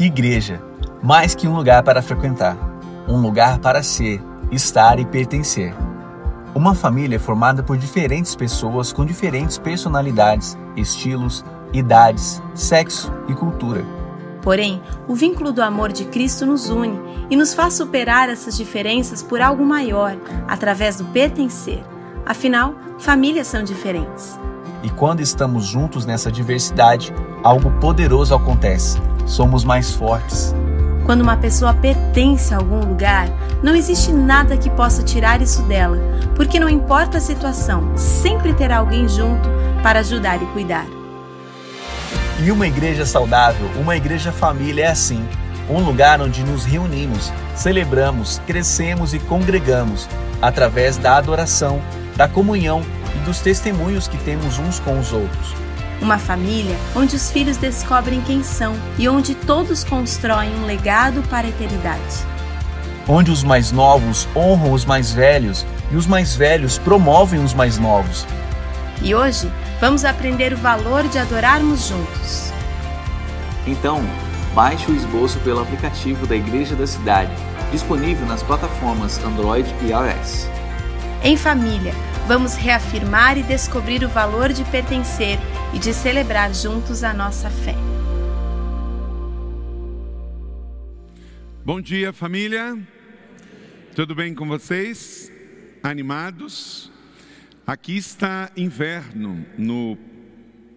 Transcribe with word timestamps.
Igreja, 0.00 0.62
mais 1.02 1.34
que 1.34 1.46
um 1.46 1.54
lugar 1.54 1.82
para 1.82 2.00
frequentar, 2.00 2.56
um 3.06 3.20
lugar 3.20 3.58
para 3.58 3.82
ser, 3.82 4.18
estar 4.50 4.98
e 4.98 5.04
pertencer. 5.04 5.74
Uma 6.54 6.74
família 6.74 7.16
é 7.16 7.18
formada 7.18 7.62
por 7.62 7.76
diferentes 7.76 8.34
pessoas 8.34 8.94
com 8.94 9.04
diferentes 9.04 9.58
personalidades, 9.58 10.56
estilos, 10.74 11.44
idades, 11.74 12.42
sexo 12.54 13.12
e 13.28 13.34
cultura. 13.34 13.84
Porém, 14.40 14.80
o 15.06 15.14
vínculo 15.14 15.52
do 15.52 15.62
amor 15.62 15.92
de 15.92 16.06
Cristo 16.06 16.46
nos 16.46 16.70
une 16.70 16.98
e 17.28 17.36
nos 17.36 17.52
faz 17.52 17.74
superar 17.74 18.30
essas 18.30 18.56
diferenças 18.56 19.22
por 19.22 19.42
algo 19.42 19.66
maior, 19.66 20.16
através 20.48 20.96
do 20.96 21.04
pertencer. 21.04 21.84
Afinal, 22.24 22.74
famílias 22.98 23.48
são 23.48 23.62
diferentes. 23.62 24.40
E 24.82 24.88
quando 24.88 25.20
estamos 25.20 25.66
juntos 25.66 26.06
nessa 26.06 26.32
diversidade, 26.32 27.12
algo 27.42 27.70
poderoso 27.80 28.34
acontece. 28.34 28.98
Somos 29.26 29.62
mais 29.62 29.92
fortes. 29.92 30.54
Quando 31.04 31.20
uma 31.20 31.36
pessoa 31.36 31.74
pertence 31.74 32.54
a 32.54 32.58
algum 32.58 32.80
lugar, 32.80 33.28
não 33.62 33.74
existe 33.74 34.12
nada 34.12 34.56
que 34.56 34.70
possa 34.70 35.02
tirar 35.02 35.42
isso 35.42 35.62
dela, 35.62 35.98
porque 36.34 36.60
não 36.60 36.68
importa 36.68 37.18
a 37.18 37.20
situação, 37.20 37.96
sempre 37.96 38.54
terá 38.54 38.78
alguém 38.78 39.08
junto 39.08 39.48
para 39.82 40.00
ajudar 40.00 40.42
e 40.42 40.46
cuidar. 40.46 40.86
E 42.42 42.50
uma 42.50 42.66
igreja 42.66 43.04
saudável, 43.04 43.68
uma 43.78 43.96
igreja 43.96 44.32
família 44.32 44.84
é 44.84 44.88
assim: 44.88 45.22
um 45.68 45.80
lugar 45.80 46.20
onde 46.20 46.42
nos 46.42 46.64
reunimos, 46.64 47.32
celebramos, 47.54 48.40
crescemos 48.46 49.12
e 49.12 49.18
congregamos 49.18 50.08
através 50.40 50.96
da 50.96 51.16
adoração, 51.16 51.82
da 52.16 52.26
comunhão 52.26 52.82
e 53.14 53.18
dos 53.20 53.40
testemunhos 53.40 54.08
que 54.08 54.18
temos 54.18 54.58
uns 54.58 54.78
com 54.80 54.98
os 54.98 55.12
outros. 55.12 55.54
Uma 56.00 56.18
família 56.18 56.76
onde 56.96 57.14
os 57.16 57.30
filhos 57.30 57.56
descobrem 57.56 58.20
quem 58.22 58.42
são 58.42 58.74
e 58.98 59.08
onde 59.08 59.34
todos 59.34 59.84
constroem 59.84 60.54
um 60.56 60.66
legado 60.66 61.22
para 61.28 61.46
a 61.46 61.50
eternidade. 61.50 62.26
Onde 63.06 63.30
os 63.30 63.42
mais 63.42 63.70
novos 63.70 64.26
honram 64.34 64.72
os 64.72 64.84
mais 64.84 65.12
velhos 65.12 65.66
e 65.90 65.96
os 65.96 66.06
mais 66.06 66.34
velhos 66.34 66.78
promovem 66.78 67.42
os 67.42 67.52
mais 67.52 67.78
novos. 67.78 68.26
E 69.02 69.14
hoje 69.14 69.50
vamos 69.80 70.04
aprender 70.04 70.52
o 70.52 70.56
valor 70.56 71.06
de 71.08 71.18
adorarmos 71.18 71.88
juntos. 71.88 72.52
Então, 73.66 74.02
baixe 74.54 74.90
o 74.90 74.94
esboço 74.94 75.38
pelo 75.40 75.60
aplicativo 75.60 76.26
da 76.26 76.36
Igreja 76.36 76.74
da 76.74 76.86
Cidade, 76.86 77.32
disponível 77.70 78.26
nas 78.26 78.42
plataformas 78.42 79.22
Android 79.24 79.68
e 79.82 79.90
iOS. 79.90 80.48
Em 81.22 81.36
família, 81.36 81.94
vamos 82.30 82.54
reafirmar 82.54 83.36
e 83.36 83.42
descobrir 83.42 84.04
o 84.04 84.08
valor 84.08 84.52
de 84.52 84.62
pertencer 84.70 85.36
e 85.74 85.80
de 85.80 85.92
celebrar 85.92 86.54
juntos 86.54 87.02
a 87.02 87.12
nossa 87.12 87.50
fé. 87.50 87.74
Bom 91.64 91.80
dia, 91.80 92.12
família. 92.12 92.78
Tudo 93.96 94.14
bem 94.14 94.32
com 94.32 94.46
vocês? 94.46 95.28
Animados? 95.82 96.92
Aqui 97.66 97.96
está 97.96 98.48
inverno, 98.56 99.44
no 99.58 99.98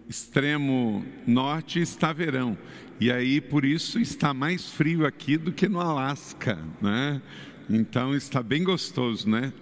extremo 0.09 1.05
norte 1.27 1.79
está 1.79 2.11
verão. 2.11 2.57
E 2.99 3.11
aí, 3.11 3.39
por 3.39 3.63
isso, 3.63 3.99
está 3.99 4.33
mais 4.33 4.71
frio 4.71 5.05
aqui 5.05 5.37
do 5.37 5.51
que 5.51 5.69
no 5.69 5.79
Alasca, 5.79 6.57
né? 6.81 7.21
Então, 7.69 8.15
está 8.15 8.41
bem 8.41 8.63
gostoso, 8.63 9.29
né? 9.29 9.53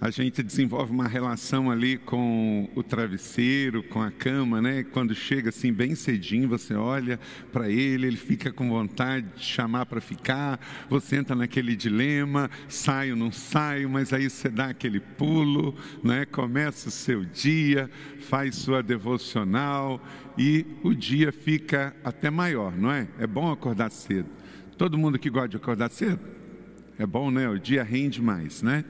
A 0.00 0.10
gente 0.10 0.42
desenvolve 0.42 0.92
uma 0.92 1.08
relação 1.08 1.70
ali 1.70 1.96
com 1.96 2.68
o 2.74 2.82
travesseiro, 2.82 3.82
com 3.82 4.02
a 4.02 4.10
cama, 4.10 4.60
né? 4.60 4.82
Quando 4.82 5.14
chega 5.14 5.48
assim 5.48 5.72
bem 5.72 5.94
cedinho, 5.94 6.48
você 6.48 6.74
olha 6.74 7.18
para 7.52 7.70
ele, 7.70 8.06
ele 8.08 8.16
fica 8.16 8.52
com 8.52 8.68
vontade 8.68 9.26
de 9.36 9.42
chamar 9.42 9.86
para 9.86 10.00
ficar, 10.00 10.60
você 10.88 11.16
entra 11.16 11.34
naquele 11.34 11.74
dilema, 11.74 12.50
saio, 12.68 13.16
não 13.16 13.32
saio, 13.32 13.88
mas 13.88 14.12
aí 14.12 14.28
você 14.28 14.48
dá 14.48 14.66
aquele 14.66 15.00
pulo, 15.00 15.74
né? 16.02 16.24
Começa 16.26 16.88
o 16.88 16.92
seu 16.92 17.24
dia, 17.24 17.90
faz 18.20 18.56
sua 18.56 18.82
devocional 18.82 20.02
e 20.36 20.66
o 20.82 20.92
dia 20.92 21.32
fica 21.32 21.96
até 22.04 22.30
maior, 22.30 22.76
não 22.76 22.90
é? 22.90 23.08
É 23.18 23.26
bom 23.26 23.50
acordar 23.50 23.90
cedo. 23.90 24.28
Todo 24.76 24.98
mundo 24.98 25.18
que 25.18 25.30
gosta 25.30 25.48
de 25.48 25.56
acordar 25.56 25.90
cedo? 25.90 26.43
É 26.96 27.04
bom, 27.04 27.28
né? 27.28 27.48
O 27.48 27.58
dia 27.58 27.82
rende 27.82 28.22
mais, 28.22 28.62
né? 28.62 28.84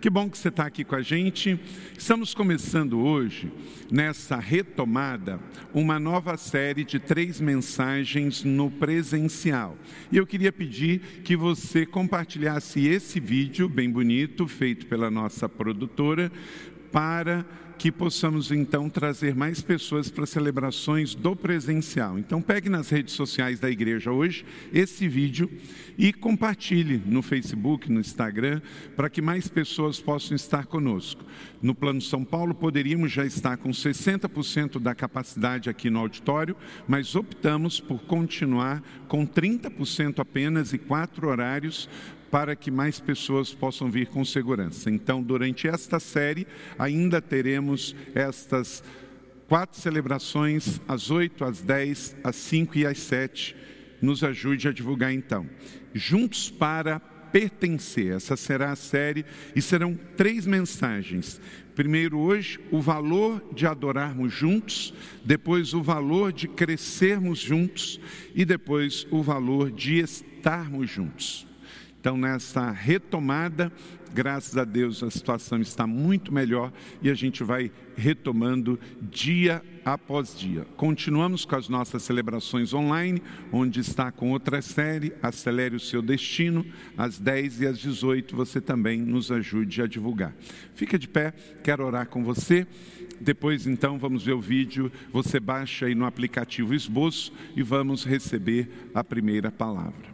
Que 0.00 0.08
bom 0.08 0.30
que 0.30 0.38
você 0.38 0.48
está 0.48 0.64
aqui 0.64 0.82
com 0.82 0.94
a 0.94 1.02
gente. 1.02 1.60
Estamos 1.96 2.32
começando 2.32 2.98
hoje, 2.98 3.52
nessa 3.90 4.36
retomada, 4.36 5.38
uma 5.74 6.00
nova 6.00 6.38
série 6.38 6.84
de 6.84 6.98
três 6.98 7.38
mensagens 7.38 8.44
no 8.44 8.70
presencial. 8.70 9.76
E 10.10 10.16
eu 10.16 10.26
queria 10.26 10.50
pedir 10.50 11.00
que 11.22 11.36
você 11.36 11.84
compartilhasse 11.84 12.86
esse 12.86 13.20
vídeo 13.20 13.68
bem 13.68 13.90
bonito, 13.90 14.48
feito 14.48 14.86
pela 14.86 15.10
nossa 15.10 15.46
produtora, 15.46 16.32
para 16.90 17.44
que 17.80 17.90
possamos 17.90 18.52
então 18.52 18.90
trazer 18.90 19.34
mais 19.34 19.62
pessoas 19.62 20.10
para 20.10 20.26
celebrações 20.26 21.14
do 21.14 21.34
presencial. 21.34 22.18
Então 22.18 22.42
pegue 22.42 22.68
nas 22.68 22.90
redes 22.90 23.14
sociais 23.14 23.58
da 23.58 23.70
igreja 23.70 24.12
hoje 24.12 24.44
esse 24.70 25.08
vídeo 25.08 25.50
e 25.96 26.12
compartilhe 26.12 27.00
no 27.06 27.22
Facebook, 27.22 27.90
no 27.90 27.98
Instagram, 27.98 28.60
para 28.94 29.08
que 29.08 29.22
mais 29.22 29.48
pessoas 29.48 29.98
possam 29.98 30.36
estar 30.36 30.66
conosco. 30.66 31.24
No 31.62 31.74
Plano 31.74 32.02
São 32.02 32.22
Paulo 32.22 32.54
poderíamos 32.54 33.12
já 33.12 33.24
estar 33.24 33.56
com 33.56 33.70
60% 33.70 34.78
da 34.78 34.94
capacidade 34.94 35.70
aqui 35.70 35.88
no 35.88 36.00
auditório, 36.00 36.54
mas 36.86 37.16
optamos 37.16 37.80
por 37.80 38.02
continuar 38.02 38.82
com 39.08 39.26
30% 39.26 40.18
apenas 40.18 40.74
e 40.74 40.78
quatro 40.78 41.26
horários 41.26 41.88
para 42.30 42.54
que 42.54 42.70
mais 42.70 43.00
pessoas 43.00 43.52
possam 43.52 43.90
vir 43.90 44.06
com 44.06 44.24
segurança. 44.24 44.90
Então, 44.90 45.22
durante 45.22 45.66
esta 45.66 45.98
série, 45.98 46.46
ainda 46.78 47.20
teremos 47.20 47.94
estas 48.14 48.82
quatro 49.48 49.80
celebrações, 49.80 50.80
às 50.86 51.10
oito, 51.10 51.44
às 51.44 51.60
dez, 51.60 52.14
às 52.22 52.36
cinco 52.36 52.78
e 52.78 52.86
às 52.86 52.98
sete. 52.98 53.56
Nos 54.00 54.22
ajude 54.22 54.68
a 54.68 54.72
divulgar 54.72 55.12
então. 55.12 55.46
Juntos 55.92 56.48
para 56.48 57.00
pertencer. 57.00 58.14
Essa 58.14 58.36
será 58.36 58.72
a 58.72 58.76
série 58.76 59.24
e 59.54 59.60
serão 59.60 59.98
três 60.16 60.46
mensagens. 60.46 61.40
Primeiro, 61.74 62.18
hoje, 62.18 62.60
o 62.70 62.80
valor 62.80 63.42
de 63.54 63.66
adorarmos 63.66 64.32
juntos, 64.32 64.94
depois, 65.24 65.74
o 65.74 65.82
valor 65.82 66.32
de 66.32 66.46
crescermos 66.46 67.38
juntos 67.38 68.00
e 68.34 68.44
depois, 68.44 69.06
o 69.10 69.22
valor 69.22 69.70
de 69.70 69.98
estarmos 69.98 70.90
juntos. 70.90 71.49
Então, 72.00 72.16
nessa 72.16 72.70
retomada, 72.70 73.70
graças 74.14 74.56
a 74.56 74.64
Deus, 74.64 75.02
a 75.02 75.10
situação 75.10 75.60
está 75.60 75.86
muito 75.86 76.32
melhor 76.32 76.72
e 77.02 77.10
a 77.10 77.14
gente 77.14 77.44
vai 77.44 77.70
retomando 77.94 78.80
dia 79.02 79.62
após 79.84 80.34
dia. 80.34 80.66
Continuamos 80.78 81.44
com 81.44 81.56
as 81.56 81.68
nossas 81.68 82.02
celebrações 82.02 82.72
online, 82.72 83.22
onde 83.52 83.80
está 83.80 84.10
com 84.10 84.30
outra 84.30 84.62
série, 84.62 85.12
Acelere 85.22 85.76
o 85.76 85.80
Seu 85.80 86.00
Destino, 86.00 86.64
às 86.96 87.18
10 87.18 87.60
e 87.60 87.66
às 87.66 87.78
18, 87.78 88.34
você 88.34 88.62
também 88.62 89.02
nos 89.02 89.30
ajude 89.30 89.82
a 89.82 89.86
divulgar. 89.86 90.34
Fica 90.74 90.98
de 90.98 91.06
pé, 91.06 91.34
quero 91.62 91.84
orar 91.84 92.08
com 92.08 92.24
você. 92.24 92.66
Depois, 93.20 93.66
então, 93.66 93.98
vamos 93.98 94.24
ver 94.24 94.32
o 94.32 94.40
vídeo. 94.40 94.90
Você 95.12 95.38
baixa 95.38 95.84
aí 95.84 95.94
no 95.94 96.06
aplicativo 96.06 96.72
Esboço 96.72 97.30
e 97.54 97.62
vamos 97.62 98.04
receber 98.04 98.70
a 98.94 99.04
primeira 99.04 99.52
palavra. 99.52 100.09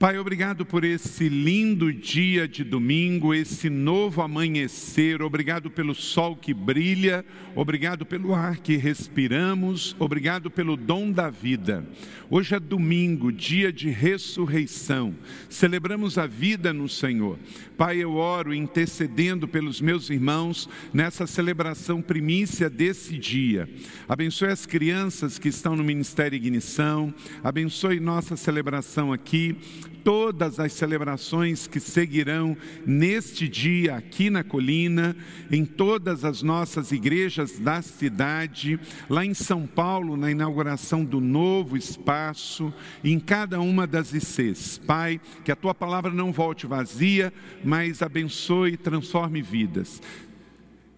Pai, 0.00 0.16
obrigado 0.16 0.64
por 0.64 0.82
esse 0.82 1.28
lindo 1.28 1.92
dia 1.92 2.48
de 2.48 2.64
domingo, 2.64 3.34
esse 3.34 3.68
novo 3.68 4.22
amanhecer, 4.22 5.20
obrigado 5.20 5.70
pelo 5.70 5.94
sol 5.94 6.34
que 6.34 6.54
brilha, 6.54 7.22
obrigado 7.54 8.06
pelo 8.06 8.34
ar 8.34 8.56
que 8.56 8.78
respiramos, 8.78 9.94
obrigado 9.98 10.50
pelo 10.50 10.74
dom 10.74 11.12
da 11.12 11.28
vida. 11.28 11.86
Hoje 12.30 12.54
é 12.54 12.58
domingo, 12.58 13.30
dia 13.30 13.70
de 13.70 13.90
ressurreição, 13.90 15.14
celebramos 15.50 16.16
a 16.16 16.26
vida 16.26 16.72
no 16.72 16.88
Senhor. 16.88 17.38
Pai, 17.76 17.98
eu 17.98 18.14
oro 18.14 18.54
intercedendo 18.54 19.46
pelos 19.46 19.82
meus 19.82 20.08
irmãos 20.08 20.66
nessa 20.94 21.26
celebração 21.26 22.00
primícia 22.00 22.70
desse 22.70 23.18
dia. 23.18 23.68
Abençoe 24.08 24.48
as 24.48 24.64
crianças 24.64 25.38
que 25.38 25.48
estão 25.48 25.76
no 25.76 25.84
Ministério 25.84 26.36
Ignição, 26.36 27.12
abençoe 27.44 28.00
nossa 28.00 28.34
celebração 28.34 29.12
aqui 29.12 29.58
todas 30.04 30.58
as 30.58 30.72
celebrações 30.72 31.66
que 31.66 31.80
seguirão 31.80 32.56
neste 32.86 33.48
dia 33.48 33.96
aqui 33.96 34.30
na 34.30 34.42
colina, 34.42 35.16
em 35.50 35.64
todas 35.64 36.24
as 36.24 36.42
nossas 36.42 36.92
igrejas 36.92 37.58
da 37.58 37.82
cidade, 37.82 38.78
lá 39.08 39.24
em 39.24 39.34
São 39.34 39.66
Paulo, 39.66 40.16
na 40.16 40.30
inauguração 40.30 41.04
do 41.04 41.20
novo 41.20 41.76
espaço, 41.76 42.72
em 43.04 43.18
cada 43.18 43.60
uma 43.60 43.86
das 43.86 44.12
ICs. 44.12 44.78
Pai, 44.78 45.20
que 45.44 45.52
a 45.52 45.56
tua 45.56 45.74
palavra 45.74 46.10
não 46.10 46.32
volte 46.32 46.66
vazia, 46.66 47.32
mas 47.64 48.02
abençoe 48.02 48.72
e 48.72 48.76
transforme 48.76 49.42
vidas. 49.42 50.00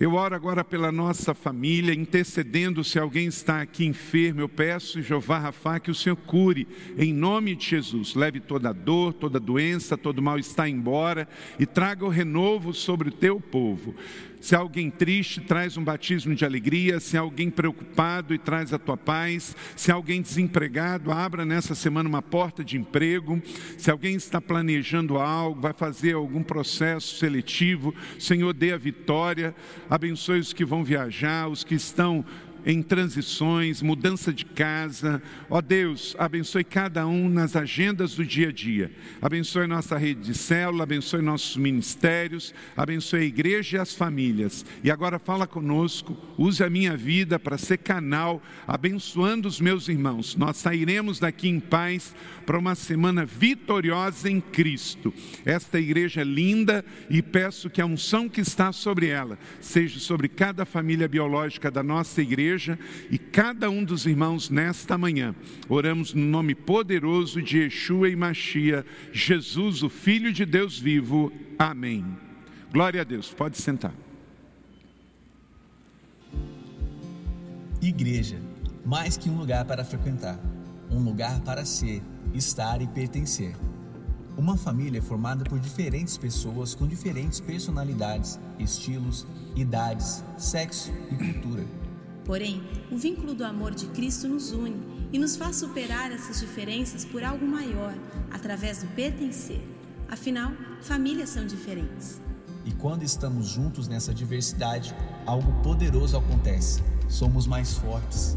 Eu 0.02 0.14
oro 0.14 0.34
agora 0.34 0.64
pela 0.64 0.90
nossa 0.90 1.32
família, 1.32 1.94
intercedendo 1.94 2.82
se 2.82 2.98
alguém 2.98 3.28
está 3.28 3.62
aqui 3.62 3.86
enfermo. 3.86 4.40
Eu 4.40 4.48
peço, 4.48 5.00
Jeová 5.00 5.38
Rafa, 5.38 5.78
que 5.78 5.92
o 5.92 5.94
Senhor 5.94 6.16
cure, 6.16 6.66
em 6.98 7.12
nome 7.12 7.54
de 7.54 7.66
Jesus. 7.66 8.16
Leve 8.16 8.40
toda 8.40 8.72
dor, 8.72 9.12
toda 9.12 9.38
doença, 9.38 9.96
todo 9.96 10.20
mal 10.20 10.40
está 10.40 10.68
embora 10.68 11.28
e 11.56 11.64
traga 11.64 12.04
o 12.04 12.08
renovo 12.08 12.74
sobre 12.74 13.10
o 13.10 13.12
teu 13.12 13.40
povo. 13.40 13.94
Se 14.42 14.56
alguém 14.56 14.90
triste, 14.90 15.40
traz 15.40 15.76
um 15.76 15.84
batismo 15.84 16.34
de 16.34 16.44
alegria. 16.44 16.98
Se 16.98 17.16
alguém 17.16 17.48
preocupado, 17.48 18.34
e 18.34 18.38
traz 18.38 18.72
a 18.72 18.78
tua 18.78 18.96
paz. 18.96 19.56
Se 19.76 19.92
alguém 19.92 20.20
desempregado, 20.20 21.12
abra 21.12 21.44
nessa 21.44 21.76
semana 21.76 22.08
uma 22.08 22.20
porta 22.20 22.64
de 22.64 22.76
emprego. 22.76 23.40
Se 23.78 23.88
alguém 23.88 24.16
está 24.16 24.40
planejando 24.40 25.16
algo, 25.16 25.60
vai 25.60 25.72
fazer 25.72 26.14
algum 26.14 26.42
processo 26.42 27.16
seletivo, 27.18 27.94
Senhor, 28.18 28.52
dê 28.52 28.72
a 28.72 28.76
vitória. 28.76 29.54
Abençoe 29.88 30.40
os 30.40 30.52
que 30.52 30.64
vão 30.64 30.82
viajar, 30.82 31.48
os 31.48 31.62
que 31.62 31.76
estão 31.76 32.24
em 32.64 32.82
transições, 32.82 33.82
mudança 33.82 34.32
de 34.32 34.44
casa. 34.44 35.22
Ó 35.50 35.60
Deus, 35.60 36.14
abençoe 36.18 36.64
cada 36.64 37.06
um 37.06 37.28
nas 37.28 37.56
agendas 37.56 38.14
do 38.14 38.24
dia 38.24 38.48
a 38.48 38.52
dia. 38.52 38.90
Abençoe 39.20 39.66
nossa 39.66 39.96
rede 39.96 40.22
de 40.22 40.34
célula, 40.34 40.84
abençoe 40.84 41.22
nossos 41.22 41.56
ministérios, 41.56 42.54
abençoe 42.76 43.20
a 43.20 43.24
igreja 43.24 43.76
e 43.76 43.80
as 43.80 43.94
famílias. 43.94 44.64
E 44.82 44.90
agora 44.90 45.18
fala 45.18 45.46
conosco, 45.46 46.16
use 46.38 46.62
a 46.62 46.70
minha 46.70 46.96
vida 46.96 47.38
para 47.38 47.58
ser 47.58 47.78
canal, 47.78 48.42
abençoando 48.66 49.48
os 49.48 49.60
meus 49.60 49.88
irmãos. 49.88 50.36
Nós 50.36 50.56
sairemos 50.56 51.18
daqui 51.18 51.48
em 51.48 51.60
paz 51.60 52.14
para 52.42 52.58
uma 52.58 52.74
semana 52.74 53.24
vitoriosa 53.24 54.30
em 54.30 54.40
Cristo. 54.40 55.12
Esta 55.44 55.80
igreja 55.80 56.20
é 56.20 56.24
linda 56.24 56.84
e 57.08 57.22
peço 57.22 57.70
que 57.70 57.80
a 57.80 57.86
unção 57.86 58.28
que 58.28 58.40
está 58.40 58.72
sobre 58.72 59.08
ela 59.08 59.38
seja 59.60 59.98
sobre 59.98 60.28
cada 60.28 60.64
família 60.64 61.08
biológica 61.08 61.70
da 61.70 61.82
nossa 61.82 62.20
igreja 62.20 62.78
e 63.10 63.18
cada 63.18 63.70
um 63.70 63.84
dos 63.84 64.06
irmãos 64.06 64.50
nesta 64.50 64.98
manhã. 64.98 65.34
Oramos 65.68 66.12
no 66.14 66.24
nome 66.24 66.54
poderoso 66.54 67.40
de 67.40 67.58
Yeshua 67.58 68.08
e 68.08 68.16
Machia, 68.16 68.84
Jesus, 69.12 69.82
o 69.82 69.88
Filho 69.88 70.32
de 70.32 70.44
Deus 70.44 70.78
vivo. 70.78 71.32
Amém. 71.58 72.04
Glória 72.72 73.02
a 73.02 73.04
Deus. 73.04 73.32
Pode 73.32 73.58
sentar. 73.58 73.94
Igreja, 77.80 78.40
mais 78.84 79.16
que 79.16 79.28
um 79.28 79.36
lugar 79.36 79.64
para 79.64 79.84
frequentar, 79.84 80.38
um 80.90 81.00
lugar 81.00 81.40
para 81.40 81.64
ser 81.64 82.02
estar 82.34 82.80
e 82.80 82.86
pertencer. 82.86 83.56
Uma 84.36 84.56
família 84.56 84.98
é 84.98 85.02
formada 85.02 85.44
por 85.44 85.58
diferentes 85.58 86.16
pessoas 86.16 86.74
com 86.74 86.86
diferentes 86.86 87.38
personalidades, 87.38 88.38
estilos, 88.58 89.26
idades, 89.54 90.24
sexo 90.38 90.90
e 91.10 91.16
cultura. 91.16 91.64
Porém, 92.24 92.62
o 92.90 92.96
vínculo 92.96 93.34
do 93.34 93.44
amor 93.44 93.74
de 93.74 93.86
Cristo 93.88 94.26
nos 94.28 94.52
une 94.52 94.80
e 95.12 95.18
nos 95.18 95.36
faz 95.36 95.56
superar 95.56 96.10
essas 96.10 96.40
diferenças 96.40 97.04
por 97.04 97.22
algo 97.22 97.46
maior, 97.46 97.94
através 98.30 98.82
do 98.82 98.86
pertencer. 98.94 99.60
Afinal, 100.08 100.52
famílias 100.80 101.28
são 101.28 101.46
diferentes. 101.46 102.20
E 102.64 102.70
quando 102.72 103.02
estamos 103.02 103.48
juntos 103.48 103.88
nessa 103.88 104.14
diversidade, 104.14 104.94
algo 105.26 105.52
poderoso 105.62 106.16
acontece. 106.16 106.82
Somos 107.08 107.46
mais 107.46 107.74
fortes. 107.74 108.36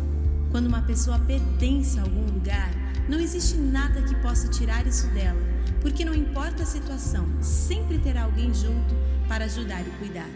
Quando 0.51 0.65
uma 0.65 0.81
pessoa 0.81 1.19
pertence 1.19 2.00
a 2.00 2.01
algum 2.01 2.25
lugar, 2.25 2.85
não 3.07 3.19
existe 3.19 3.56
nada 3.56 4.02
que 4.02 4.16
possa 4.16 4.48
tirar 4.48 4.86
isso 4.88 5.07
dela, 5.07 5.40
porque 5.81 6.04
não 6.04 6.13
importa 6.13 6.63
a 6.63 6.66
situação, 6.66 7.28
sempre 7.42 8.00
terá 8.00 8.24
alguém 8.24 8.52
junto 8.54 8.96
para 9.28 9.46
ajudar 9.46 9.81
e 9.81 9.90
cuidar. 10.00 10.30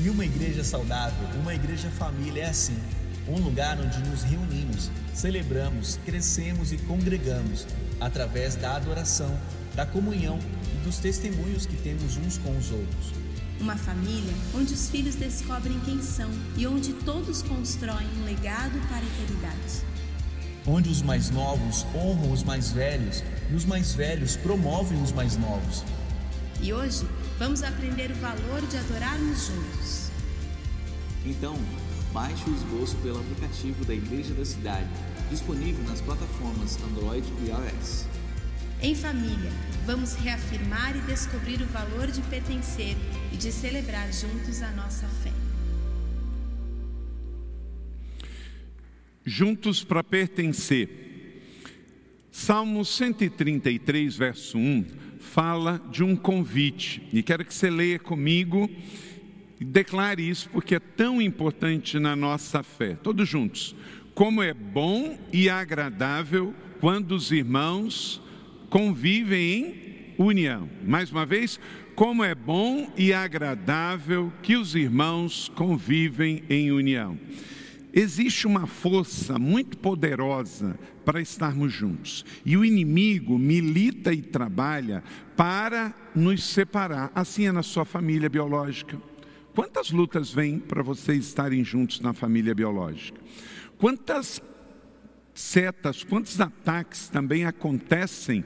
E 0.00 0.08
uma 0.08 0.24
igreja 0.24 0.62
saudável, 0.62 1.28
uma 1.40 1.54
igreja 1.54 1.90
família 1.90 2.44
é 2.44 2.50
assim: 2.50 2.78
um 3.26 3.40
lugar 3.40 3.80
onde 3.80 3.98
nos 4.08 4.22
reunimos, 4.22 4.90
celebramos, 5.12 5.98
crescemos 6.04 6.72
e 6.72 6.78
congregamos 6.78 7.66
através 8.00 8.54
da 8.54 8.76
adoração, 8.76 9.36
da 9.74 9.84
comunhão 9.84 10.38
e 10.72 10.84
dos 10.84 10.98
testemunhos 10.98 11.66
que 11.66 11.76
temos 11.78 12.16
uns 12.16 12.38
com 12.38 12.56
os 12.56 12.70
outros. 12.70 13.12
Uma 13.60 13.76
família 13.76 14.32
onde 14.54 14.72
os 14.72 14.88
filhos 14.88 15.16
descobrem 15.16 15.80
quem 15.80 16.00
são 16.00 16.30
e 16.56 16.64
onde 16.64 16.92
todos 16.92 17.42
constroem 17.42 18.06
um 18.20 18.24
legado 18.24 18.78
para 18.86 18.98
a 18.98 19.04
eternidade 19.04 19.88
onde 20.68 20.90
os 20.90 21.00
mais 21.00 21.30
novos 21.30 21.86
honram 21.94 22.30
os 22.30 22.42
mais 22.42 22.70
velhos 22.70 23.24
e 23.50 23.54
os 23.54 23.64
mais 23.64 23.94
velhos 23.94 24.36
promovem 24.36 25.02
os 25.02 25.12
mais 25.12 25.36
novos. 25.36 25.82
E 26.60 26.72
hoje 26.72 27.08
vamos 27.38 27.62
aprender 27.62 28.10
o 28.10 28.14
valor 28.16 28.60
de 28.68 28.76
adorarmos 28.76 29.46
juntos. 29.46 30.10
Então, 31.24 31.56
baixe 32.12 32.48
o 32.48 32.54
esboço 32.54 32.96
pelo 32.96 33.18
aplicativo 33.20 33.84
da 33.84 33.94
Igreja 33.94 34.34
da 34.34 34.44
Cidade, 34.44 34.88
disponível 35.30 35.82
nas 35.84 36.00
plataformas 36.00 36.78
Android 36.82 37.26
e 37.42 37.48
iOS. 37.48 38.06
Em 38.80 38.94
família, 38.94 39.50
vamos 39.86 40.14
reafirmar 40.14 40.96
e 40.96 41.00
descobrir 41.00 41.60
o 41.62 41.66
valor 41.66 42.08
de 42.08 42.20
pertencer 42.22 42.96
e 43.32 43.36
de 43.36 43.50
celebrar 43.50 44.12
juntos 44.12 44.62
a 44.62 44.70
nossa 44.72 45.06
fé. 45.22 45.37
Juntos 49.28 49.84
para 49.84 50.02
pertencer. 50.02 50.88
Salmo 52.30 52.84
133, 52.84 54.16
verso 54.16 54.58
1, 54.58 54.86
fala 55.18 55.82
de 55.90 56.04
um 56.04 56.14
convite, 56.14 57.02
e 57.12 57.22
quero 57.22 57.44
que 57.44 57.52
você 57.52 57.68
leia 57.68 57.98
comigo 57.98 58.70
e 59.60 59.64
declare 59.64 60.28
isso, 60.28 60.48
porque 60.50 60.76
é 60.76 60.80
tão 60.80 61.20
importante 61.20 61.98
na 61.98 62.14
nossa 62.14 62.62
fé. 62.62 62.94
Todos 62.94 63.28
juntos. 63.28 63.74
Como 64.14 64.42
é 64.42 64.54
bom 64.54 65.18
e 65.32 65.48
agradável 65.48 66.54
quando 66.80 67.12
os 67.12 67.30
irmãos 67.32 68.22
convivem 68.70 70.14
em 70.18 70.22
união. 70.22 70.68
Mais 70.84 71.10
uma 71.10 71.26
vez, 71.26 71.58
como 71.94 72.22
é 72.22 72.34
bom 72.34 72.92
e 72.96 73.12
agradável 73.12 74.32
que 74.42 74.56
os 74.56 74.74
irmãos 74.74 75.50
convivem 75.54 76.44
em 76.48 76.70
união. 76.70 77.18
Existe 77.98 78.46
uma 78.46 78.64
força 78.64 79.40
muito 79.40 79.76
poderosa 79.76 80.78
para 81.04 81.20
estarmos 81.20 81.72
juntos. 81.72 82.24
E 82.46 82.56
o 82.56 82.64
inimigo 82.64 83.36
milita 83.36 84.12
e 84.12 84.22
trabalha 84.22 85.02
para 85.36 85.92
nos 86.14 86.44
separar. 86.44 87.10
Assim 87.12 87.46
é 87.46 87.50
na 87.50 87.64
sua 87.64 87.84
família 87.84 88.28
biológica. 88.28 88.96
Quantas 89.52 89.90
lutas 89.90 90.30
vêm 90.30 90.60
para 90.60 90.80
vocês 90.80 91.26
estarem 91.26 91.64
juntos 91.64 91.98
na 91.98 92.12
família 92.12 92.54
biológica? 92.54 93.20
Quantas 93.78 94.40
setas, 95.34 96.04
quantos 96.04 96.40
ataques 96.40 97.08
também 97.08 97.46
acontecem 97.46 98.44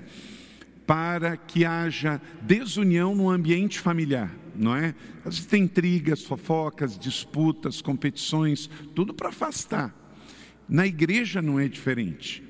para 0.87 1.37
que 1.37 1.65
haja 1.65 2.21
desunião 2.43 3.15
no 3.15 3.31
ambiente 3.31 3.79
familiar? 3.79 4.43
não 4.55 4.77
é? 4.77 4.95
Às 5.25 5.37
vezes 5.37 5.47
tem 5.47 5.65
intrigas, 5.65 6.23
fofocas, 6.23 6.99
disputas, 6.99 7.81
competições, 7.81 8.69
tudo 8.95 9.15
para 9.15 9.31
afastar. 9.31 9.95
Na 10.69 10.87
igreja 10.87 11.43
não 11.43 11.59
é 11.59 11.69
diferente. 11.69 12.43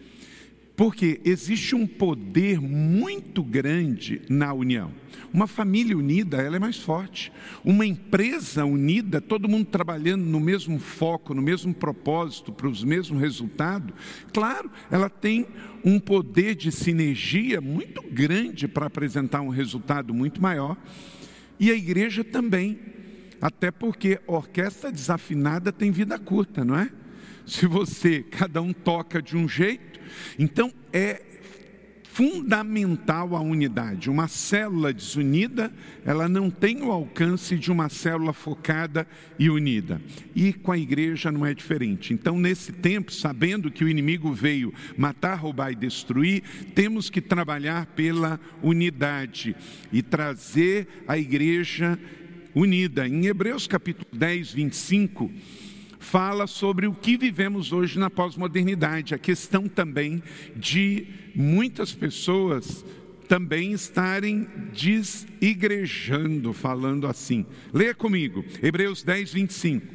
Porque 0.75 1.21
existe 1.25 1.75
um 1.75 1.87
poder 1.87 2.61
muito 2.61 3.43
grande 3.43 4.23
na 4.29 4.53
união. 4.55 4.91
Uma 5.33 5.47
família 5.47 5.97
unida, 5.97 6.39
ela 6.39 6.57
é 6.57 6.59
mais 6.59 6.79
forte. 6.79 7.31
Uma 7.63 7.85
empresa 7.85 8.65
unida, 8.65 9.21
todo 9.21 9.49
mundo 9.49 9.67
trabalhando 9.67 10.25
no 10.25 10.41
mesmo 10.41 10.79
foco, 10.79 11.35
no 11.35 11.43
mesmo 11.43 11.75
propósito, 11.75 12.53
para 12.53 12.69
os 12.69 12.83
mesmos 12.83 13.21
resultados, 13.21 13.95
claro, 14.33 14.71
ela 14.91 15.11
tem 15.11 15.47
um 15.85 15.99
poder 15.99 16.55
de 16.55 16.71
sinergia 16.71 17.61
muito 17.61 18.03
grande 18.03 18.69
para 18.69 18.87
apresentar 18.87 19.41
um 19.41 19.49
resultado 19.49 20.15
muito 20.15 20.41
maior. 20.41 20.77
E 21.59 21.71
a 21.71 21.75
igreja 21.75 22.23
também. 22.25 22.79
Até 23.41 23.73
porque 23.73 24.21
orquestra 24.25 24.93
desafinada 24.93 25.73
tem 25.73 25.91
vida 25.91 26.17
curta, 26.17 26.65
não 26.65 26.77
é? 26.77 26.89
Se 27.45 27.67
você, 27.67 28.23
cada 28.23 28.63
um 28.63 28.73
toca 28.73 29.21
de 29.21 29.37
um 29.37 29.49
jeito, 29.49 29.99
então 30.39 30.73
é 30.93 31.21
fundamental 32.13 33.35
a 33.35 33.41
unidade. 33.41 34.11
Uma 34.11 34.29
célula 34.29 34.93
desunida, 34.93 35.73
ela 36.05 36.29
não 36.29 36.51
tem 36.51 36.83
o 36.83 36.93
alcance 36.93 37.57
de 37.57 37.73
uma 37.73 37.89
célula 37.89 38.35
focada 38.35 39.07
e 39.39 39.49
unida. 39.49 40.01
E 40.35 40.53
com 40.53 40.71
a 40.71 40.79
igreja 40.79 41.33
não 41.33 41.47
é 41.47 41.55
diferente. 41.55 42.13
Então, 42.13 42.39
nesse 42.39 42.71
tempo, 42.71 43.11
sabendo 43.11 43.71
que 43.71 43.83
o 43.83 43.89
inimigo 43.89 44.31
veio 44.31 44.75
matar, 44.97 45.37
roubar 45.37 45.73
e 45.73 45.75
destruir, 45.75 46.43
temos 46.75 47.09
que 47.09 47.21
trabalhar 47.21 47.87
pela 47.87 48.39
unidade 48.63 49.57
e 49.91 50.03
trazer 50.03 50.87
a 51.09 51.17
igreja 51.17 51.99
unida. 52.55 53.09
Em 53.09 53.25
Hebreus 53.25 53.67
capítulo 53.67 54.07
10, 54.13 54.53
25, 54.53 55.33
fala 56.03 56.49
sobre 56.49 56.87
o 56.87 56.93
que 56.93 57.17
vivemos 57.17 57.73
hoje 57.73 57.99
na 57.99 58.11
pós-modernidade, 58.11 59.15
a 59.15 59.19
questão 59.19 59.69
também 59.69 60.21
de 60.57 61.07
muitas 61.35 61.95
pessoas 61.95 62.85
também 63.29 63.73
estarem 63.73 64.47
desigrejando, 64.75 66.53
falando 66.53 67.07
assim. 67.07 67.47
Leia 67.73 67.95
comigo, 67.95 68.45
Hebreus 68.61 69.03
10, 69.03 69.33
25. 69.33 69.87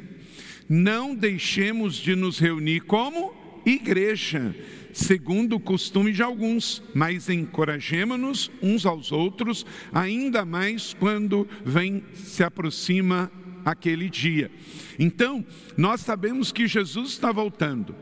Não 0.66 1.14
deixemos 1.14 1.94
de 1.96 2.16
nos 2.16 2.38
reunir 2.38 2.80
como 2.80 3.32
igreja, 3.66 4.56
segundo 4.92 5.56
o 5.56 5.60
costume 5.60 6.10
de 6.10 6.22
alguns, 6.22 6.82
mas 6.94 7.28
encorajemos-nos 7.28 8.50
uns 8.62 8.86
aos 8.86 9.12
outros, 9.12 9.64
ainda 9.92 10.44
mais 10.44 10.94
quando 10.94 11.46
vem 11.64 12.02
se 12.14 12.42
aproxima 12.42 13.30
aquele 13.70 14.08
dia. 14.08 14.50
Então, 14.98 15.44
nós 15.76 16.00
sabemos 16.00 16.50
que 16.52 16.66
Jesus 16.66 17.10
está 17.10 17.30
voltando. 17.30 17.94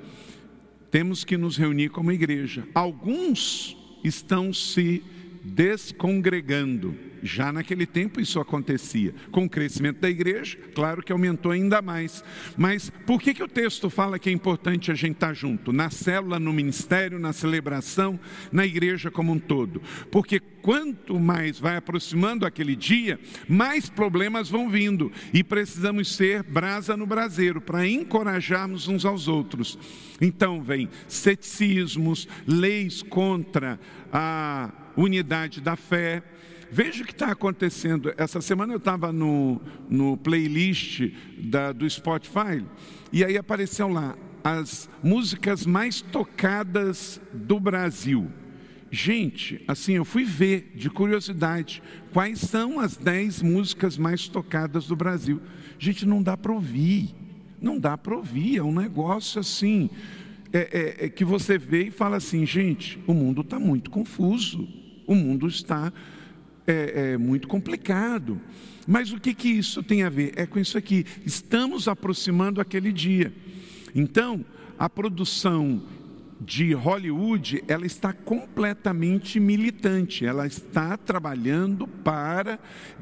Temos 0.91 1.25
que 1.25 1.37
nos 1.37 1.57
reunir 1.57 1.91
como 1.91 2.13
igreja. 2.13 2.67
Alguns 2.75 3.77
estão 4.05 4.53
se 4.53 5.03
descongregando. 5.43 6.97
Já 7.27 7.53
naquele 7.53 7.87
tempo 7.87 8.21
isso 8.21 8.41
acontecia. 8.41 9.15
Com 9.31 9.45
o 9.45 9.51
crescimento 9.51 10.01
da 10.01 10.09
igreja, 10.09 10.57
claro 10.75 11.03
que 11.03 11.13
aumentou 11.13 11.53
ainda 11.53 11.83
mais. 11.83 12.25
Mas 12.57 12.91
por 13.05 13.21
que, 13.21 13.35
que 13.35 13.43
o 13.43 13.49
texto 13.49 13.91
fala 13.91 14.19
que 14.19 14.31
é 14.31 14.33
importante 14.33 14.91
a 14.91 14.95
gente 14.95 15.15
estar 15.15 15.35
junto? 15.35 15.73
Na 15.73 15.91
célula, 15.91 16.39
no 16.39 16.53
ministério, 16.53 17.19
na 17.19 17.33
celebração, 17.33 18.19
na 18.53 18.65
igreja 18.65 19.11
como 19.11 19.33
um 19.33 19.39
todo. 19.39 19.83
Porque 20.11 20.41
quanto 20.41 21.21
mais 21.21 21.59
vai 21.59 21.77
aproximando 21.77 22.45
aquele 22.45 22.75
dia, 22.75 23.21
mais 23.49 23.89
problemas 23.89 24.49
vão 24.49 24.69
vindo. 24.69 25.13
E 25.33 25.45
precisamos 25.45 26.15
ser 26.17 26.43
brasa 26.43 26.97
no 26.97 27.07
braseiro 27.07 27.61
para 27.61 27.87
encorajarmos 27.87 28.89
uns 28.89 29.05
aos 29.05 29.29
outros. 29.29 29.79
Então 30.21 30.63
vem 30.63 30.89
ceticismos, 31.09 32.27
leis 32.47 33.03
contra 33.03 33.79
a 34.13 34.73
unidade 34.97 35.61
da 35.61 35.77
fé. 35.77 36.23
Veja 36.77 37.03
o 37.03 37.07
que 37.07 37.13
está 37.13 37.31
acontecendo. 37.31 38.13
Essa 38.19 38.43
semana 38.43 38.75
eu 38.75 38.77
estava 38.77 39.11
no, 39.11 39.59
no 39.89 40.15
playlist 40.15 41.11
da, 41.39 41.73
do 41.73 41.89
Spotify 41.89 42.63
e 43.11 43.25
aí 43.25 43.39
apareceu 43.39 43.89
lá 43.89 44.15
as 44.45 44.87
músicas 45.03 45.65
mais 45.65 46.03
tocadas 46.03 47.19
do 47.33 47.59
Brasil. 47.59 48.31
Gente, 48.91 49.65
assim, 49.67 49.95
eu 49.95 50.05
fui 50.05 50.23
ver 50.23 50.71
de 50.75 50.91
curiosidade 50.91 51.83
quais 52.13 52.41
são 52.41 52.79
as 52.79 52.95
dez 52.95 53.41
músicas 53.41 53.97
mais 53.97 54.29
tocadas 54.29 54.87
do 54.87 54.95
Brasil. 54.95 55.41
Gente, 55.79 56.05
não 56.05 56.23
dá 56.23 56.37
para 56.37 56.53
ouvir, 56.53 57.09
não 57.59 57.79
dá 57.79 57.97
para 57.97 58.15
ouvir, 58.15 58.59
é 58.59 58.63
um 58.63 58.75
negócio 58.75 59.41
assim, 59.41 59.89
é, 60.53 60.59
é, 61.01 61.07
é 61.07 61.09
que 61.09 61.25
você 61.25 61.57
vê 61.57 61.85
e 61.85 61.91
fala 61.91 62.19
assim, 62.19 62.45
gente, 62.45 63.03
o 63.07 63.15
mundo 63.15 63.41
está 63.41 63.59
muito 63.59 63.91
confuso 63.91 64.69
o 65.07 65.15
mundo 65.15 65.47
está 65.47 65.93
é, 66.67 67.13
é, 67.13 67.17
muito 67.17 67.49
complicado. 67.49 68.41
Mas 68.87 69.13
o 69.13 69.21
que, 69.21 69.35
que 69.35 69.49
isso 69.49 69.83
tem 69.83 70.03
a 70.03 70.09
ver? 70.09 70.33
É 70.37 70.47
com 70.47 70.59
isso 70.59 70.79
aqui. 70.79 71.05
Estamos 71.25 71.89
aproximando 71.89 72.61
aquele 72.61 72.93
dia. 72.93 73.33
Então, 73.95 74.45
a 74.79 74.89
produção 74.89 75.83
de 76.41 76.73
Hollywood, 76.75 77.65
ela 77.67 77.87
está 77.87 78.13
completamente 78.13 79.41
militante, 79.41 80.25
ela 80.25 80.47
está 80.47 80.97
trabalhando 80.97 81.87
para 81.87 82.59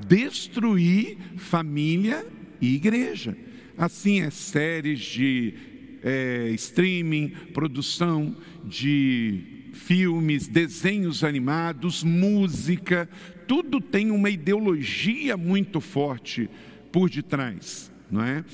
destruir 0.06 1.18
família 1.36 2.24
e 2.60 2.74
igreja. 2.74 3.36
Assim 3.76 4.20
é 4.20 4.30
séries 4.30 5.00
de 5.00 5.54
é, 6.02 6.50
streaming, 6.50 7.30
produção 7.52 8.36
de 8.64 9.64
filmes, 9.72 10.46
desenhos 10.46 11.24
animados, 11.24 12.04
música, 12.04 13.08
tudo 13.46 13.80
tem 13.80 14.10
uma 14.10 14.30
ideologia 14.30 15.36
muito 15.36 15.80
forte 15.80 16.48
por 16.92 17.10
detrás, 17.10 17.90
não 18.10 18.22
é? 18.22 18.44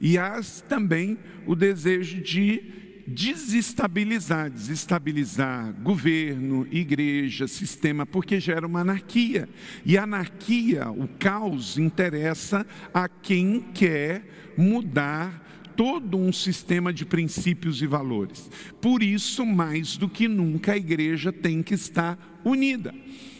E 0.00 0.18
há 0.18 0.40
também 0.68 1.18
o 1.46 1.54
desejo 1.54 2.20
de 2.20 2.62
desestabilizar, 3.06 4.50
desestabilizar 4.50 5.72
governo, 5.80 6.66
igreja, 6.70 7.46
sistema, 7.46 8.04
porque 8.04 8.40
gera 8.40 8.66
uma 8.66 8.80
anarquia. 8.80 9.48
E 9.84 9.96
a 9.96 10.02
anarquia, 10.02 10.90
o 10.90 11.06
caos, 11.06 11.78
interessa 11.78 12.66
a 12.92 13.08
quem 13.08 13.60
quer 13.72 14.54
mudar 14.56 15.44
todo 15.76 16.16
um 16.16 16.32
sistema 16.32 16.92
de 16.92 17.04
princípios 17.04 17.80
e 17.80 17.86
valores. 17.86 18.50
Por 18.80 19.02
isso, 19.02 19.44
mais 19.46 19.96
do 19.96 20.08
que 20.08 20.26
nunca, 20.26 20.72
a 20.72 20.76
igreja 20.76 21.32
tem 21.32 21.62
que 21.62 21.74
estar 21.74 22.40
unida. 22.44 22.92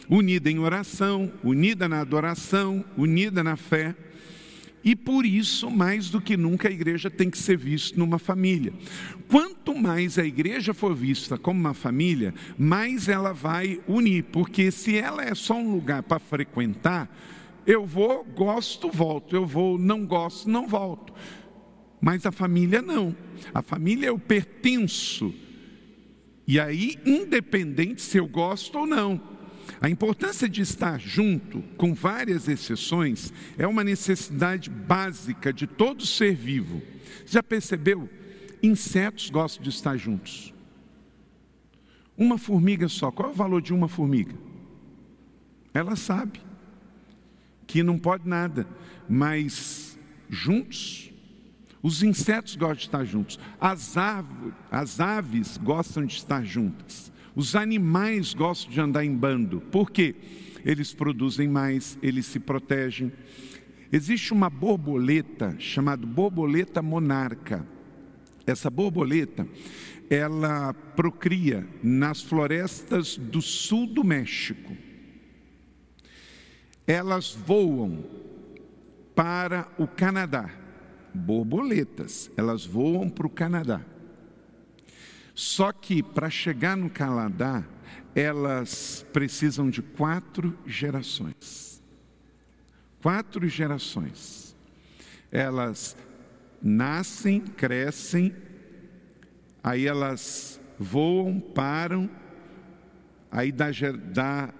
Unida 0.09 0.49
em 0.49 0.59
oração, 0.59 1.31
unida 1.43 1.87
na 1.89 1.99
adoração, 1.99 2.83
unida 2.97 3.43
na 3.43 3.55
fé. 3.55 3.95
E 4.83 4.95
por 4.95 5.25
isso, 5.25 5.69
mais 5.69 6.09
do 6.09 6.21
que 6.21 6.37
nunca, 6.37 6.69
a 6.69 6.71
igreja 6.71 7.09
tem 7.09 7.29
que 7.29 7.37
ser 7.37 7.57
vista 7.57 7.99
numa 7.99 8.17
família. 8.17 8.73
Quanto 9.27 9.75
mais 9.75 10.17
a 10.17 10.25
igreja 10.25 10.73
for 10.73 10.95
vista 10.95 11.37
como 11.37 11.59
uma 11.59 11.73
família, 11.73 12.33
mais 12.57 13.09
ela 13.09 13.33
vai 13.33 13.81
unir, 13.85 14.23
porque 14.31 14.71
se 14.71 14.97
ela 14.97 15.23
é 15.23 15.35
só 15.35 15.55
um 15.55 15.73
lugar 15.73 16.03
para 16.03 16.19
frequentar, 16.19 17.13
eu 17.65 17.85
vou, 17.85 18.23
gosto, 18.23 18.89
volto, 18.89 19.35
eu 19.35 19.45
vou, 19.45 19.77
não 19.77 20.05
gosto, 20.05 20.49
não 20.49 20.65
volto. 20.65 21.13
Mas 21.99 22.25
a 22.25 22.31
família 22.31 22.81
não. 22.81 23.13
A 23.53 23.61
família 23.61 24.07
eu 24.07 24.17
pertenço. 24.17 25.33
E 26.47 26.61
aí, 26.61 26.95
independente 27.05 28.01
se 28.01 28.17
eu 28.17 28.25
gosto 28.25 28.79
ou 28.79 28.87
não. 28.87 29.36
A 29.81 29.89
importância 29.89 30.47
de 30.47 30.61
estar 30.61 30.99
junto, 30.99 31.61
com 31.77 31.93
várias 31.93 32.47
exceções, 32.47 33.31
é 33.57 33.67
uma 33.67 33.83
necessidade 33.83 34.69
básica 34.69 35.51
de 35.53 35.67
todo 35.67 36.05
ser 36.05 36.35
vivo. 36.35 36.81
Já 37.25 37.43
percebeu? 37.43 38.09
Insetos 38.61 39.29
gostam 39.29 39.63
de 39.63 39.69
estar 39.69 39.97
juntos. 39.97 40.53
Uma 42.17 42.37
formiga 42.37 42.87
só, 42.87 43.11
qual 43.11 43.29
é 43.29 43.31
o 43.31 43.35
valor 43.35 43.61
de 43.61 43.73
uma 43.73 43.87
formiga? 43.87 44.35
Ela 45.73 45.95
sabe 45.95 46.41
que 47.67 47.83
não 47.83 47.99
pode 47.99 48.27
nada, 48.27 48.65
mas 49.07 49.99
juntos 50.29 51.11
os 51.81 52.03
insetos 52.03 52.55
gostam 52.55 52.75
de 52.75 52.83
estar 52.83 53.05
juntos. 53.05 53.39
As, 53.61 53.95
aves, 53.95 54.53
as 54.71 54.99
aves 54.99 55.57
gostam 55.57 56.05
de 56.05 56.15
estar 56.15 56.43
juntas. 56.43 57.11
Os 57.37 57.55
animais 57.55 58.33
gostam 58.33 58.71
de 58.71 58.81
andar 58.81 59.05
em 59.05 59.15
bando. 59.15 59.61
Por 59.61 59.91
quê? 59.91 60.15
Eles 60.65 60.91
produzem 60.91 61.47
mais, 61.47 61.95
eles 62.01 62.25
se 62.25 62.39
protegem. 62.39 63.11
Existe 63.91 64.33
uma 64.33 64.49
borboleta 64.49 65.55
chamada 65.59 66.03
borboleta 66.03 66.81
monarca. 66.81 67.63
Essa 68.43 68.71
borboleta, 68.71 69.47
ela 70.09 70.73
procria 70.73 71.63
nas 71.83 72.23
florestas 72.23 73.17
do 73.17 73.39
sul 73.39 73.85
do 73.85 74.03
México. 74.03 74.75
Elas 76.87 77.35
voam 77.35 78.03
para 79.13 79.67
o 79.77 79.85
Canadá 79.85 80.49
borboletas, 81.13 82.31
elas 82.35 82.65
voam 82.65 83.11
para 83.11 83.27
o 83.27 83.29
Canadá. 83.29 83.85
Só 85.37 85.71
que 85.71 86.01
para 86.01 86.31
chegar 86.31 86.75
no 86.75 86.89
Canadá, 86.89 87.63
elas 88.15 89.05
precisam 89.13 89.69
de 89.69 89.83
quatro 89.83 90.57
gerações. 90.65 91.79
Quatro 93.03 93.47
gerações. 93.47 94.55
Elas 95.31 95.95
nascem, 96.59 97.39
crescem, 97.39 98.35
aí 99.63 99.85
elas 99.85 100.59
voam, 100.79 101.39
param, 101.39 102.09
aí 103.29 103.51
dá, 103.51 103.67
dá 104.11 104.51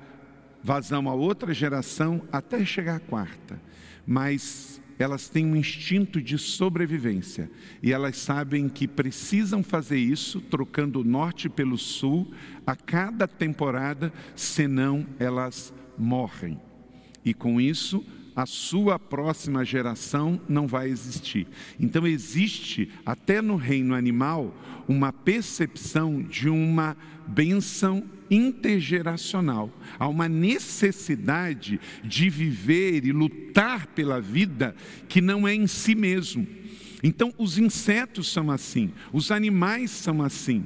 vazão 0.63 1.10
a 1.10 1.15
outra 1.15 1.55
geração 1.55 2.22
até 2.31 2.63
chegar 2.63 2.98
à 2.98 3.00
quarta. 3.00 3.60
Mas 4.05 4.76
elas 4.99 5.29
têm 5.29 5.45
um 5.45 5.55
instinto 5.55 6.21
de 6.21 6.37
sobrevivência 6.37 7.49
e 7.81 7.91
elas 7.91 8.17
sabem 8.17 8.67
que 8.67 8.87
precisam 8.87 9.61
fazer 9.61 9.99
isso, 9.99 10.41
trocando 10.41 11.01
o 11.01 11.03
norte 11.03 11.49
pelo 11.49 11.77
sul, 11.77 12.31
a 12.65 12.75
cada 12.75 13.27
temporada, 13.27 14.11
senão 14.35 15.05
elas 15.19 15.73
morrem. 15.97 16.59
E 17.23 17.33
com 17.33 17.59
isso, 17.61 18.03
a 18.35 18.45
sua 18.45 18.99
próxima 18.99 19.65
geração 19.65 20.39
não 20.47 20.67
vai 20.67 20.89
existir. 20.89 21.47
Então, 21.79 22.05
existe, 22.05 22.89
até 23.03 23.41
no 23.41 23.55
reino 23.55 23.95
animal, 23.95 24.55
uma 24.87 25.11
percepção 25.11 26.21
de 26.21 26.47
uma 26.47 26.95
benção 27.27 28.03
intergeracional. 28.29 29.72
Há 29.98 30.07
uma 30.07 30.27
necessidade 30.27 31.79
de 32.03 32.29
viver 32.29 33.05
e 33.05 33.12
lutar 33.12 33.88
pela 33.88 34.22
vida 34.22 34.75
que 35.07 35.22
não 35.22 35.48
é 35.48 35.53
em 35.53 35.67
si 35.67 35.96
mesmo. 35.96 36.48
Então, 37.03 37.34
os 37.38 37.57
insetos 37.57 38.31
são 38.31 38.50
assim, 38.50 38.91
os 39.13 39.31
animais 39.31 39.91
são 39.91 40.22
assim. 40.22 40.65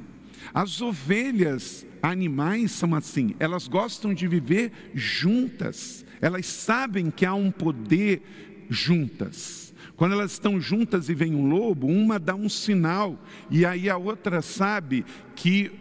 As 0.54 0.82
ovelhas 0.82 1.86
animais 2.02 2.72
são 2.72 2.96
assim, 2.96 3.36
elas 3.40 3.68
gostam 3.68 4.14
de 4.14 4.28
viver 4.28 4.72
juntas, 4.94 6.06
elas 6.20 6.46
sabem 6.46 7.12
que 7.12 7.26
há 7.26 7.34
um 7.34 7.52
poder 7.52 8.22
juntas. 8.70 9.74
Quando 9.96 10.14
elas 10.14 10.32
estão 10.32 10.60
juntas 10.60 11.10
e 11.10 11.14
vem 11.14 11.36
um 11.36 11.48
lobo, 11.48 11.86
uma 11.86 12.18
dá 12.18 12.34
um 12.34 12.50
sinal, 12.50 13.24
e 13.52 13.66
aí 13.66 13.88
a 13.88 13.98
outra 13.98 14.42
sabe 14.42 15.06
que 15.36 15.72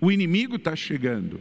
o 0.00 0.10
inimigo 0.10 0.56
está 0.56 0.74
chegando. 0.76 1.40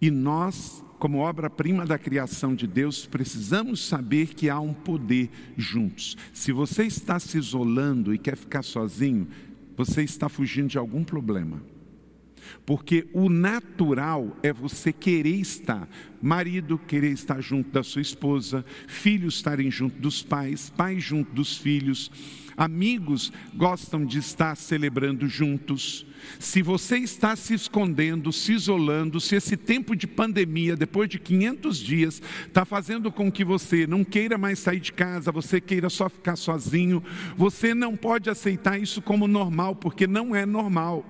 E 0.00 0.10
nós, 0.10 0.82
como 0.98 1.18
obra-prima 1.18 1.84
da 1.84 1.98
criação 1.98 2.54
de 2.54 2.66
Deus, 2.66 3.06
precisamos 3.06 3.86
saber 3.86 4.34
que 4.34 4.48
há 4.48 4.60
um 4.60 4.72
poder 4.72 5.28
juntos. 5.56 6.16
Se 6.32 6.52
você 6.52 6.84
está 6.84 7.18
se 7.18 7.36
isolando 7.36 8.14
e 8.14 8.18
quer 8.18 8.36
ficar 8.36 8.62
sozinho, 8.62 9.26
você 9.76 10.02
está 10.02 10.28
fugindo 10.28 10.68
de 10.68 10.78
algum 10.78 11.04
problema. 11.04 11.62
Porque 12.64 13.06
o 13.12 13.28
natural 13.28 14.36
é 14.42 14.52
você 14.52 14.92
querer 14.92 15.36
estar, 15.36 15.88
marido 16.20 16.78
querer 16.78 17.12
estar 17.12 17.40
junto 17.40 17.70
da 17.70 17.82
sua 17.82 18.02
esposa, 18.02 18.64
filhos 18.86 19.36
estarem 19.36 19.70
junto 19.70 20.00
dos 20.00 20.22
pais, 20.22 20.70
pais 20.70 21.02
junto 21.02 21.32
dos 21.32 21.56
filhos, 21.56 22.10
amigos 22.56 23.32
gostam 23.54 24.04
de 24.04 24.18
estar 24.18 24.56
celebrando 24.56 25.28
juntos. 25.28 26.06
Se 26.38 26.62
você 26.62 26.98
está 26.98 27.34
se 27.36 27.54
escondendo, 27.54 28.32
se 28.32 28.52
isolando, 28.52 29.20
se 29.20 29.36
esse 29.36 29.56
tempo 29.56 29.94
de 29.94 30.06
pandemia, 30.06 30.76
depois 30.76 31.08
de 31.08 31.18
500 31.18 31.78
dias, 31.78 32.22
está 32.46 32.64
fazendo 32.64 33.10
com 33.10 33.30
que 33.30 33.44
você 33.44 33.86
não 33.86 34.04
queira 34.04 34.38
mais 34.38 34.58
sair 34.58 34.80
de 34.80 34.92
casa, 34.92 35.32
você 35.32 35.60
queira 35.60 35.88
só 35.88 36.08
ficar 36.08 36.36
sozinho, 36.36 37.02
você 37.36 37.74
não 37.74 37.96
pode 37.96 38.30
aceitar 38.30 38.80
isso 38.80 39.02
como 39.02 39.28
normal, 39.28 39.74
porque 39.74 40.06
não 40.06 40.34
é 40.34 40.44
normal. 40.44 41.04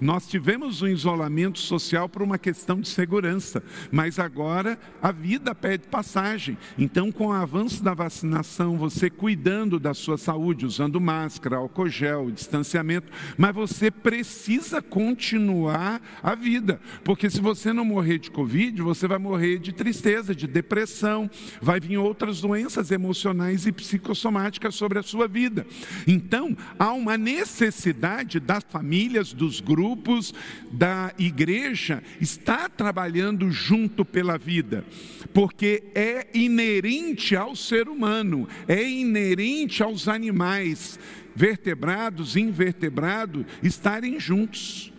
Nós 0.00 0.26
tivemos 0.26 0.82
um 0.82 0.88
isolamento 0.88 1.58
social 1.58 2.08
por 2.08 2.22
uma 2.22 2.38
questão 2.38 2.80
de 2.80 2.88
segurança, 2.88 3.62
mas 3.90 4.18
agora 4.18 4.78
a 5.02 5.12
vida 5.12 5.54
pede 5.54 5.86
passagem. 5.88 6.56
Então, 6.78 7.12
com 7.12 7.28
o 7.28 7.32
avanço 7.32 7.82
da 7.82 7.94
vacinação, 7.94 8.78
você 8.78 9.10
cuidando 9.10 9.78
da 9.78 9.94
sua 9.94 10.16
saúde, 10.16 10.66
usando 10.66 11.00
máscara, 11.00 11.56
álcool 11.56 11.88
gel, 11.88 12.30
distanciamento, 12.30 13.10
mas 13.36 13.54
você 13.54 13.90
precisa 13.90 14.49
precisa 14.50 14.82
continuar 14.82 16.02
a 16.20 16.34
vida, 16.34 16.80
porque 17.04 17.30
se 17.30 17.40
você 17.40 17.72
não 17.72 17.84
morrer 17.84 18.18
de 18.18 18.32
Covid, 18.32 18.82
você 18.82 19.06
vai 19.06 19.18
morrer 19.18 19.60
de 19.60 19.72
tristeza, 19.72 20.34
de 20.34 20.48
depressão, 20.48 21.30
vai 21.62 21.78
vir 21.78 21.98
outras 21.98 22.40
doenças 22.40 22.90
emocionais 22.90 23.64
e 23.64 23.70
psicossomáticas 23.70 24.74
sobre 24.74 24.98
a 24.98 25.04
sua 25.04 25.28
vida. 25.28 25.64
Então, 26.04 26.56
há 26.76 26.92
uma 26.92 27.16
necessidade 27.16 28.40
das 28.40 28.64
famílias, 28.68 29.32
dos 29.32 29.60
grupos, 29.60 30.34
da 30.72 31.12
igreja, 31.16 32.02
estar 32.20 32.68
trabalhando 32.70 33.52
junto 33.52 34.04
pela 34.04 34.36
vida, 34.36 34.84
porque 35.32 35.84
é 35.94 36.26
inerente 36.34 37.36
ao 37.36 37.54
ser 37.54 37.88
humano, 37.88 38.48
é 38.66 38.82
inerente 38.82 39.80
aos 39.80 40.08
animais 40.08 40.98
vertebrados 41.40 42.36
e 42.36 42.40
invertebrados 42.40 43.46
estarem 43.62 44.20
juntos. 44.20 44.92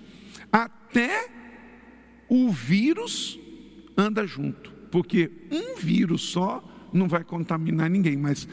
Até 0.52 1.30
o 2.28 2.50
vírus 2.50 3.40
anda 3.96 4.26
junto, 4.26 4.74
porque 4.90 5.30
um 5.52 5.76
vírus 5.78 6.24
só 6.24 6.68
não 6.92 7.08
vai 7.08 7.24
contaminar 7.24 7.92
ninguém, 7.92 8.18
mas 8.18 8.48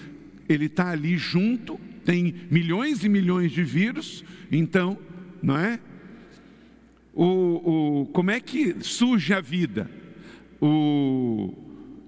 ele 0.46 0.66
está 0.66 0.90
ali 0.90 1.16
junto, 1.16 1.80
tem 2.04 2.34
milhões 2.50 3.04
e 3.04 3.08
milhões 3.08 3.52
de 3.52 3.64
vírus, 3.64 4.22
então, 4.52 4.98
não 5.42 5.56
é? 5.56 5.80
O, 7.14 8.02
o, 8.02 8.06
como 8.12 8.30
é 8.30 8.38
que 8.38 8.76
surge 8.82 9.32
a 9.32 9.40
vida? 9.40 9.90
O 10.60 11.54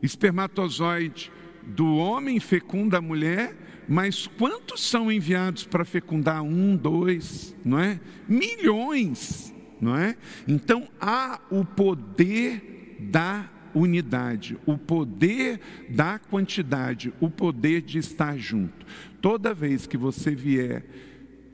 espermatozoide 0.02 1.32
do 1.66 1.96
homem 1.96 2.38
fecunda 2.38 2.98
a 2.98 3.02
mulher 3.02 3.69
mas 3.88 4.26
quantos 4.26 4.80
são 4.82 5.10
enviados 5.10 5.64
para 5.64 5.84
fecundar 5.84 6.42
um, 6.42 6.76
dois, 6.76 7.54
não 7.64 7.78
é? 7.78 8.00
Milhões, 8.28 9.54
não 9.80 9.96
é? 9.96 10.16
Então 10.46 10.88
há 11.00 11.40
o 11.50 11.64
poder 11.64 12.96
da 13.00 13.48
unidade, 13.74 14.58
o 14.66 14.76
poder 14.76 15.60
da 15.88 16.18
quantidade, 16.18 17.12
o 17.20 17.30
poder 17.30 17.82
de 17.82 17.98
estar 17.98 18.36
junto. 18.36 18.86
Toda 19.20 19.54
vez 19.54 19.86
que 19.86 19.96
você 19.96 20.34
vier 20.34 20.84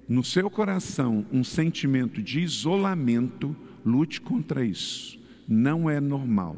no 0.09 0.23
seu 0.23 0.49
coração 0.49 1.27
um 1.33 1.43
sentimento 1.43 2.23
de 2.23 2.41
isolamento, 2.41 3.57
lute 3.85 4.21
contra 4.21 4.65
isso. 4.65 5.19
Não 5.49 5.89
é 5.89 6.01
normal. 6.01 6.57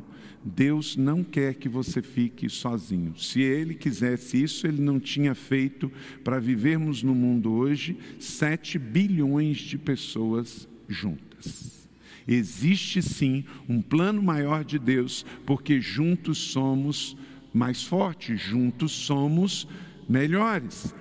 Deus 0.48 0.96
não 0.96 1.22
quer 1.22 1.54
que 1.54 1.68
você 1.68 2.02
fique 2.02 2.48
sozinho. 2.48 3.16
Se 3.16 3.40
Ele 3.40 3.74
quisesse 3.74 4.42
isso, 4.42 4.66
Ele 4.66 4.80
não 4.80 4.98
tinha 4.98 5.34
feito 5.34 5.92
para 6.24 6.40
vivermos 6.40 7.02
no 7.02 7.14
mundo 7.14 7.52
hoje 7.52 7.96
7 8.18 8.78
bilhões 8.78 9.58
de 9.58 9.78
pessoas 9.78 10.68
juntas. 10.88 11.88
Existe 12.26 13.00
sim 13.00 13.44
um 13.68 13.80
plano 13.80 14.22
maior 14.22 14.64
de 14.64 14.78
Deus, 14.78 15.24
porque 15.46 15.80
juntos 15.80 16.38
somos 16.38 17.16
mais 17.54 17.82
fortes, 17.82 18.40
juntos 18.40 18.92
somos 18.92 19.66
melhores. 20.08 20.94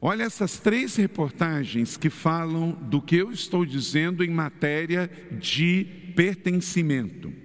Olha 0.00 0.24
essas 0.24 0.58
três 0.58 0.96
reportagens 0.96 1.96
que 1.96 2.10
falam 2.10 2.72
do 2.72 3.00
que 3.00 3.16
eu 3.16 3.30
estou 3.30 3.64
dizendo 3.64 4.22
em 4.22 4.28
matéria 4.28 5.10
de 5.40 5.86
pertencimento. 6.14 7.43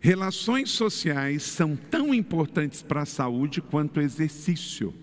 Relações 0.00 0.70
sociais 0.70 1.42
são 1.42 1.76
tão 1.76 2.14
importantes 2.14 2.82
para 2.82 3.02
a 3.02 3.06
saúde 3.06 3.60
quanto 3.60 3.98
o 3.98 4.02
exercício. 4.02 4.94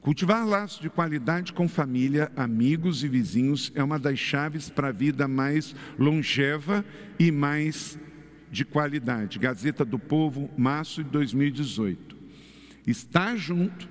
Cultivar 0.00 0.46
laços 0.46 0.80
de 0.80 0.90
qualidade 0.90 1.52
com 1.52 1.66
família, 1.66 2.30
amigos 2.36 3.02
e 3.02 3.08
vizinhos 3.08 3.72
é 3.74 3.82
uma 3.82 3.98
das 3.98 4.18
chaves 4.18 4.68
para 4.68 4.88
a 4.88 4.92
vida 4.92 5.26
mais 5.26 5.74
longeva 5.98 6.84
e 7.18 7.32
mais 7.32 7.98
de 8.50 8.66
qualidade. 8.66 9.38
Gazeta 9.38 9.82
do 9.82 9.98
Povo, 9.98 10.50
março 10.58 11.02
de 11.02 11.08
2018. 11.08 12.16
Estar 12.86 13.34
junto 13.36 13.88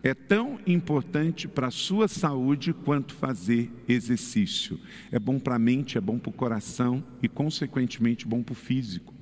é 0.00 0.14
tão 0.14 0.60
importante 0.64 1.48
para 1.48 1.66
a 1.66 1.72
sua 1.72 2.06
saúde 2.06 2.72
quanto 2.72 3.12
fazer 3.12 3.68
exercício. 3.88 4.78
É 5.10 5.18
bom 5.18 5.40
para 5.40 5.56
a 5.56 5.58
mente, 5.58 5.98
é 5.98 6.00
bom 6.00 6.20
para 6.20 6.30
o 6.30 6.32
coração 6.32 7.04
e, 7.20 7.28
consequentemente, 7.28 8.28
bom 8.28 8.44
para 8.44 8.52
o 8.52 8.56
físico. 8.56 9.17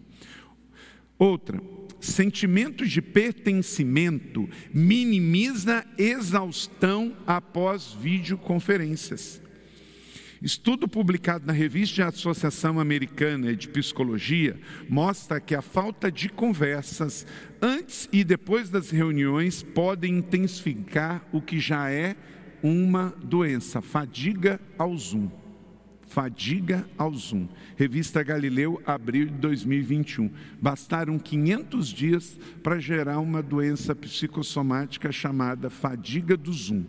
Outra, 1.18 1.60
sentimento 2.00 2.86
de 2.86 3.00
pertencimento 3.00 4.48
minimiza 4.72 5.84
exaustão 5.96 7.16
após 7.26 7.92
videoconferências. 7.94 9.42
Estudo 10.42 10.86
publicado 10.86 11.46
na 11.46 11.52
revista 11.52 12.06
Associação 12.06 12.78
Americana 12.78 13.56
de 13.56 13.68
Psicologia 13.68 14.60
mostra 14.88 15.40
que 15.40 15.54
a 15.54 15.62
falta 15.62 16.12
de 16.12 16.28
conversas 16.28 17.26
antes 17.60 18.06
e 18.12 18.22
depois 18.22 18.68
das 18.68 18.90
reuniões 18.90 19.62
podem 19.62 20.18
intensificar 20.18 21.26
o 21.32 21.40
que 21.40 21.58
já 21.58 21.90
é 21.90 22.14
uma 22.62 23.14
doença, 23.24 23.80
fadiga 23.80 24.60
ao 24.76 24.96
Zoom. 24.96 25.45
Fadiga 26.06 26.88
ao 26.96 27.12
Zoom. 27.14 27.48
Revista 27.76 28.22
Galileu, 28.22 28.80
abril 28.86 29.26
de 29.26 29.34
2021. 29.34 30.30
Bastaram 30.60 31.18
500 31.18 31.88
dias 31.88 32.38
para 32.62 32.78
gerar 32.78 33.18
uma 33.18 33.42
doença 33.42 33.94
psicossomática 33.94 35.10
chamada 35.12 35.68
fadiga 35.68 36.36
do 36.36 36.52
Zoom. 36.52 36.84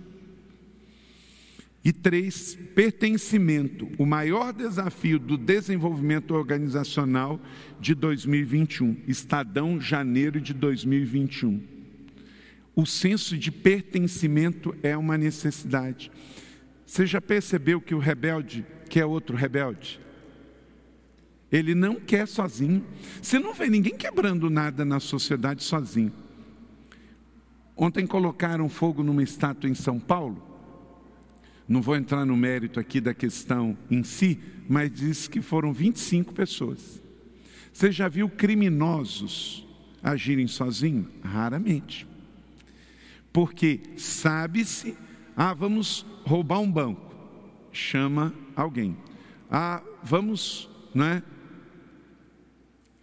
E 1.84 1.94
três, 1.94 2.58
pertencimento, 2.76 3.88
o 3.98 4.06
maior 4.06 4.52
desafio 4.52 5.18
do 5.18 5.38
desenvolvimento 5.38 6.32
organizacional 6.34 7.40
de 7.80 7.96
2021, 7.96 8.98
Estadão, 9.08 9.80
janeiro 9.80 10.42
de 10.42 10.54
2021. 10.54 11.62
O 12.76 12.86
senso 12.86 13.38
de 13.38 13.52
pertencimento 13.52 14.76
é 14.84 14.98
uma 14.98 15.18
necessidade. 15.18 16.12
Você 16.86 17.06
já 17.06 17.22
percebeu 17.22 17.80
que 17.80 17.96
o 17.96 18.00
rebelde 18.00 18.66
quer 18.88 19.06
outro 19.06 19.36
rebelde? 19.36 20.00
Ele 21.52 21.74
não 21.74 21.96
quer 21.96 22.28
sozinho. 22.28 22.84
Você 23.22 23.40
não 23.40 23.54
vê 23.54 23.70
ninguém 23.70 23.96
quebrando 23.96 24.50
nada 24.50 24.84
na 24.84 25.00
sociedade 25.00 25.64
sozinho. 25.64 26.12
Ontem 27.76 28.06
colocaram 28.06 28.68
fogo 28.68 29.04
numa 29.04 29.24
estátua 29.24 29.70
em 29.70 29.76
São 29.76 30.00
Paulo. 30.00 30.44
Não 31.68 31.82
vou 31.82 31.96
entrar 31.96 32.26
no 32.26 32.36
mérito 32.36 32.80
aqui 32.80 33.00
da 33.00 33.14
questão 33.14 33.78
em 33.92 34.04
si, 34.04 34.40
mas 34.68 34.92
diz 34.92 35.28
que 35.28 35.42
foram 35.42 35.72
25 35.72 36.34
pessoas. 36.34 37.02
Você 37.72 37.92
já 37.92 38.08
viu 38.08 38.30
criminosos 38.30 39.66
agirem 40.02 40.48
sozinhos? 40.48 41.08
Raramente. 41.22 42.08
Porque 43.32 43.82
sabe-se, 43.98 44.98
ah, 45.36 45.54
vamos 45.54 46.06
roubar 46.26 46.60
um 46.60 46.72
banco. 46.72 47.06
chama 47.72 48.34
alguém. 48.62 48.98
Ah, 49.50 49.82
vamos, 50.04 50.70
não 50.94 51.06
é? 51.06 51.24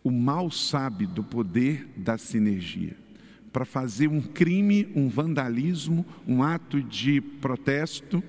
O 0.03 0.11
mal 0.11 0.51
sabe 0.51 1.07
do 1.07 1.25
poder 1.25 1.89
da 1.97 2.19
sinergia. 2.19 2.97
Para 3.53 3.65
fazer 3.65 4.09
um 4.09 4.21
crime, 4.21 4.89
um 4.95 5.09
vandalismo, 5.09 6.05
um 6.27 6.43
ato 6.43 6.83
de 6.83 7.21
protesto 7.21 8.23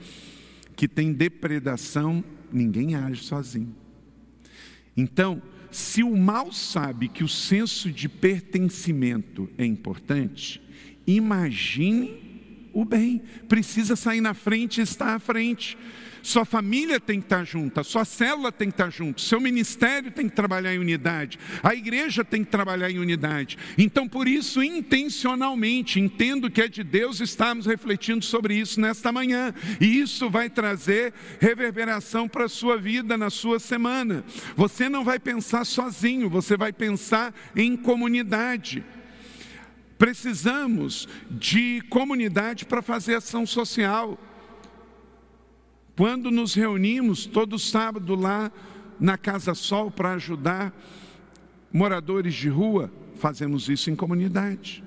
que 0.76 0.88
tem 0.88 1.12
depredação, 1.12 2.24
ninguém 2.52 2.96
age 2.96 3.24
sozinho. 3.24 3.76
Então, 4.96 5.42
se 5.72 6.04
o 6.04 6.16
mal 6.16 6.54
sabe 6.54 7.10
que 7.10 7.24
o 7.24 7.28
senso 7.28 7.92
de 7.92 8.08
pertencimento 8.08 9.50
é 9.58 9.66
importante, 9.66 10.62
imagine 11.06 12.70
o 12.72 12.86
bem. 12.86 13.22
Precisa 13.50 13.96
sair 13.96 14.22
na 14.22 14.34
frente 14.34 14.80
e 14.80 14.84
estar 14.84 15.16
à 15.16 15.20
frente. 15.20 15.78
Sua 16.26 16.44
família 16.44 17.00
tem 17.00 17.20
que 17.20 17.28
estar 17.28 17.46
junta, 17.46 17.84
sua 17.84 18.04
célula 18.04 18.52
tem 18.52 18.70
que 18.70 18.74
estar 18.74 18.90
junto, 18.90 19.22
seu 19.22 19.40
ministério 19.40 20.10
tem 20.10 20.28
que 20.28 20.36
trabalhar 20.36 20.74
em 20.74 20.80
unidade, 20.80 21.38
a 21.62 21.76
igreja 21.76 22.26
tem 22.26 22.44
que 22.44 22.50
trabalhar 22.50 22.90
em 22.90 22.98
unidade. 22.98 23.60
Então, 23.78 24.08
por 24.10 24.28
isso, 24.28 24.64
intencionalmente, 24.64 26.00
entendo 26.00 26.50
que 26.50 26.64
é 26.64 26.68
de 26.68 26.84
Deus, 26.84 27.20
estamos 27.20 27.68
refletindo 27.68 28.26
sobre 28.26 28.56
isso 28.56 28.82
nesta 28.82 29.12
manhã, 29.12 29.54
e 29.80 30.00
isso 30.00 30.28
vai 30.28 30.50
trazer 30.50 31.14
reverberação 31.40 32.28
para 32.28 32.46
a 32.46 32.50
sua 32.50 32.76
vida 32.76 33.16
na 33.16 33.30
sua 33.30 33.60
semana. 33.60 34.26
Você 34.56 34.90
não 34.90 35.04
vai 35.04 35.20
pensar 35.20 35.64
sozinho, 35.64 36.28
você 36.28 36.58
vai 36.58 36.74
pensar 36.74 37.36
em 37.56 37.78
comunidade. 37.78 38.84
Precisamos 39.96 41.08
de 41.30 41.84
comunidade 41.88 42.66
para 42.66 42.82
fazer 42.82 43.14
ação 43.14 43.46
social. 43.46 44.20
Quando 45.96 46.30
nos 46.30 46.54
reunimos 46.54 47.26
todo 47.26 47.58
sábado 47.58 48.16
lá 48.16 48.52
na 49.00 49.18
Casa 49.18 49.54
Sol 49.54 49.90
para 49.90 50.14
ajudar 50.14 50.74
moradores 51.72 52.34
de 52.34 52.50
rua, 52.50 52.92
fazemos 53.16 53.70
isso 53.70 53.90
em 53.90 53.96
comunidade. 53.96 54.84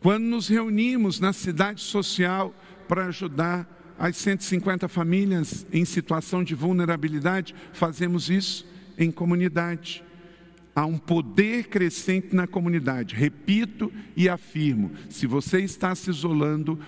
Quando 0.00 0.24
nos 0.24 0.48
reunimos 0.48 1.20
na 1.20 1.32
cidade 1.32 1.82
social 1.82 2.54
para 2.88 3.06
ajudar 3.06 3.68
as 3.98 4.16
150 4.16 4.88
famílias 4.88 5.66
em 5.72 5.84
situação 5.84 6.42
de 6.42 6.54
vulnerabilidade, 6.54 7.54
fazemos 7.72 8.30
isso 8.30 8.66
em 8.98 9.10
comunidade. 9.10 10.02
Há 10.74 10.86
um 10.86 10.98
poder 10.98 11.68
crescente 11.68 12.34
na 12.34 12.46
comunidade. 12.46 13.14
Repito 13.14 13.92
e 14.16 14.28
afirmo: 14.28 14.90
se 15.08 15.26
você 15.26 15.60
está 15.60 15.94
se 15.94 16.10
isolando 16.10 16.78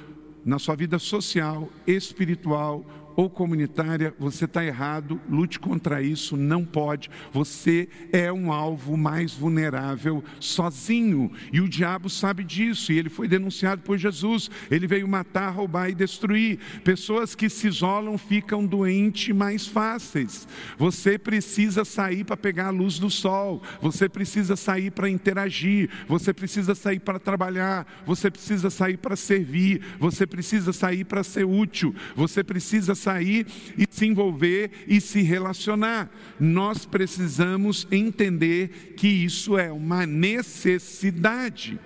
na 0.44 0.58
sua 0.58 0.74
vida 0.74 0.98
social, 0.98 1.70
espiritual, 1.86 3.05
ou 3.16 3.30
comunitária, 3.30 4.14
você 4.18 4.44
está 4.44 4.64
errado, 4.64 5.18
lute 5.28 5.58
contra 5.58 6.02
isso, 6.02 6.36
não 6.36 6.64
pode. 6.64 7.10
Você 7.32 7.88
é 8.12 8.30
um 8.30 8.52
alvo 8.52 8.96
mais 8.96 9.32
vulnerável 9.32 10.22
sozinho. 10.38 11.32
E 11.50 11.60
o 11.60 11.68
diabo 11.68 12.10
sabe 12.10 12.44
disso, 12.44 12.92
e 12.92 12.98
ele 12.98 13.08
foi 13.08 13.26
denunciado 13.26 13.80
por 13.80 13.96
Jesus. 13.96 14.50
Ele 14.70 14.86
veio 14.86 15.08
matar, 15.08 15.50
roubar 15.50 15.88
e 15.88 15.94
destruir. 15.94 16.58
Pessoas 16.84 17.34
que 17.34 17.48
se 17.48 17.68
isolam 17.68 18.18
ficam 18.18 18.66
doentes 18.66 19.34
mais 19.34 19.66
fáceis. 19.66 20.46
Você 20.76 21.18
precisa 21.18 21.84
sair 21.84 22.22
para 22.24 22.36
pegar 22.36 22.66
a 22.66 22.70
luz 22.70 22.98
do 22.98 23.10
sol, 23.10 23.62
você 23.80 24.08
precisa 24.08 24.56
sair 24.56 24.90
para 24.90 25.08
interagir, 25.08 25.88
você 26.06 26.34
precisa 26.34 26.74
sair 26.74 26.98
para 26.98 27.18
trabalhar, 27.18 27.86
você 28.04 28.30
precisa 28.30 28.68
sair 28.68 28.98
para 28.98 29.16
servir, 29.16 29.80
você 29.98 30.26
precisa 30.26 30.72
sair 30.72 31.04
para 31.04 31.22
ser 31.22 31.44
útil, 31.44 31.94
você 32.14 32.44
precisa 32.44 32.94
sair 33.06 33.46
e 33.78 33.86
se 33.88 34.04
envolver 34.04 34.70
e 34.88 35.00
se 35.00 35.22
relacionar. 35.22 36.10
Nós 36.40 36.84
precisamos 36.84 37.86
entender 37.92 38.94
que 38.96 39.06
isso 39.06 39.56
é 39.56 39.70
uma 39.70 40.04
necessidade. 40.04 41.78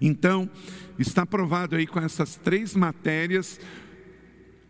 Então, 0.00 0.48
está 0.98 1.26
provado 1.26 1.76
aí 1.76 1.86
com 1.86 2.00
essas 2.00 2.36
três 2.36 2.74
matérias, 2.74 3.60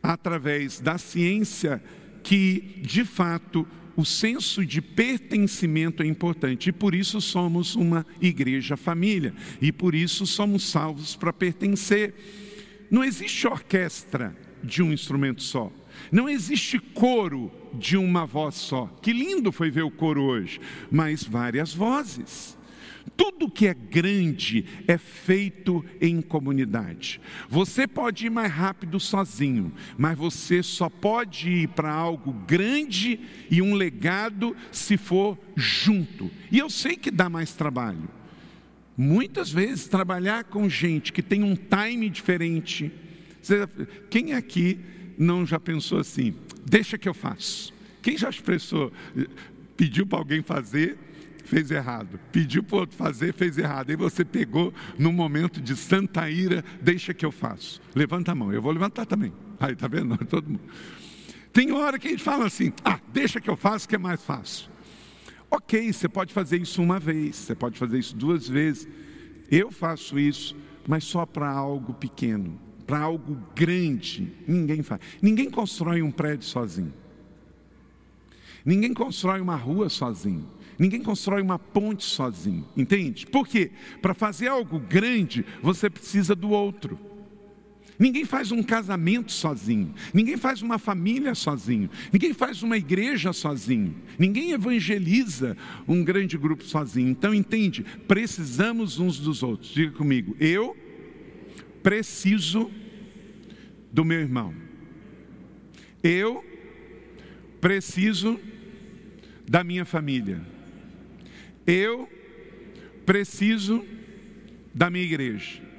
através 0.03 0.81
da 0.81 0.99
ciência, 0.99 1.83
que 2.25 2.81
de 2.83 3.05
fato 3.05 3.67
o 3.97 4.05
senso 4.05 4.67
de 4.67 4.83
pertencimento 4.83 6.03
é 6.03 6.07
importante 6.07 6.71
e 6.71 6.73
por 6.73 6.95
isso 6.95 7.21
somos 7.21 7.77
uma 7.77 8.05
igreja 8.21 8.77
família 8.77 9.35
e 9.61 9.71
por 9.71 9.95
isso 9.95 10.27
somos 10.27 10.65
salvos 10.69 11.15
para 11.15 11.33
pertencer. 11.33 12.15
Não 12.91 13.05
existe 13.05 13.47
orquestra 13.47 14.35
de 14.63 14.83
um 14.83 14.93
instrumento 14.93 15.43
só. 15.43 15.71
Não 16.11 16.29
existe 16.29 16.79
coro 16.79 17.51
de 17.75 17.97
uma 17.97 18.27
voz 18.27 18.55
só. 18.55 18.87
Que 19.01 19.13
lindo 19.13 19.53
foi 19.53 19.71
ver 19.71 19.83
o 19.83 19.91
coro 19.91 20.23
hoje, 20.23 20.61
mas 20.91 21.23
várias 21.23 21.75
vozes. 21.75 22.57
Tudo 23.17 23.51
que 23.51 23.67
é 23.67 23.75
grande 23.75 24.65
é 24.87 24.97
feito 24.97 25.85
em 26.01 26.23
comunidade. 26.23 27.21
Você 27.49 27.87
pode 27.87 28.27
ir 28.27 28.31
mais 28.31 28.51
rápido 28.51 28.99
sozinho, 28.99 29.73
mas 29.99 30.17
você 30.17 30.63
só 30.63 30.89
pode 30.89 31.51
ir 31.51 31.69
para 31.69 31.93
algo 31.93 32.33
grande 32.33 33.21
e 33.51 33.61
um 33.61 33.75
legado 33.75 34.57
se 34.71 34.97
for 34.97 35.39
junto. 35.57 36.31
E 36.51 36.59
eu 36.59 36.71
sei 36.71 36.97
que 36.97 37.11
dá 37.11 37.29
mais 37.29 37.53
trabalho. 37.53 38.09
Muitas 38.97 39.51
vezes 39.51 39.89
trabalhar 39.89 40.45
com 40.45 40.69
gente 40.69 41.13
que 41.13 41.23
tem 41.23 41.43
um 41.43 41.57
time 41.57 42.09
diferente, 42.09 42.93
quem 44.11 44.35
aqui 44.35 44.79
não 45.19 45.45
já 45.45 45.59
pensou 45.59 45.99
assim? 45.99 46.35
Deixa 46.65 46.97
que 46.97 47.09
eu 47.09 47.15
faço. 47.15 47.73
Quem 48.01 48.17
já 48.17 48.29
expressou, 48.29 48.93
pediu 49.77 50.07
para 50.07 50.19
alguém 50.19 50.43
fazer, 50.43 50.99
fez 51.45 51.71
errado. 51.71 52.19
Pediu 52.31 52.63
para 52.63 52.79
outro 52.79 52.97
fazer, 52.97 53.33
fez 53.33 53.59
errado. 53.59 53.91
Aí 53.91 53.97
você 53.97 54.25
pegou 54.25 54.73
num 54.99 55.13
momento 55.13 55.61
de 55.61 55.77
santa 55.77 56.29
ira, 56.31 56.65
deixa 56.81 57.15
que 57.15 57.25
eu 57.25 57.33
faço. 57.33 57.81
Levanta 57.95 58.33
a 58.33 58.35
mão, 58.35 58.53
eu 58.53 58.63
vou 58.63 58.73
levantar 58.73 59.07
também. 59.07 59.33
Aí, 59.61 59.77
tá 59.77 59.87
vendo? 59.87 60.17
Todo 60.27 60.49
mundo. 60.49 60.63
Tem 61.53 61.71
hora 61.73 61.99
que 61.99 62.09
a 62.09 62.11
gente 62.11 62.23
fala 62.23 62.47
assim: 62.47 62.73
ah, 62.85 62.99
deixa 63.13 63.41
que 63.41 63.51
eu 63.51 63.57
faço, 63.57 63.89
que 63.89 63.95
é 63.95 63.99
mais 63.99 64.23
fácil. 64.23 64.71
Ok, 65.51 65.93
você 65.93 66.09
pode 66.09 66.33
fazer 66.33 66.61
isso 66.61 66.83
uma 66.83 66.99
vez, 66.99 67.37
você 67.37 67.55
pode 67.55 67.79
fazer 67.79 67.99
isso 67.99 68.17
duas 68.17 68.49
vezes. 68.49 68.89
Eu 69.51 69.71
faço 69.71 70.19
isso, 70.19 70.57
mas 70.89 71.05
só 71.05 71.27
para 71.27 71.51
algo 71.51 71.93
pequeno 71.93 72.59
para 72.87 72.99
algo 72.99 73.39
grande, 73.55 74.33
ninguém 74.47 74.83
faz. 74.83 75.01
Ninguém 75.21 75.51
constrói 75.51 76.03
um 76.03 76.11
prédio 76.11 76.47
sozinho. 76.47 76.93
Ninguém 78.65 78.95
constrói 78.95 79.41
uma 79.41 79.57
rua 79.57 79.89
sozinho. 79.89 80.49
Ninguém 80.79 81.03
constrói 81.03 81.43
uma 81.43 81.59
ponte 81.59 82.05
sozinho, 82.05 82.67
entende? 82.77 83.27
Por 83.27 83.47
quê? 83.47 83.71
Para 84.01 84.15
fazer 84.15 84.49
algo 84.49 84.81
grande, 84.81 85.45
você 85.63 85.89
precisa 85.89 86.35
do 86.35 86.51
outro. 86.51 86.99
Ninguém 87.99 88.25
faz 88.25 88.51
um 88.51 88.63
casamento 88.65 89.31
sozinho, 89.31 89.95
ninguém 90.13 90.37
faz 90.37 90.61
uma 90.61 90.77
família 90.79 91.37
sozinho, 91.37 91.89
ninguém 92.13 92.35
faz 92.35 92.61
uma 92.63 92.77
igreja 92.77 93.33
sozinho, 93.33 93.95
ninguém 94.19 94.51
evangeliza 94.51 95.57
um 95.87 96.03
grande 96.03 96.37
grupo 96.37 96.65
sozinho. 96.65 97.09
Então, 97.11 97.33
entende? 97.33 97.85
Precisamos 98.09 98.99
uns 98.99 99.21
dos 99.21 99.43
outros. 99.43 99.73
Diga 99.73 99.93
comigo, 99.93 100.35
eu 100.41 100.77
preciso 101.83 102.71
do 103.93 104.05
meu 104.05 104.21
irmão. 104.21 104.55
Eu 106.03 106.45
preciso 107.61 108.41
da 109.49 109.63
minha 109.63 109.85
família. 109.85 110.41
Eu 111.67 112.09
preciso 113.05 113.85
da 114.75 114.91
minha 114.91 115.05
igreja. 115.05 115.72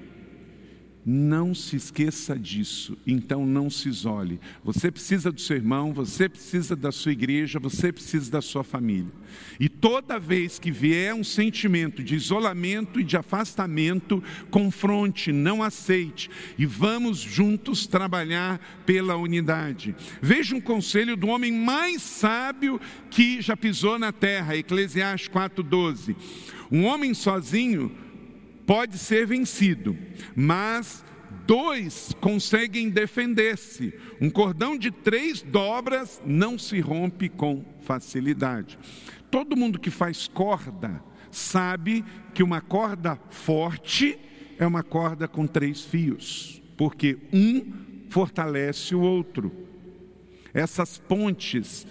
Não 1.05 1.53
se 1.53 1.75
esqueça 1.75 2.39
disso, 2.39 2.97
então 3.05 3.45
não 3.45 3.69
se 3.69 3.89
isole. 3.89 4.39
Você 4.63 4.89
precisa 4.89 5.33
do 5.33 5.41
seu 5.41 5.57
irmão, 5.57 5.93
você 5.93 6.29
precisa 6.29 6.77
da 6.77 6.93
sua 6.93 7.11
igreja, 7.11 7.59
você 7.59 7.91
precisa 7.91 8.31
da 8.31 8.41
sua 8.41 8.63
família. 8.63 9.11
E 9.59 9.67
toda 9.67 10.17
vez 10.17 10.57
que 10.57 10.71
vier 10.71 11.13
um 11.13 11.23
sentimento 11.23 12.01
de 12.01 12.15
isolamento 12.15 13.01
e 13.01 13.03
de 13.03 13.17
afastamento, 13.17 14.23
confronte, 14.49 15.33
não 15.33 15.61
aceite 15.61 16.29
e 16.57 16.65
vamos 16.65 17.17
juntos 17.17 17.85
trabalhar 17.85 18.59
pela 18.85 19.17
unidade. 19.17 19.93
Veja 20.21 20.55
um 20.55 20.61
conselho 20.61 21.17
do 21.17 21.27
homem 21.27 21.51
mais 21.51 22.01
sábio 22.01 22.79
que 23.09 23.41
já 23.41 23.57
pisou 23.57 23.99
na 23.99 24.13
terra, 24.13 24.55
Eclesiastes 24.55 25.27
4:12. 25.27 26.15
Um 26.71 26.85
homem 26.85 27.13
sozinho 27.13 27.91
pode 28.65 28.97
ser 28.97 29.25
vencido, 29.25 29.97
mas 30.35 31.03
dois 31.45 32.15
conseguem 32.21 32.89
defender-se. 32.89 33.93
Um 34.21 34.29
cordão 34.29 34.77
de 34.77 34.91
três 34.91 35.41
dobras 35.41 36.21
não 36.25 36.57
se 36.57 36.79
rompe 36.79 37.29
com 37.29 37.65
facilidade. 37.81 38.77
Todo 39.29 39.57
mundo 39.57 39.79
que 39.79 39.89
faz 39.89 40.27
corda 40.27 41.03
sabe 41.31 42.05
que 42.33 42.43
uma 42.43 42.61
corda 42.61 43.19
forte 43.29 44.17
é 44.57 44.65
uma 44.65 44.83
corda 44.83 45.27
com 45.27 45.47
três 45.47 45.81
fios, 45.81 46.61
porque 46.77 47.17
um 47.33 47.73
fortalece 48.09 48.93
o 48.93 49.01
outro. 49.01 49.51
Essas 50.53 50.99
pontes 50.99 51.87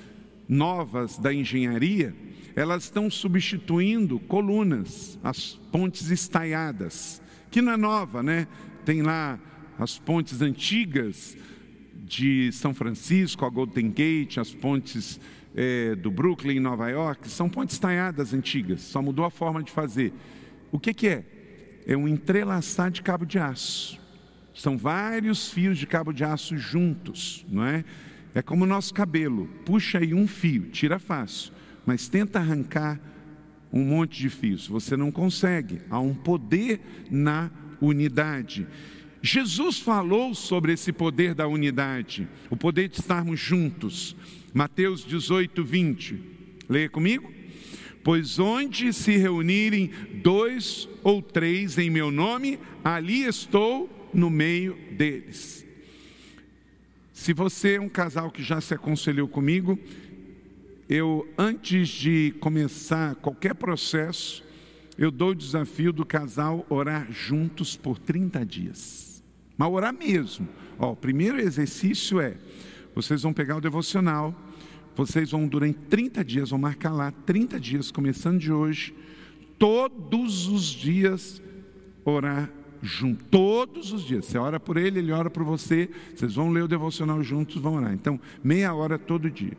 novas 0.49 1.19
da 1.19 1.35
engenharia, 1.35 2.15
elas 2.55 2.85
estão 2.85 3.11
substituindo 3.11 4.19
colunas, 4.21 5.19
as 5.23 5.55
pontes 5.71 6.11
estaiadas, 6.11 7.23
que 7.51 7.63
não 7.63 7.73
é 7.73 7.77
nova, 7.77 8.23
né? 8.23 8.47
Tem 8.85 9.03
lá 9.03 9.39
as 9.79 9.99
pontes 9.99 10.43
antigas 10.43 11.37
de 11.95 12.51
São 12.53 12.75
Francisco, 12.75 13.45
a 13.45 13.49
Golden 13.49 13.91
Gate, 13.91 14.39
as 14.39 14.53
pontes 14.53 15.19
é, 15.55 15.95
do 15.95 16.11
Brooklyn, 16.11 16.61
Nova 16.61 16.89
York, 16.89 17.29
são 17.29 17.49
pontes 17.49 17.75
estaiadas 17.75 18.35
antigas, 18.35 18.83
só 18.83 19.01
mudou 19.01 19.25
a 19.25 19.31
forma 19.31 19.63
de 19.63 19.71
fazer. 19.71 20.13
O 20.71 20.79
que, 20.79 20.93
que 20.95 21.09
é? 21.09 21.25
É 21.87 21.97
um 21.97 22.07
entrelaçar 22.07 22.91
de 22.91 23.03
cabo 23.03 23.25
de 23.25 23.39
aço. 23.39 24.01
São 24.55 24.77
vários 24.77 25.51
fios 25.51 25.79
de 25.79 25.87
cabo 25.87 26.13
de 26.13 26.25
aço 26.25 26.57
juntos, 26.57 27.45
não 27.49 27.65
é? 27.65 27.85
É 28.35 28.41
como 28.43 28.65
o 28.65 28.67
nosso 28.67 28.95
cabelo, 28.95 29.47
puxa 29.65 29.99
aí 29.99 30.15
um 30.15 30.27
fio, 30.27 30.71
tira 30.71 30.99
fácil, 30.99 31.53
mas 31.87 32.09
tenta 32.09 32.39
arrancar 32.39 33.01
um 33.73 33.85
monte 33.85 34.19
de 34.21 34.29
fios, 34.29 34.67
você 34.67 34.97
não 34.97 35.11
consegue. 35.11 35.81
Há 35.89 35.99
um 35.99 36.15
poder 36.15 36.81
na 37.11 37.51
unidade. 37.81 38.67
Jesus 39.23 39.79
falou 39.79 40.35
sobre 40.35 40.73
esse 40.73 40.93
poder 40.93 41.35
da 41.35 41.47
unidade, 41.47 42.29
o 42.51 42.57
poder 42.57 42.89
de 42.89 42.99
estarmos 42.99 43.41
juntos. 43.41 44.17
Mateus 44.53 45.05
18, 45.05 45.65
20. 45.65 46.21
Leia 46.69 46.89
comigo. 46.89 47.33
Pois 48.05 48.39
onde 48.41 48.93
se 48.93 49.17
reunirem 49.17 49.91
dois 50.23 50.89
ou 51.05 51.23
três 51.23 51.79
em 51.79 51.89
meu 51.89 52.11
nome, 52.11 52.59
ali 52.85 53.23
estou 53.23 54.11
no 54.13 54.29
meio 54.29 54.77
deles. 54.91 55.65
Se 57.13 57.33
você 57.33 57.75
é 57.75 57.81
um 57.81 57.89
casal 57.89 58.31
que 58.31 58.43
já 58.43 58.61
se 58.61 58.75
aconselhou 58.75 59.29
comigo, 59.29 59.79
eu, 60.93 61.27
antes 61.39 61.89
de 61.89 62.35
começar 62.39 63.15
qualquer 63.15 63.55
processo, 63.55 64.45
eu 64.99 65.11
dou 65.11 65.31
o 65.31 65.35
desafio 65.35 65.91
do 65.91 66.05
casal 66.05 66.67
orar 66.69 67.11
juntos 67.11 67.75
por 67.75 67.99
30 67.99 68.45
dias. 68.45 69.25
Mas 69.57 69.73
orar 69.73 69.95
mesmo. 69.95 70.47
Ó, 70.79 70.93
o 70.93 70.97
primeiro 70.97 71.41
exercício 71.41 72.21
é: 72.21 72.37
vocês 72.95 73.23
vão 73.23 73.33
pegar 73.33 73.57
o 73.57 73.61
devocional, 73.61 74.35
vocês 74.95 75.31
vão, 75.31 75.49
durante 75.49 75.79
30 75.89 76.23
dias, 76.23 76.51
vão 76.51 76.59
marcar 76.59 76.93
lá, 76.93 77.11
30 77.11 77.59
dias, 77.59 77.91
começando 77.91 78.39
de 78.39 78.53
hoje, 78.53 78.95
todos 79.59 80.47
os 80.47 80.65
dias 80.65 81.41
orar 82.05 82.53
junto, 82.83 83.25
todos 83.31 83.95
os 83.95 84.03
dias. 84.03 84.27
Você 84.27 84.37
ora 84.37 84.61
por 84.61 84.77
ele, 84.77 84.99
ele 84.99 85.11
ora 85.11 85.31
por 85.31 85.43
você, 85.43 85.89
vocês 86.15 86.35
vão 86.35 86.51
ler 86.51 86.65
o 86.65 86.69
devocional 86.69 87.23
juntos, 87.23 87.63
vão 87.63 87.77
orar. 87.77 87.95
Então, 87.95 88.21
meia 88.45 88.75
hora 88.75 88.99
todo 88.99 89.31
dia. 89.31 89.57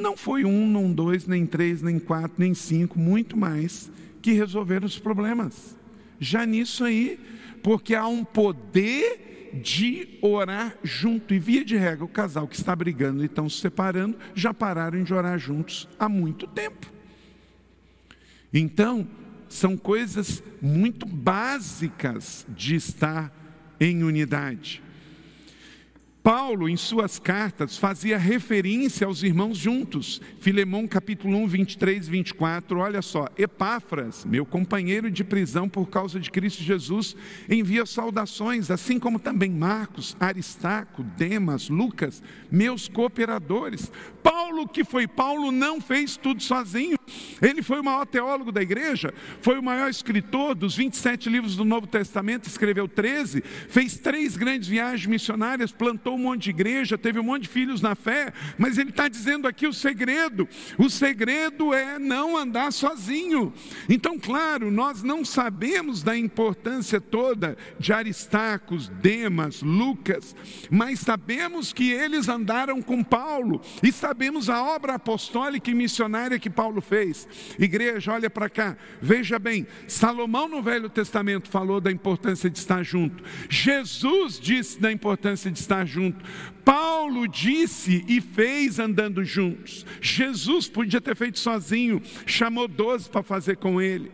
Não 0.00 0.16
foi 0.16 0.44
um, 0.44 0.68
não 0.68 0.92
dois, 0.92 1.26
nem 1.26 1.46
três, 1.46 1.82
nem 1.82 1.98
quatro, 1.98 2.34
nem 2.38 2.54
cinco, 2.54 2.98
muito 2.98 3.36
mais, 3.36 3.90
que 4.20 4.32
resolveram 4.32 4.86
os 4.86 4.98
problemas. 4.98 5.76
Já 6.18 6.44
nisso 6.44 6.84
aí, 6.84 7.18
porque 7.62 7.94
há 7.94 8.06
um 8.06 8.24
poder 8.24 9.52
de 9.62 10.18
orar 10.20 10.76
junto. 10.82 11.32
E 11.32 11.38
via 11.38 11.64
de 11.64 11.76
regra, 11.76 12.04
o 12.04 12.08
casal 12.08 12.48
que 12.48 12.56
está 12.56 12.74
brigando 12.74 13.22
e 13.22 13.26
estão 13.26 13.48
se 13.48 13.58
separando 13.58 14.16
já 14.34 14.52
pararam 14.52 15.02
de 15.02 15.14
orar 15.14 15.38
juntos 15.38 15.88
há 15.98 16.08
muito 16.08 16.46
tempo. 16.46 16.92
Então, 18.52 19.06
são 19.48 19.76
coisas 19.76 20.42
muito 20.60 21.06
básicas 21.06 22.46
de 22.48 22.74
estar 22.74 23.32
em 23.80 24.02
unidade. 24.02 24.82
Paulo, 26.24 26.70
em 26.70 26.76
suas 26.78 27.18
cartas, 27.18 27.76
fazia 27.76 28.16
referência 28.16 29.06
aos 29.06 29.22
irmãos 29.22 29.58
juntos. 29.58 30.22
Filemão, 30.40 30.88
capítulo 30.88 31.36
1, 31.36 31.48
23 31.48 32.08
e 32.08 32.10
24. 32.10 32.78
Olha 32.78 33.02
só. 33.02 33.28
Epáfras, 33.36 34.24
meu 34.24 34.46
companheiro 34.46 35.10
de 35.10 35.22
prisão 35.22 35.68
por 35.68 35.90
causa 35.90 36.18
de 36.18 36.30
Cristo 36.30 36.62
Jesus, 36.62 37.14
envia 37.46 37.84
saudações, 37.84 38.70
assim 38.70 38.98
como 38.98 39.18
também 39.18 39.50
Marcos, 39.50 40.16
Aristarco, 40.18 41.02
Demas, 41.02 41.68
Lucas, 41.68 42.22
meus 42.50 42.88
cooperadores. 42.88 43.92
Paulo, 44.22 44.66
que 44.66 44.82
foi 44.82 45.06
Paulo, 45.06 45.52
não 45.52 45.78
fez 45.78 46.16
tudo 46.16 46.42
sozinho. 46.42 46.96
Ele 47.42 47.62
foi 47.62 47.80
o 47.80 47.84
maior 47.84 48.06
teólogo 48.06 48.50
da 48.50 48.62
igreja, 48.62 49.12
foi 49.42 49.58
o 49.58 49.62
maior 49.62 49.90
escritor 49.90 50.54
dos 50.54 50.74
27 50.74 51.28
livros 51.28 51.54
do 51.54 51.64
Novo 51.66 51.86
Testamento, 51.86 52.48
escreveu 52.48 52.88
13, 52.88 53.42
fez 53.68 53.98
três 53.98 54.38
grandes 54.38 54.66
viagens 54.66 55.06
missionárias, 55.06 55.70
plantou 56.14 56.16
um 56.16 56.18
monte 56.18 56.44
de 56.44 56.50
igreja, 56.50 56.96
teve 56.96 57.18
um 57.18 57.22
monte 57.22 57.42
de 57.42 57.48
filhos 57.48 57.80
na 57.80 57.94
fé, 57.94 58.32
mas 58.56 58.78
ele 58.78 58.90
está 58.90 59.08
dizendo 59.08 59.46
aqui 59.46 59.66
o 59.66 59.72
segredo: 59.72 60.48
o 60.78 60.88
segredo 60.88 61.74
é 61.74 61.98
não 61.98 62.36
andar 62.36 62.72
sozinho. 62.72 63.52
Então, 63.88 64.18
claro, 64.18 64.70
nós 64.70 65.02
não 65.02 65.24
sabemos 65.24 66.02
da 66.02 66.16
importância 66.16 67.00
toda 67.00 67.56
de 67.78 67.92
Aristarcos, 67.92 68.88
Demas, 68.88 69.62
Lucas, 69.62 70.34
mas 70.70 71.00
sabemos 71.00 71.72
que 71.72 71.90
eles 71.90 72.28
andaram 72.28 72.80
com 72.80 73.02
Paulo 73.02 73.60
e 73.82 73.92
sabemos 73.92 74.48
a 74.48 74.62
obra 74.62 74.94
apostólica 74.94 75.70
e 75.70 75.74
missionária 75.74 76.38
que 76.38 76.50
Paulo 76.50 76.80
fez. 76.80 77.26
Igreja, 77.58 78.12
olha 78.12 78.30
para 78.30 78.48
cá, 78.48 78.76
veja 79.00 79.38
bem: 79.38 79.66
Salomão 79.88 80.48
no 80.48 80.62
Velho 80.62 80.88
Testamento 80.88 81.48
falou 81.48 81.80
da 81.80 81.90
importância 81.90 82.48
de 82.48 82.58
estar 82.58 82.82
junto, 82.82 83.24
Jesus 83.48 84.38
disse 84.38 84.80
da 84.80 84.92
importância 84.92 85.50
de 85.50 85.58
estar 85.58 85.84
junto 85.86 86.03
junto. 86.04 86.24
Paulo 86.64 87.28
disse 87.28 88.04
e 88.08 88.20
fez 88.20 88.78
andando 88.78 89.24
juntos. 89.24 89.84
Jesus 90.00 90.68
podia 90.68 91.00
ter 91.00 91.14
feito 91.14 91.38
sozinho, 91.38 92.00
chamou 92.26 92.66
doze 92.66 93.08
para 93.08 93.22
fazer 93.22 93.56
com 93.56 93.80
ele. 93.80 94.10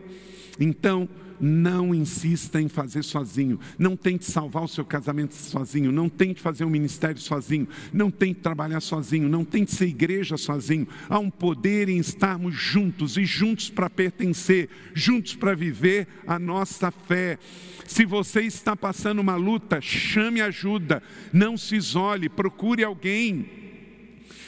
Então, 0.59 1.07
não 1.41 1.93
insista 1.95 2.61
em 2.61 2.67
fazer 2.67 3.03
sozinho. 3.03 3.59
Não 3.79 3.97
tente 3.97 4.25
salvar 4.25 4.63
o 4.63 4.67
seu 4.67 4.85
casamento 4.85 5.33
sozinho. 5.33 5.91
Não 5.91 6.07
tente 6.07 6.39
fazer 6.39 6.63
um 6.63 6.69
ministério 6.69 7.19
sozinho. 7.19 7.67
Não 7.91 8.11
tente 8.11 8.41
trabalhar 8.41 8.79
sozinho. 8.79 9.27
Não 9.27 9.43
tente 9.43 9.73
ser 9.73 9.87
igreja 9.87 10.37
sozinho. 10.37 10.87
Há 11.09 11.17
um 11.17 11.29
poder 11.29 11.89
em 11.89 11.97
estarmos 11.97 12.53
juntos 12.53 13.17
e 13.17 13.25
juntos 13.25 13.69
para 13.69 13.89
pertencer, 13.89 14.69
juntos 14.93 15.35
para 15.35 15.55
viver 15.55 16.07
a 16.27 16.37
nossa 16.37 16.91
fé. 16.91 17.39
Se 17.87 18.05
você 18.05 18.41
está 18.41 18.75
passando 18.75 19.19
uma 19.19 19.35
luta, 19.35 19.81
chame 19.81 20.41
ajuda. 20.41 21.01
Não 21.33 21.57
se 21.57 21.75
isole, 21.75 22.29
procure 22.29 22.83
alguém. 22.83 23.49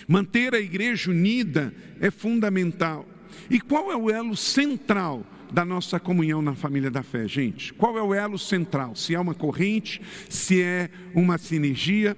Manter 0.07 0.53
a 0.53 0.59
igreja 0.59 1.09
unida 1.09 1.73
é 1.99 2.11
fundamental. 2.11 3.07
E 3.49 3.59
qual 3.59 3.91
é 3.91 3.95
o 3.95 4.09
elo 4.09 4.37
central 4.37 5.25
da 5.53 5.63
nossa 5.63 5.99
comunhão 5.99 6.41
na 6.41 6.55
família 6.55 6.89
da 6.89 7.03
fé, 7.03 7.27
gente? 7.27 7.71
Qual 7.73 7.95
é 7.95 8.01
o 8.01 8.13
elo 8.13 8.39
central? 8.39 8.95
Se 8.95 9.13
é 9.13 9.19
uma 9.19 9.35
corrente, 9.35 10.01
se 10.27 10.59
é 10.59 10.89
uma 11.13 11.37
sinergia? 11.37 12.17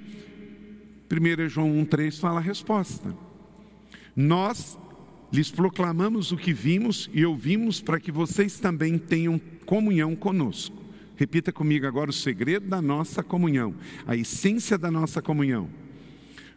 1 1.12 1.50
João 1.50 1.70
1,3 1.86 2.18
fala 2.18 2.40
a 2.40 2.42
resposta. 2.42 3.14
Nós 4.16 4.80
lhes 5.34 5.52
proclamamos 5.52 6.32
o 6.32 6.38
que 6.38 6.54
vimos 6.54 7.10
e 7.14 7.26
ouvimos 7.26 7.82
para 7.82 8.00
que 8.00 8.10
vocês 8.10 8.58
também 8.58 8.98
tenham 8.98 9.38
comunhão 9.66 10.16
conosco. 10.16 10.86
Repita 11.18 11.52
comigo 11.52 11.86
agora 11.86 12.10
o 12.10 12.14
segredo 12.14 12.68
da 12.68 12.82
nossa 12.82 13.22
comunhão, 13.22 13.76
a 14.08 14.16
essência 14.16 14.78
da 14.78 14.90
nossa 14.90 15.22
comunhão. 15.22 15.70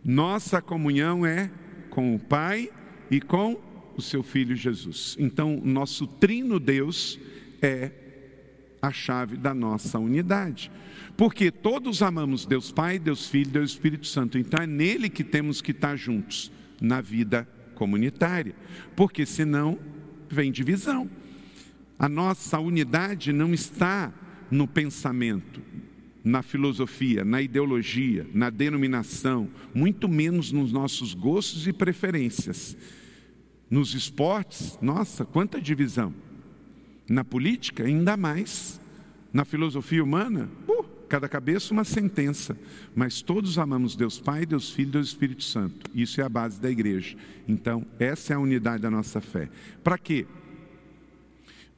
Nossa 0.05 0.63
comunhão 0.63 1.27
é 1.27 1.51
com 1.91 2.15
o 2.15 2.19
Pai 2.21 2.71
e 3.11 3.21
com 3.21 3.57
o 3.99 4.03
seu 4.03 4.23
Filho 4.23 4.55
Jesus. 4.55 5.17
Então, 5.19 5.61
nosso 5.65 6.07
trino 6.07 6.61
Deus 6.61 7.19
é 7.61 7.91
a 8.81 8.93
chave 8.93 9.37
da 9.37 9.53
nossa 9.53 9.99
unidade. 9.99 10.71
Porque 11.17 11.51
todos 11.51 12.01
amamos 12.01 12.47
Deus 12.47 12.71
Pai, 12.71 12.99
Deus 12.99 13.27
Filho, 13.27 13.51
Deus 13.51 13.73
Espírito 13.73 14.07
Santo. 14.07 14.39
Então 14.39 14.63
é 14.63 14.67
nele 14.67 15.09
que 15.09 15.25
temos 15.25 15.61
que 15.61 15.73
estar 15.73 15.97
juntos 15.97 16.53
na 16.81 17.01
vida 17.01 17.49
comunitária. 17.75 18.55
Porque 18.95 19.27
senão 19.27 19.79
vem 20.31 20.53
divisão. 20.53 21.11
A 21.99 22.09
nossa 22.09 22.61
unidade 22.61 23.33
não 23.33 23.53
está 23.53 24.13
no 24.49 24.69
pensamento, 24.69 25.61
na 26.23 26.41
filosofia, 26.43 27.25
na 27.25 27.43
ideologia, 27.43 28.25
na 28.33 28.49
denominação, 28.49 29.49
muito 29.75 30.09
menos 30.09 30.53
nos 30.53 30.71
nossos 30.71 31.15
gostos 31.15 31.67
e 31.67 31.73
preferências 31.73 32.77
nos 33.71 33.95
esportes, 33.95 34.79
nossa, 34.81 35.25
quanta 35.25 35.61
divisão. 35.61 36.15
Na 37.09 37.25
política, 37.25 37.85
ainda 37.85 38.17
mais. 38.17 38.81
Na 39.33 39.45
filosofia 39.45 40.03
humana, 40.03 40.49
uh, 40.67 40.85
cada 41.09 41.29
cabeça 41.29 41.73
uma 41.73 41.85
sentença. 41.85 42.57
Mas 42.95 43.21
todos 43.21 43.59
amamos 43.59 43.95
Deus 43.95 44.19
Pai, 44.19 44.47
Deus 44.47 44.71
Filho 44.71 44.89
e 44.89 44.93
Deus 44.93 45.09
Espírito 45.09 45.45
Santo. 45.45 45.91
Isso 45.95 46.21
é 46.21 46.25
a 46.25 46.29
base 46.29 46.61
da 46.61 46.71
igreja. 46.71 47.17
Então, 47.47 47.85
essa 47.99 48.33
é 48.33 48.37
a 48.37 48.41
unidade 48.41 48.83
da 48.83 48.91
nossa 48.91 49.21
fé. 49.21 49.49
Para 49.83 49.99
quê? 49.99 50.27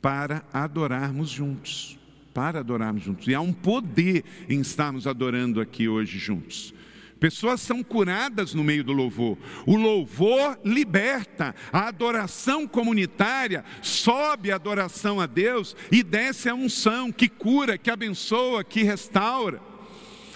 Para 0.01 0.45
adorarmos 0.53 1.29
juntos. 1.29 1.99
Para 2.33 2.61
adorarmos 2.61 3.03
juntos. 3.03 3.27
E 3.27 3.35
há 3.35 3.41
um 3.41 3.53
poder 3.53 4.25
em 4.49 4.61
estarmos 4.61 5.07
adorando 5.07 5.61
aqui 5.61 5.89
hoje 5.89 6.19
juntos. 6.19 6.73
Pessoas 7.21 7.61
são 7.61 7.83
curadas 7.83 8.55
no 8.55 8.65
meio 8.65 8.83
do 8.83 8.95
louvor. 8.95 9.37
O 9.67 9.77
louvor 9.77 10.59
liberta. 10.65 11.55
A 11.71 11.89
adoração 11.89 12.67
comunitária 12.67 13.63
sobe 13.83 14.51
a 14.51 14.55
adoração 14.55 15.21
a 15.21 15.27
Deus 15.27 15.77
e 15.93 16.03
desce 16.03 16.49
a 16.49 16.55
unção 16.55 17.13
que 17.13 17.29
cura, 17.29 17.77
que 17.77 17.91
abençoa, 17.91 18.65
que 18.65 18.83
restaura. 18.83 19.61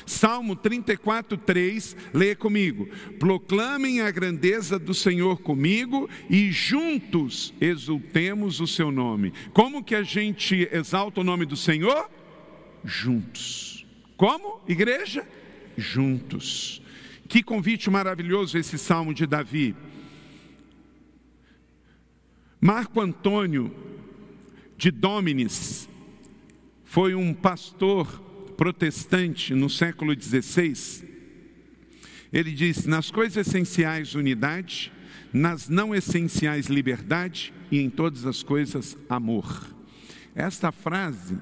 Salmo 0.06 0.54
34, 0.54 1.38
3, 1.38 1.96
lê 2.12 2.34
comigo. 2.34 2.86
Proclamem 3.18 4.02
a 4.02 4.10
grandeza 4.10 4.78
do 4.78 4.92
Senhor 4.92 5.38
comigo 5.40 6.08
e 6.28 6.52
juntos 6.52 7.54
exultemos 7.58 8.60
o 8.60 8.66
seu 8.66 8.90
nome. 8.90 9.32
Como 9.54 9.82
que 9.82 9.94
a 9.94 10.02
gente 10.02 10.68
exalta 10.70 11.22
o 11.22 11.24
nome 11.24 11.46
do 11.46 11.56
Senhor? 11.56 12.10
Juntos. 12.84 13.86
Como, 14.18 14.60
igreja? 14.68 15.26
Juntos. 15.76 16.82
Que 17.28 17.42
convite 17.42 17.90
maravilhoso 17.90 18.58
esse 18.58 18.78
salmo 18.78 19.12
de 19.14 19.26
Davi. 19.26 19.74
Marco 22.60 23.00
Antônio 23.00 23.74
de 24.76 24.90
Dominis 24.90 25.88
foi 26.84 27.14
um 27.14 27.34
pastor 27.34 28.06
protestante 28.56 29.54
no 29.54 29.68
século 29.68 30.14
XVI, 30.14 31.04
ele 32.32 32.52
diz: 32.52 32.86
nas 32.86 33.10
coisas 33.10 33.46
essenciais, 33.46 34.14
unidade, 34.14 34.92
nas 35.32 35.68
não 35.68 35.94
essenciais, 35.94 36.66
liberdade, 36.66 37.52
e 37.70 37.78
em 37.78 37.88
todas 37.88 38.26
as 38.26 38.42
coisas, 38.42 38.96
amor. 39.08 39.66
Esta 40.34 40.72
frase 40.72 41.38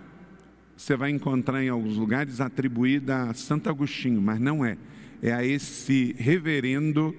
você 0.83 0.97
vai 0.97 1.11
encontrar 1.11 1.62
em 1.62 1.68
alguns 1.68 1.97
lugares 1.97 2.40
atribuída 2.40 3.31
a 3.31 3.35
Santo 3.35 3.71
Agostinho, 3.71 4.21
mas 4.21 4.40
não 4.40 4.64
é. 4.64 4.77
É 5.23 5.33
a 5.33 5.45
esse 5.45 6.12
reverendo 6.18 7.14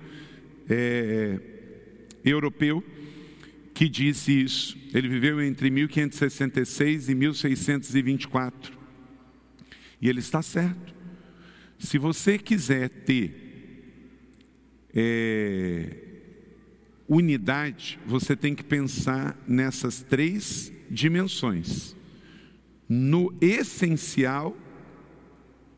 é, 0.69 1.39
europeu 2.25 2.83
que 3.73 3.87
disse 3.87 4.33
isso. 4.33 4.77
Ele 4.93 5.07
viveu 5.07 5.41
entre 5.41 5.69
1566 5.69 7.07
e 7.07 7.15
1624. 7.15 8.77
E 10.01 10.09
ele 10.09 10.19
está 10.19 10.41
certo. 10.41 10.93
Se 11.79 11.97
você 11.97 12.37
quiser 12.37 12.89
ter 12.89 13.33
é, 14.93 15.99
unidade, 17.07 17.97
você 18.05 18.35
tem 18.35 18.53
que 18.53 18.63
pensar 18.63 19.41
nessas 19.47 20.01
três 20.01 20.69
dimensões: 20.91 21.95
no 22.87 23.33
essencial, 23.41 24.55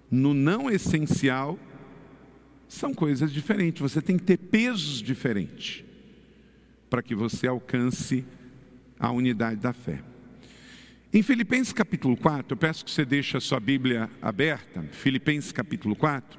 no 0.10 0.34
não 0.34 0.70
essencial, 0.70 1.60
são 2.68 2.94
coisas 2.94 3.32
diferentes. 3.32 3.82
Você 3.82 4.02
tem 4.02 4.18
que 4.18 4.24
ter 4.24 4.38
pesos 4.38 5.02
diferentes 5.02 5.84
para 6.90 7.02
que 7.02 7.16
você 7.16 7.48
alcance 7.48 8.26
a 9.00 9.12
unidade 9.12 9.60
da 9.60 9.74
fé. 9.74 10.02
Em 11.14 11.22
Filipenses 11.22 11.72
capítulo 11.72 12.18
4, 12.18 12.54
eu 12.54 12.58
peço 12.58 12.84
que 12.84 12.92
você 12.92 13.06
deixe 13.06 13.38
a 13.38 13.40
sua 13.40 13.60
Bíblia 13.60 14.10
aberta, 14.22 14.82
Filipenses 14.92 15.52
capítulo 15.52 15.96
4, 15.96 16.38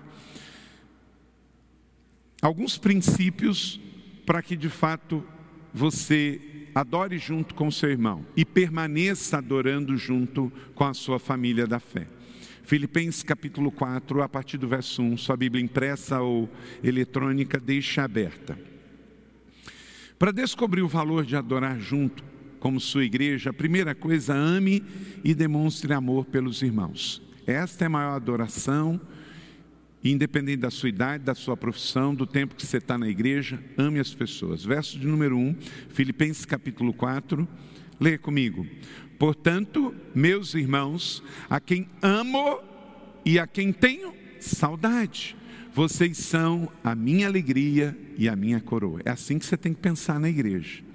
alguns 2.42 2.76
princípios 2.76 3.80
para 4.26 4.42
que 4.42 4.56
de 4.56 4.68
fato 4.68 5.26
você 5.72 6.40
adore 6.76 7.16
junto 7.16 7.54
com 7.54 7.70
seu 7.70 7.90
irmão 7.90 8.26
e 8.36 8.44
permaneça 8.44 9.38
adorando 9.38 9.96
junto 9.96 10.52
com 10.74 10.84
a 10.84 10.92
sua 10.92 11.18
família 11.18 11.66
da 11.66 11.80
fé. 11.80 12.06
Filipenses 12.64 13.22
capítulo 13.22 13.72
4, 13.72 14.20
a 14.20 14.28
partir 14.28 14.58
do 14.58 14.68
verso 14.68 15.00
1, 15.00 15.16
sua 15.16 15.38
Bíblia 15.38 15.64
impressa 15.64 16.20
ou 16.20 16.50
eletrônica, 16.84 17.58
deixa 17.58 18.02
aberta. 18.02 18.58
Para 20.18 20.30
descobrir 20.30 20.82
o 20.82 20.88
valor 20.88 21.24
de 21.24 21.34
adorar 21.34 21.80
junto, 21.80 22.22
como 22.60 22.78
sua 22.78 23.06
igreja, 23.06 23.48
a 23.48 23.54
primeira 23.54 23.94
coisa, 23.94 24.34
ame 24.34 24.84
e 25.24 25.34
demonstre 25.34 25.94
amor 25.94 26.26
pelos 26.26 26.60
irmãos. 26.60 27.22
Esta 27.46 27.84
é 27.84 27.86
a 27.86 27.90
maior 27.90 28.16
adoração, 28.16 29.00
independente 30.12 30.58
da 30.58 30.70
sua 30.70 30.88
idade, 30.88 31.24
da 31.24 31.34
sua 31.34 31.56
profissão, 31.56 32.14
do 32.14 32.26
tempo 32.26 32.54
que 32.54 32.66
você 32.66 32.78
está 32.78 32.96
na 32.98 33.08
igreja, 33.08 33.58
ame 33.76 33.98
as 33.98 34.12
pessoas. 34.14 34.64
Verso 34.64 34.98
de 34.98 35.06
número 35.06 35.36
1, 35.36 35.56
Filipenses 35.88 36.44
capítulo 36.44 36.92
4, 36.92 37.46
leia 37.98 38.18
comigo. 38.18 38.66
Portanto, 39.18 39.94
meus 40.14 40.54
irmãos, 40.54 41.22
a 41.48 41.58
quem 41.58 41.88
amo 42.02 42.60
e 43.24 43.38
a 43.38 43.46
quem 43.46 43.72
tenho 43.72 44.12
saudade, 44.38 45.36
vocês 45.72 46.18
são 46.18 46.70
a 46.82 46.94
minha 46.94 47.26
alegria 47.26 47.96
e 48.16 48.28
a 48.28 48.36
minha 48.36 48.60
coroa. 48.60 49.00
É 49.04 49.10
assim 49.10 49.38
que 49.38 49.46
você 49.46 49.56
tem 49.56 49.74
que 49.74 49.80
pensar 49.80 50.20
na 50.20 50.28
igreja. 50.28 50.85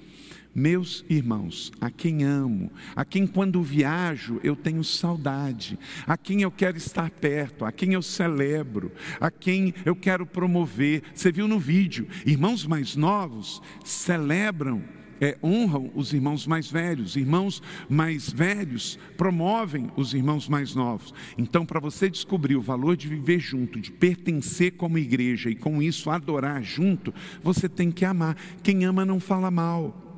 Meus 0.53 1.05
irmãos, 1.09 1.71
a 1.79 1.89
quem 1.89 2.23
amo, 2.23 2.71
a 2.95 3.05
quem 3.05 3.25
quando 3.25 3.63
viajo 3.63 4.39
eu 4.43 4.55
tenho 4.55 4.83
saudade, 4.83 5.79
a 6.05 6.17
quem 6.17 6.41
eu 6.41 6.51
quero 6.51 6.77
estar 6.77 7.09
perto, 7.09 7.63
a 7.63 7.71
quem 7.71 7.93
eu 7.93 8.01
celebro, 8.01 8.91
a 9.19 9.31
quem 9.31 9.73
eu 9.85 9.95
quero 9.95 10.25
promover. 10.25 11.03
Você 11.13 11.31
viu 11.31 11.47
no 11.47 11.57
vídeo, 11.57 12.07
irmãos 12.25 12.65
mais 12.65 12.95
novos 12.95 13.61
celebram 13.85 14.83
é, 15.21 15.37
honram 15.43 15.91
os 15.93 16.11
irmãos 16.13 16.47
mais 16.47 16.69
velhos, 16.69 17.15
irmãos 17.15 17.61
mais 17.87 18.29
velhos 18.29 18.97
promovem 19.15 19.91
os 19.95 20.15
irmãos 20.15 20.49
mais 20.49 20.73
novos. 20.73 21.13
Então, 21.37 21.63
para 21.63 21.79
você 21.79 22.09
descobrir 22.09 22.55
o 22.55 22.61
valor 22.61 22.97
de 22.97 23.07
viver 23.07 23.39
junto, 23.39 23.79
de 23.79 23.91
pertencer 23.91 24.71
como 24.71 24.97
igreja 24.97 25.49
e 25.51 25.55
com 25.55 25.79
isso 25.81 26.09
adorar 26.09 26.63
junto, 26.63 27.13
você 27.43 27.69
tem 27.69 27.91
que 27.91 28.03
amar. 28.03 28.35
Quem 28.63 28.83
ama 28.83 29.05
não 29.05 29.19
fala 29.19 29.51
mal. 29.51 30.10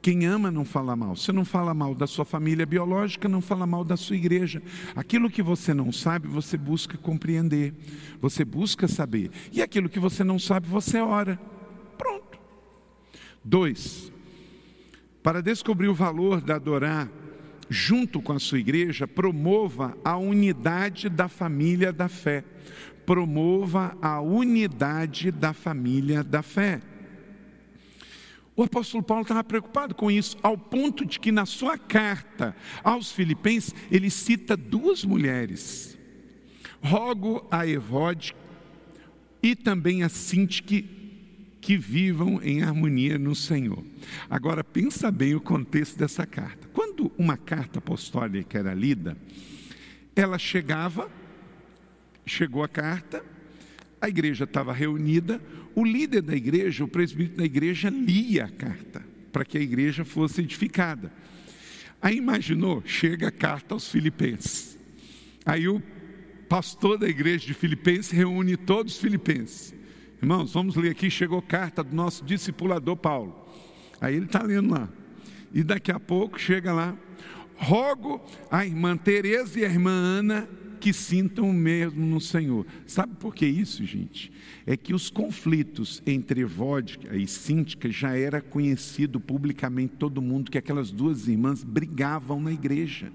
Quem 0.00 0.26
ama 0.26 0.50
não 0.50 0.64
fala 0.64 0.94
mal. 0.94 1.16
Você 1.16 1.32
não 1.32 1.44
fala 1.44 1.74
mal 1.74 1.94
da 1.94 2.06
sua 2.06 2.24
família 2.24 2.64
biológica, 2.64 3.28
não 3.28 3.40
fala 3.40 3.66
mal 3.66 3.84
da 3.84 3.96
sua 3.96 4.16
igreja. 4.16 4.62
Aquilo 4.94 5.30
que 5.30 5.42
você 5.42 5.74
não 5.74 5.90
sabe, 5.90 6.28
você 6.28 6.56
busca 6.56 6.96
compreender. 6.96 7.74
Você 8.20 8.44
busca 8.44 8.86
saber. 8.86 9.30
E 9.52 9.60
aquilo 9.60 9.88
que 9.88 9.98
você 9.98 10.22
não 10.22 10.38
sabe, 10.38 10.68
você 10.68 11.00
ora. 11.00 11.38
Pronto. 11.96 12.38
Dois. 13.44 14.12
Para 15.22 15.42
descobrir 15.42 15.88
o 15.88 15.94
valor 15.94 16.40
da 16.40 16.56
adorar 16.56 17.10
junto 17.68 18.22
com 18.22 18.32
a 18.32 18.38
sua 18.38 18.58
igreja, 18.58 19.06
promova 19.06 19.96
a 20.04 20.16
unidade 20.16 21.08
da 21.08 21.28
família 21.28 21.92
da 21.92 22.08
fé. 22.08 22.44
Promova 23.04 23.96
a 24.00 24.20
unidade 24.20 25.30
da 25.30 25.52
família 25.52 26.22
da 26.22 26.42
fé. 26.42 26.80
O 28.58 28.64
apóstolo 28.64 29.04
Paulo 29.04 29.22
estava 29.22 29.44
preocupado 29.44 29.94
com 29.94 30.10
isso, 30.10 30.36
ao 30.42 30.58
ponto 30.58 31.06
de 31.06 31.20
que 31.20 31.30
na 31.30 31.46
sua 31.46 31.78
carta 31.78 32.56
aos 32.82 33.12
Filipenses 33.12 33.72
ele 33.88 34.10
cita 34.10 34.56
duas 34.56 35.04
mulheres. 35.04 35.96
Rogo 36.82 37.46
a 37.52 37.64
Evode 37.64 38.34
e 39.40 39.54
também 39.54 40.02
a 40.02 40.08
Sintique 40.08 40.90
que 41.60 41.76
vivam 41.76 42.42
em 42.42 42.60
harmonia 42.60 43.16
no 43.16 43.32
Senhor. 43.32 43.84
Agora 44.28 44.64
pensa 44.64 45.08
bem 45.12 45.36
o 45.36 45.40
contexto 45.40 45.96
dessa 45.96 46.26
carta. 46.26 46.68
Quando 46.72 47.12
uma 47.16 47.36
carta 47.36 47.78
apostólica 47.78 48.58
era 48.58 48.74
lida, 48.74 49.16
ela 50.16 50.36
chegava, 50.36 51.08
chegou 52.26 52.64
a 52.64 52.68
carta, 52.68 53.24
a 54.00 54.08
igreja 54.08 54.42
estava 54.42 54.72
reunida, 54.72 55.40
o 55.78 55.84
líder 55.84 56.22
da 56.22 56.34
igreja, 56.34 56.82
o 56.82 56.88
presbítero 56.88 57.36
da 57.36 57.44
igreja, 57.44 57.88
lia 57.88 58.46
a 58.46 58.48
carta 58.48 59.00
para 59.30 59.44
que 59.44 59.56
a 59.56 59.60
igreja 59.60 60.04
fosse 60.04 60.40
edificada. 60.40 61.12
Aí 62.02 62.16
imaginou, 62.16 62.82
chega 62.84 63.28
a 63.28 63.30
carta 63.30 63.76
aos 63.76 63.88
filipenses. 63.88 64.76
Aí 65.46 65.68
o 65.68 65.80
pastor 66.48 66.98
da 66.98 67.08
igreja 67.08 67.46
de 67.46 67.54
Filipenses 67.54 68.10
reúne 68.10 68.56
todos 68.56 68.94
os 68.94 69.00
filipenses. 69.00 69.72
Irmãos, 70.20 70.52
vamos 70.52 70.74
ler 70.74 70.90
aqui, 70.90 71.08
chegou 71.08 71.40
carta 71.40 71.84
do 71.84 71.94
nosso 71.94 72.24
discipulador 72.24 72.96
Paulo. 72.96 73.48
Aí 74.00 74.16
ele 74.16 74.26
está 74.26 74.42
lendo 74.42 74.72
lá. 74.72 74.88
E 75.54 75.62
daqui 75.62 75.92
a 75.92 76.00
pouco 76.00 76.40
chega 76.40 76.72
lá, 76.72 76.96
rogo 77.56 78.20
a 78.50 78.66
irmã 78.66 78.96
Tereza 78.96 79.60
e 79.60 79.64
a 79.64 79.68
irmã 79.68 79.92
Ana 79.92 80.48
que 80.78 80.92
sintam 80.92 81.50
o 81.50 81.52
mesmo 81.52 82.04
no 82.04 82.20
Senhor. 82.20 82.66
Sabe 82.86 83.14
por 83.16 83.34
que 83.34 83.46
isso, 83.46 83.84
gente? 83.84 84.32
É 84.66 84.76
que 84.76 84.94
os 84.94 85.10
conflitos 85.10 86.02
entre 86.06 86.44
Vodka 86.44 87.16
e 87.16 87.26
Síntica 87.26 87.90
já 87.90 88.16
era 88.16 88.40
conhecido 88.40 89.20
publicamente 89.20 89.94
todo 89.98 90.22
mundo 90.22 90.50
que 90.50 90.58
aquelas 90.58 90.90
duas 90.90 91.28
irmãs 91.28 91.64
brigavam 91.64 92.40
na 92.40 92.52
igreja. 92.52 93.12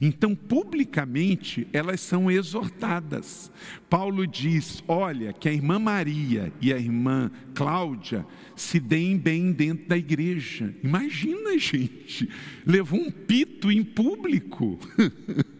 Então, 0.00 0.34
publicamente, 0.34 1.66
elas 1.72 2.00
são 2.00 2.30
exortadas. 2.30 3.50
Paulo 3.88 4.26
diz: 4.26 4.82
olha, 4.86 5.32
que 5.32 5.48
a 5.48 5.52
irmã 5.52 5.78
Maria 5.78 6.52
e 6.60 6.72
a 6.72 6.78
irmã 6.78 7.30
Cláudia 7.54 8.26
se 8.54 8.78
deem 8.78 9.16
bem 9.16 9.52
dentro 9.52 9.88
da 9.88 9.96
igreja. 9.96 10.74
Imagina, 10.82 11.56
gente, 11.58 12.28
levou 12.64 13.00
um 13.00 13.10
pito 13.10 13.70
em 13.70 13.82
público. 13.82 14.78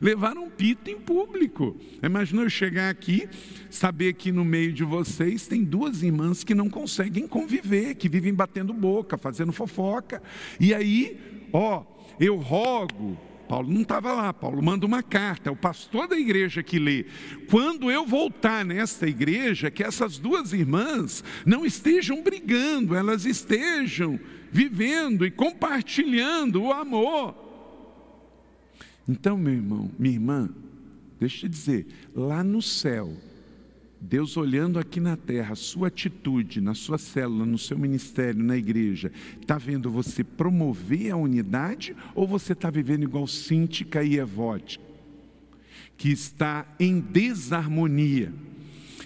levaram 0.00 0.48
pito 0.50 0.90
em 0.90 0.98
público. 0.98 1.76
Imagina 2.02 2.42
eu 2.42 2.50
chegar 2.50 2.90
aqui, 2.90 3.28
saber 3.70 4.14
que 4.14 4.32
no 4.32 4.44
meio 4.44 4.72
de 4.72 4.84
vocês 4.84 5.46
tem 5.46 5.64
duas 5.64 6.02
irmãs 6.02 6.44
que 6.44 6.54
não 6.54 6.68
conseguem 6.68 7.26
conviver, 7.26 7.94
que 7.94 8.08
vivem 8.08 8.34
batendo 8.34 8.72
boca, 8.72 9.18
fazendo 9.18 9.52
fofoca. 9.52 10.22
E 10.58 10.74
aí, 10.74 11.18
ó, 11.52 11.84
eu 12.18 12.36
rogo 12.36 13.18
Paulo 13.50 13.68
não 13.68 13.82
estava 13.82 14.12
lá, 14.12 14.32
Paulo 14.32 14.62
manda 14.62 14.86
uma 14.86 15.02
carta, 15.02 15.48
é 15.48 15.52
o 15.52 15.56
pastor 15.56 16.06
da 16.06 16.16
igreja 16.16 16.62
que 16.62 16.78
lê. 16.78 17.06
Quando 17.50 17.90
eu 17.90 18.06
voltar 18.06 18.64
nesta 18.64 19.08
igreja, 19.08 19.72
que 19.72 19.82
essas 19.82 20.18
duas 20.18 20.52
irmãs 20.52 21.24
não 21.44 21.66
estejam 21.66 22.22
brigando, 22.22 22.94
elas 22.94 23.24
estejam 23.26 24.20
vivendo 24.52 25.26
e 25.26 25.32
compartilhando 25.32 26.62
o 26.62 26.72
amor. 26.72 27.49
Então, 29.08 29.36
meu 29.36 29.52
irmão, 29.54 29.90
minha 29.98 30.14
irmã, 30.14 30.50
deixa 31.18 31.46
eu 31.46 31.50
te 31.50 31.56
dizer, 31.56 31.86
lá 32.14 32.44
no 32.44 32.62
céu, 32.62 33.12
Deus 34.00 34.36
olhando 34.36 34.78
aqui 34.78 34.98
na 34.98 35.16
terra, 35.16 35.52
a 35.52 35.56
sua 35.56 35.88
atitude, 35.88 36.60
na 36.60 36.74
sua 36.74 36.96
célula, 36.96 37.44
no 37.44 37.58
seu 37.58 37.78
ministério, 37.78 38.42
na 38.42 38.56
igreja, 38.56 39.12
está 39.40 39.58
vendo 39.58 39.90
você 39.90 40.24
promover 40.24 41.10
a 41.10 41.16
unidade 41.16 41.94
ou 42.14 42.26
você 42.26 42.54
está 42.54 42.70
vivendo 42.70 43.02
igual 43.02 43.26
Síntica 43.26 44.02
e 44.02 44.16
Evótica, 44.16 44.82
que 45.98 46.08
está 46.08 46.66
em 46.78 46.98
desarmonia? 46.98 48.32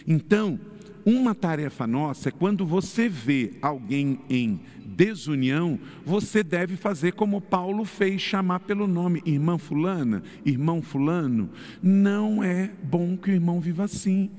Então, 0.07 0.61
uma 1.05 1.34
tarefa 1.34 1.86
nossa 1.86 2.30
é 2.30 2.32
quando 2.32 2.64
você 2.64 3.09
vê 3.09 3.52
alguém 3.61 4.20
em 4.30 4.61
desunião, 4.84 5.78
você 6.05 6.42
deve 6.42 6.76
fazer 6.76 7.12
como 7.12 7.40
Paulo 7.40 7.84
fez, 7.84 8.22
chamar 8.22 8.61
pelo 8.61 8.86
nome, 8.86 9.22
irmã 9.26 9.59
fulana, 9.59 10.22
irmão 10.44 10.80
fulano. 10.80 11.50
Não 11.82 12.42
é 12.42 12.70
bom 12.82 13.16
que 13.16 13.30
o 13.30 13.34
irmão 13.34 13.61
viva 13.61 13.84
assim. 13.84 14.30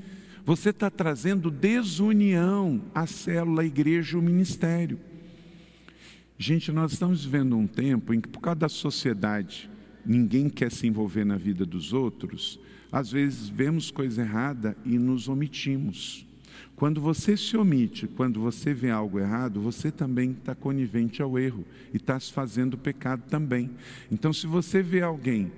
Você 0.45 0.69
está 0.69 0.89
trazendo 0.89 1.51
desunião 1.51 2.81
à 2.93 3.05
célula, 3.05 3.63
à 3.63 3.65
igreja, 3.65 4.17
o 4.17 4.21
ministério. 4.21 4.99
Gente, 6.37 6.71
nós 6.71 6.93
estamos 6.93 7.23
vivendo 7.23 7.57
um 7.57 7.67
tempo 7.67 8.13
em 8.13 8.19
que, 8.19 8.27
por 8.27 8.39
causa 8.39 8.59
da 8.59 8.69
sociedade, 8.69 9.69
ninguém 10.05 10.49
quer 10.49 10.71
se 10.71 10.85
envolver 10.85 11.25
na 11.25 11.37
vida 11.37 11.65
dos 11.65 11.93
outros. 11.93 12.59
Às 12.91 13.11
vezes 13.11 13.49
vemos 13.49 13.89
coisa 13.89 14.21
errada 14.21 14.77
e 14.85 14.97
nos 14.99 15.27
omitimos. 15.27 16.25
Quando 16.75 16.99
você 16.99 17.37
se 17.37 17.55
omite, 17.55 18.05
quando 18.05 18.41
você 18.41 18.73
vê 18.73 18.91
algo 18.91 19.17
errado, 19.17 19.61
você 19.61 19.89
também 19.89 20.31
está 20.31 20.53
conivente 20.53 21.21
ao 21.21 21.39
erro 21.39 21.63
e 21.93 21.97
está 21.97 22.19
se 22.19 22.33
fazendo 22.33 22.77
pecado 22.77 23.23
também. 23.29 23.71
Então, 24.11 24.33
se 24.33 24.45
você 24.45 24.83
vê 24.83 25.01
alguém 25.01 25.53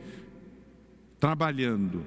trabalhando 1.20 2.04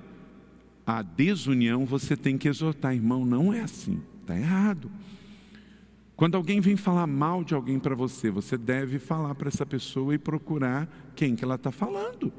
a 0.87 1.03
desunião, 1.03 1.85
você 1.85 2.17
tem 2.17 2.39
que 2.39 2.49
exortar, 2.49 2.95
irmão, 2.95 3.27
não 3.27 3.53
é 3.53 3.63
assim, 3.63 4.01
está 4.21 4.39
errado. 4.39 4.89
Quando 6.15 6.37
alguém 6.37 6.61
vem 6.61 6.77
falar 6.77 7.07
mal 7.09 7.43
de 7.43 7.53
alguém 7.53 7.81
para 7.81 7.97
você, 7.97 8.31
você 8.31 8.57
deve 8.57 9.01
falar 9.01 9.35
para 9.35 9.49
essa 9.49 9.67
pessoa 9.67 10.15
e 10.15 10.19
procurar 10.19 10.89
quem 11.17 11.35
que 11.35 11.45
ela 11.45 11.57
está 11.57 11.73
falando. 11.73 12.33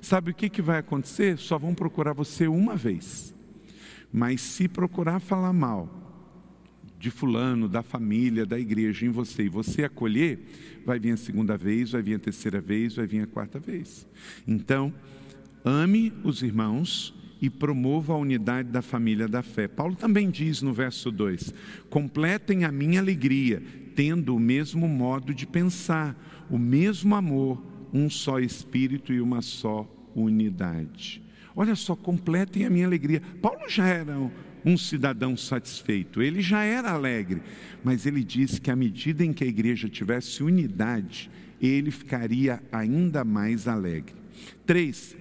Sabe 0.00 0.32
o 0.32 0.34
que, 0.34 0.48
que 0.48 0.62
vai 0.62 0.78
acontecer? 0.78 1.38
Só 1.38 1.56
vão 1.56 1.72
procurar 1.72 2.14
você 2.14 2.48
uma 2.48 2.74
vez. 2.74 3.32
Mas 4.12 4.40
se 4.40 4.66
procurar 4.66 5.20
falar 5.20 5.52
mal 5.52 6.05
de 6.98 7.10
fulano, 7.10 7.68
da 7.68 7.82
família, 7.82 8.46
da 8.46 8.58
igreja 8.58 9.06
em 9.06 9.10
você 9.10 9.44
e 9.44 9.48
você 9.48 9.84
acolher, 9.84 10.38
vai 10.84 10.98
vir 10.98 11.12
a 11.12 11.16
segunda 11.16 11.56
vez, 11.56 11.90
vai 11.90 12.02
vir 12.02 12.14
a 12.14 12.18
terceira 12.18 12.60
vez, 12.60 12.94
vai 12.94 13.06
vir 13.06 13.20
a 13.20 13.26
quarta 13.26 13.58
vez. 13.58 14.06
Então, 14.46 14.92
ame 15.64 16.12
os 16.24 16.42
irmãos 16.42 17.14
e 17.40 17.50
promova 17.50 18.14
a 18.14 18.16
unidade 18.16 18.70
da 18.70 18.82
família 18.82 19.28
da 19.28 19.42
fé. 19.42 19.68
Paulo 19.68 19.94
também 19.94 20.30
diz 20.30 20.62
no 20.62 20.72
verso 20.72 21.10
2: 21.10 21.52
completem 21.90 22.64
a 22.64 22.72
minha 22.72 23.00
alegria, 23.00 23.62
tendo 23.94 24.34
o 24.34 24.40
mesmo 24.40 24.88
modo 24.88 25.34
de 25.34 25.46
pensar, 25.46 26.16
o 26.50 26.58
mesmo 26.58 27.14
amor, 27.14 27.62
um 27.92 28.08
só 28.08 28.38
espírito 28.40 29.12
e 29.12 29.20
uma 29.20 29.42
só 29.42 29.86
unidade. 30.14 31.22
Olha 31.54 31.74
só, 31.74 31.96
completem 31.96 32.66
a 32.66 32.70
minha 32.70 32.86
alegria. 32.86 33.22
Paulo 33.40 33.68
já 33.68 33.86
era 33.86 34.14
um 34.66 34.76
cidadão 34.76 35.36
satisfeito, 35.36 36.20
ele 36.20 36.42
já 36.42 36.64
era 36.64 36.90
alegre, 36.90 37.40
mas 37.84 38.04
ele 38.04 38.24
disse 38.24 38.60
que 38.60 38.68
à 38.68 38.74
medida 38.74 39.24
em 39.24 39.32
que 39.32 39.44
a 39.44 39.46
igreja 39.46 39.88
tivesse 39.88 40.42
unidade, 40.42 41.30
ele 41.62 41.92
ficaria 41.92 42.60
ainda 42.72 43.24
mais 43.24 43.68
alegre. 43.68 44.16
Três, 44.66 45.16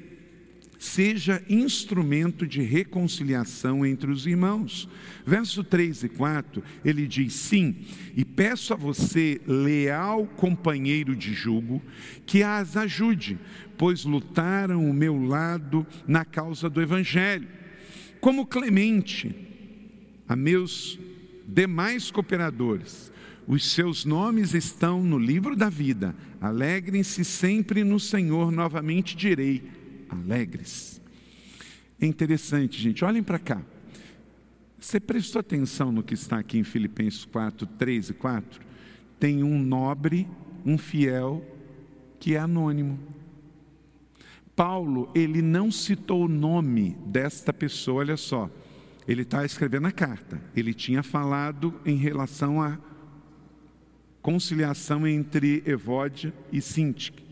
seja 0.80 1.44
instrumento 1.48 2.48
de 2.48 2.62
reconciliação 2.62 3.86
entre 3.86 4.12
os 4.12 4.26
irmãos. 4.26 4.90
Verso 5.26 5.64
3 5.64 6.04
e 6.04 6.10
4, 6.10 6.64
ele 6.84 7.08
diz: 7.08 7.34
Sim, 7.34 7.76
e 8.16 8.26
peço 8.26 8.74
a 8.74 8.76
você, 8.78 9.40
leal 9.46 10.26
companheiro 10.26 11.16
de 11.16 11.34
jugo, 11.34 11.82
que 12.26 12.42
as 12.42 12.76
ajude, 12.76 13.38
pois 13.78 14.06
lutaram 14.06 14.90
o 14.90 14.94
meu 14.94 15.24
lado 15.24 15.86
na 16.08 16.26
causa 16.26 16.68
do 16.68 16.82
Evangelho. 16.82 17.48
Como 18.20 18.46
Clemente, 18.46 19.36
a 20.28 20.36
meus 20.36 21.00
demais 21.48 22.10
cooperadores, 22.10 23.12
os 23.48 23.72
seus 23.72 24.06
nomes 24.06 24.54
estão 24.54 25.04
no 25.04 25.20
livro 25.20 25.56
da 25.56 25.70
vida. 25.70 26.16
Alegrem-se 26.42 27.24
sempre 27.24 27.84
no 27.84 28.00
Senhor, 28.00 28.52
novamente 28.52 29.16
direi 29.16 29.64
alegres. 30.10 31.02
É 32.00 32.06
interessante, 32.06 32.82
gente, 32.82 33.06
olhem 33.06 33.24
para 33.24 33.40
cá. 33.40 33.62
Você 34.80 35.00
prestou 35.00 35.40
atenção 35.40 35.92
no 35.92 36.04
que 36.04 36.14
está 36.14 36.40
aqui 36.40 36.60
em 36.60 36.64
Filipenses 36.64 37.26
4, 37.26 37.66
3 37.66 38.10
e 38.10 38.14
4? 38.14 38.62
Tem 39.20 39.44
um 39.44 39.60
nobre, 39.60 40.28
um 40.66 40.78
fiel, 40.78 41.44
que 42.20 42.36
é 42.36 42.40
anônimo. 42.40 43.00
Paulo, 44.56 45.12
ele 45.14 45.42
não 45.42 45.70
citou 45.72 46.26
o 46.26 46.30
nome 46.30 46.96
desta 47.06 47.52
pessoa, 47.52 48.00
olha 48.00 48.18
só. 48.18 48.50
Ele 49.08 49.24
está 49.24 49.46
escrevendo 49.46 49.88
a 49.88 49.92
carta. 49.92 50.42
Ele 50.56 50.74
tinha 50.74 51.04
falado 51.04 51.80
em 51.86 51.96
relação 51.96 52.62
à 52.62 52.78
conciliação 54.22 55.06
entre 55.06 55.62
Evódia 55.66 56.34
e 56.52 56.62
Sintique. 56.62 57.24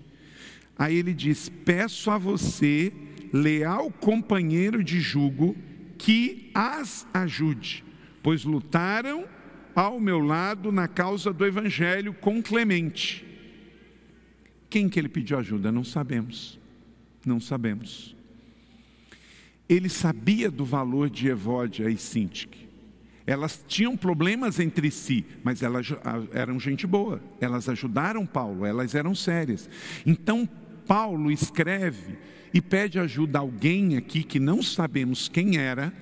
Aí 0.78 0.96
ele 0.96 1.14
diz: 1.14 1.50
Peço 1.50 2.12
a 2.12 2.18
você, 2.18 2.92
leal 3.32 3.90
companheiro 3.90 4.84
de 4.84 5.00
jugo, 5.00 5.56
que 5.98 6.52
as 6.54 7.08
ajude, 7.14 7.84
pois 8.22 8.44
lutaram 8.44 9.26
ao 9.76 10.00
meu 10.00 10.20
lado 10.20 10.72
na 10.72 10.88
causa 10.88 11.34
do 11.34 11.46
evangelho 11.46 12.14
com 12.14 12.44
Clemente. 12.44 13.26
Quem 14.70 14.90
que 14.90 15.00
ele 15.00 15.10
pediu 15.10 15.38
ajuda? 15.38 15.72
Não 15.72 15.84
sabemos. 15.84 16.60
Não 17.26 17.40
sabemos. 17.40 18.16
Ele 19.68 19.90
sabia 19.90 20.52
do 20.52 20.66
valor 20.66 21.10
de 21.10 21.28
Evódia 21.28 21.90
e 21.90 21.98
Sintique. 21.98 22.64
Elas 23.26 23.64
tinham 23.68 23.96
problemas 23.96 24.60
entre 24.60 24.92
si, 24.92 25.26
mas 25.44 25.64
elas 25.64 25.88
eram 26.34 26.60
gente 26.60 26.86
boa. 26.86 27.22
Elas 27.40 27.70
ajudaram 27.70 28.26
Paulo, 28.26 28.66
elas 28.66 28.94
eram 28.94 29.16
sérias. 29.16 29.70
Então 30.06 30.48
Paulo 30.86 31.32
escreve 31.32 32.18
e 32.54 32.62
pede 32.62 33.00
ajuda 33.00 33.40
a 33.40 33.42
alguém 33.42 33.96
aqui 33.96 34.24
que 34.24 34.40
não 34.40 34.62
sabemos 34.62 35.30
quem 35.30 35.58
era, 35.58 35.94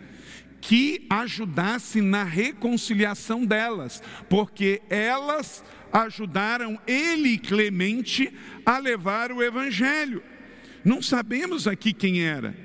que 0.59 1.05
ajudasse 1.09 2.01
na 2.01 2.23
reconciliação 2.23 3.45
delas, 3.45 4.01
porque 4.27 4.81
elas 4.89 5.63
ajudaram 5.93 6.79
ele, 6.87 7.37
Clemente, 7.37 8.33
a 8.65 8.79
levar 8.79 9.31
o 9.31 9.43
evangelho. 9.43 10.23
Não 10.83 11.01
sabemos 11.01 11.67
aqui 11.67 11.93
quem 11.93 12.23
era, 12.23 12.55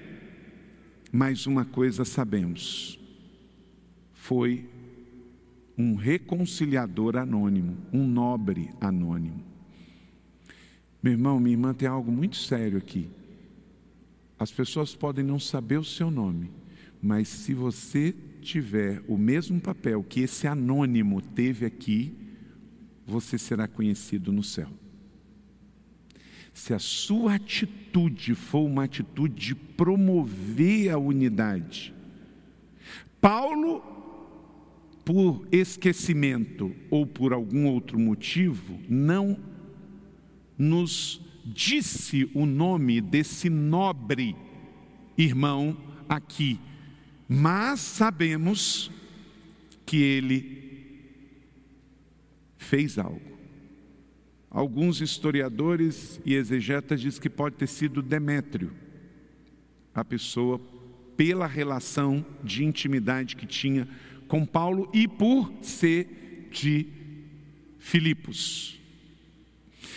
mas 1.12 1.46
uma 1.46 1.64
coisa 1.64 2.04
sabemos: 2.04 2.98
foi 4.12 4.68
um 5.76 5.94
reconciliador 5.94 7.16
anônimo, 7.16 7.76
um 7.92 8.06
nobre 8.06 8.70
anônimo. 8.80 9.44
Meu 11.02 11.12
irmão, 11.12 11.38
minha 11.38 11.54
irmã, 11.54 11.74
tem 11.74 11.86
algo 11.86 12.10
muito 12.10 12.36
sério 12.36 12.78
aqui. 12.78 13.08
As 14.38 14.50
pessoas 14.50 14.94
podem 14.94 15.24
não 15.24 15.38
saber 15.38 15.78
o 15.78 15.84
seu 15.84 16.10
nome, 16.10 16.50
mas 17.02 17.28
se 17.28 17.52
você 17.52 18.14
tiver 18.40 19.02
o 19.06 19.16
mesmo 19.18 19.60
papel 19.60 20.02
que 20.02 20.20
esse 20.20 20.46
anônimo 20.46 21.20
teve 21.20 21.66
aqui, 21.66 22.14
você 23.06 23.38
será 23.38 23.68
conhecido 23.68 24.32
no 24.32 24.42
céu. 24.42 24.70
Se 26.56 26.72
a 26.72 26.78
sua 26.78 27.34
atitude 27.34 28.34
for 28.34 28.60
uma 28.60 28.84
atitude 28.84 29.34
de 29.34 29.54
promover 29.54 30.88
a 30.90 30.96
unidade, 30.96 31.92
Paulo, 33.20 33.82
por 35.04 35.46
esquecimento 35.52 36.74
ou 36.90 37.06
por 37.06 37.34
algum 37.34 37.66
outro 37.66 37.98
motivo, 37.98 38.80
não 38.88 39.38
nos 40.56 41.20
disse 41.44 42.26
o 42.32 42.46
nome 42.46 43.02
desse 43.02 43.50
nobre 43.50 44.34
irmão 45.14 45.76
aqui, 46.08 46.58
mas 47.28 47.80
sabemos 47.80 48.90
que 49.84 49.98
ele 49.98 51.02
fez 52.56 52.98
algo. 52.98 53.35
Alguns 54.56 55.02
historiadores 55.02 56.18
e 56.24 56.32
exegetas 56.32 56.98
dizem 56.98 57.20
que 57.20 57.28
pode 57.28 57.56
ter 57.56 57.66
sido 57.66 58.00
Demétrio, 58.00 58.72
a 59.94 60.02
pessoa, 60.02 60.58
pela 61.14 61.46
relação 61.46 62.24
de 62.42 62.64
intimidade 62.64 63.36
que 63.36 63.44
tinha 63.44 63.86
com 64.26 64.46
Paulo 64.46 64.90
e 64.94 65.06
por 65.06 65.52
ser 65.60 66.48
de 66.50 66.86
Filipos. 67.76 68.80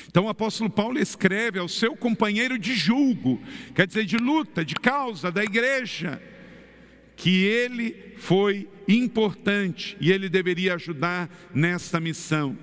Então 0.10 0.26
o 0.26 0.30
apóstolo 0.30 0.70
Paulo 0.70 1.00
escreve 1.00 1.58
ao 1.58 1.70
seu 1.70 1.96
companheiro 1.96 2.60
de 2.60 2.76
julgo, 2.76 3.42
quer 3.74 3.88
dizer, 3.88 4.04
de 4.04 4.18
luta, 4.18 4.66
de 4.66 4.76
causa 4.76 5.32
da 5.32 5.42
igreja, 5.42 6.22
que 7.16 7.46
ele 7.46 7.96
foi 8.18 8.68
importante 8.90 9.96
e 10.02 10.12
ele 10.12 10.28
deveria 10.28 10.74
ajudar 10.74 11.30
nessa 11.56 11.98
missão. 12.02 12.58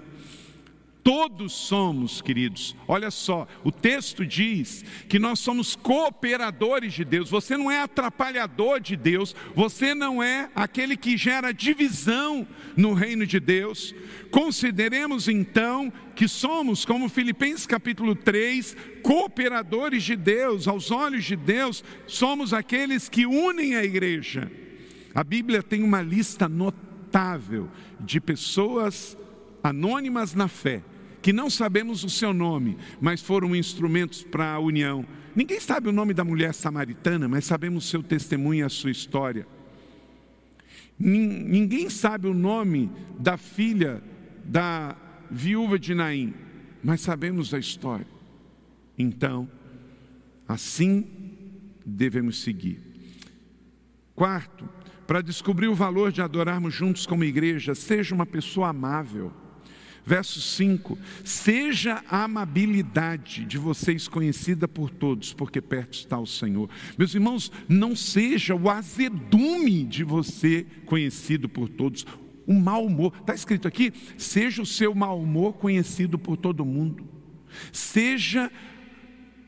Todos 1.07 1.53
somos, 1.53 2.21
queridos. 2.21 2.75
Olha 2.89 3.13
só, 3.13 3.47
o 3.63 3.71
texto 3.71 4.27
diz 4.27 4.85
que 5.09 5.21
nós 5.21 5.39
somos 5.39 5.77
cooperadores 5.77 6.95
de 6.95 7.05
Deus. 7.05 7.31
Você 7.31 7.57
não 7.57 7.71
é 7.71 7.81
atrapalhador 7.81 8.81
de 8.81 8.97
Deus, 8.97 9.33
você 9.55 9.95
não 9.95 10.21
é 10.21 10.51
aquele 10.53 10.97
que 10.97 11.17
gera 11.17 11.55
divisão 11.55 12.45
no 12.77 12.93
reino 12.93 13.25
de 13.25 13.39
Deus. 13.39 13.95
Consideremos 14.33 15.29
então 15.29 15.93
que 16.17 16.27
somos, 16.27 16.85
como 16.85 17.09
Filipenses 17.09 17.69
capítulo 17.69 18.17
3, 18.17 18.77
cooperadores 19.01 20.03
de 20.03 20.17
Deus, 20.17 20.67
aos 20.67 20.91
olhos 20.91 21.25
de 21.25 21.37
Deus, 21.37 21.85
somos 22.09 22.53
aqueles 22.53 23.09
que 23.09 23.27
unem 23.27 23.77
a 23.77 23.85
igreja. 23.85 24.51
A 25.15 25.23
Bíblia 25.23 25.63
tem 25.63 25.85
uma 25.85 26.03
lista 26.03 26.49
notável 26.49 27.71
de 28.01 28.21
pessoas 28.21 29.17
anônimas 29.63 30.35
na 30.35 30.49
fé 30.49 30.83
que 31.27 31.33
não 31.33 31.51
sabemos 31.51 32.05
o 32.05 32.09
seu 32.09 32.33
nome, 32.33 32.79
mas 33.01 33.21
foram 33.21 33.57
instrumentos 33.57 34.23
para 34.23 34.53
a 34.53 34.61
união. 34.61 35.05
Ninguém 35.35 35.59
sabe 35.59 35.89
o 35.89 35.93
nome 35.93 36.15
da 36.15 36.23
mulher 36.23 36.55
samaritana, 36.55 37.27
mas 37.27 37.45
sabemos 37.45 37.85
o 37.85 37.89
seu 37.89 38.01
testemunho 38.01 38.61
e 38.61 38.63
a 38.63 38.69
sua 38.69 38.93
história. 38.93 39.45
Ninguém 40.97 41.91
sabe 41.91 42.29
o 42.29 42.33
nome 42.33 42.89
da 43.19 43.37
filha 43.37 44.01
da 44.45 44.97
viúva 45.29 45.81
de 45.81 45.97
Naim, 45.97 46.33
mas 46.81 47.01
sabemos 47.01 47.53
a 47.53 47.59
história. 47.59 48.07
Então, 48.97 49.51
assim 50.47 51.09
devemos 51.85 52.41
seguir. 52.41 52.81
Quarto, 54.15 54.69
para 55.09 55.23
descobrir 55.23 55.67
o 55.67 55.75
valor 55.75 56.13
de 56.13 56.23
adorarmos 56.23 56.73
juntos 56.73 57.05
como 57.05 57.25
igreja, 57.25 57.75
seja 57.75 58.15
uma 58.15 58.27
pessoa 58.27 58.69
amável. 58.69 59.33
Verso 60.09 60.41
5: 60.41 60.97
Seja 61.25 62.01
a 62.09 62.23
amabilidade 62.23 63.45
de 63.45 63.59
vocês 63.59 64.07
conhecida 64.07 64.69
por 64.69 64.89
todos, 64.89 65.35
porque 65.35 65.61
perto 65.61 65.95
está 65.95 66.17
o 66.17 66.25
Senhor. 66.25 66.71
Meus 66.97 67.13
irmãos, 67.13 67.51
não 67.69 67.97
seja 67.97 68.55
o 68.55 68.71
azedume 68.71 69.83
de 69.83 70.05
você 70.05 70.65
conhecido 70.85 71.49
por 71.49 71.69
todos, 71.69 72.07
o 72.47 72.55
mau 72.55 72.87
humor. 72.87 73.13
Está 73.19 73.35
escrito 73.35 73.67
aqui: 73.67 73.93
seja 74.17 74.63
o 74.63 74.67
seu 74.67 74.95
mau 74.95 75.21
humor 75.21 75.55
conhecido 75.55 76.17
por 76.17 76.37
todo 76.37 76.65
mundo. 76.65 77.05
Seja 77.73 78.49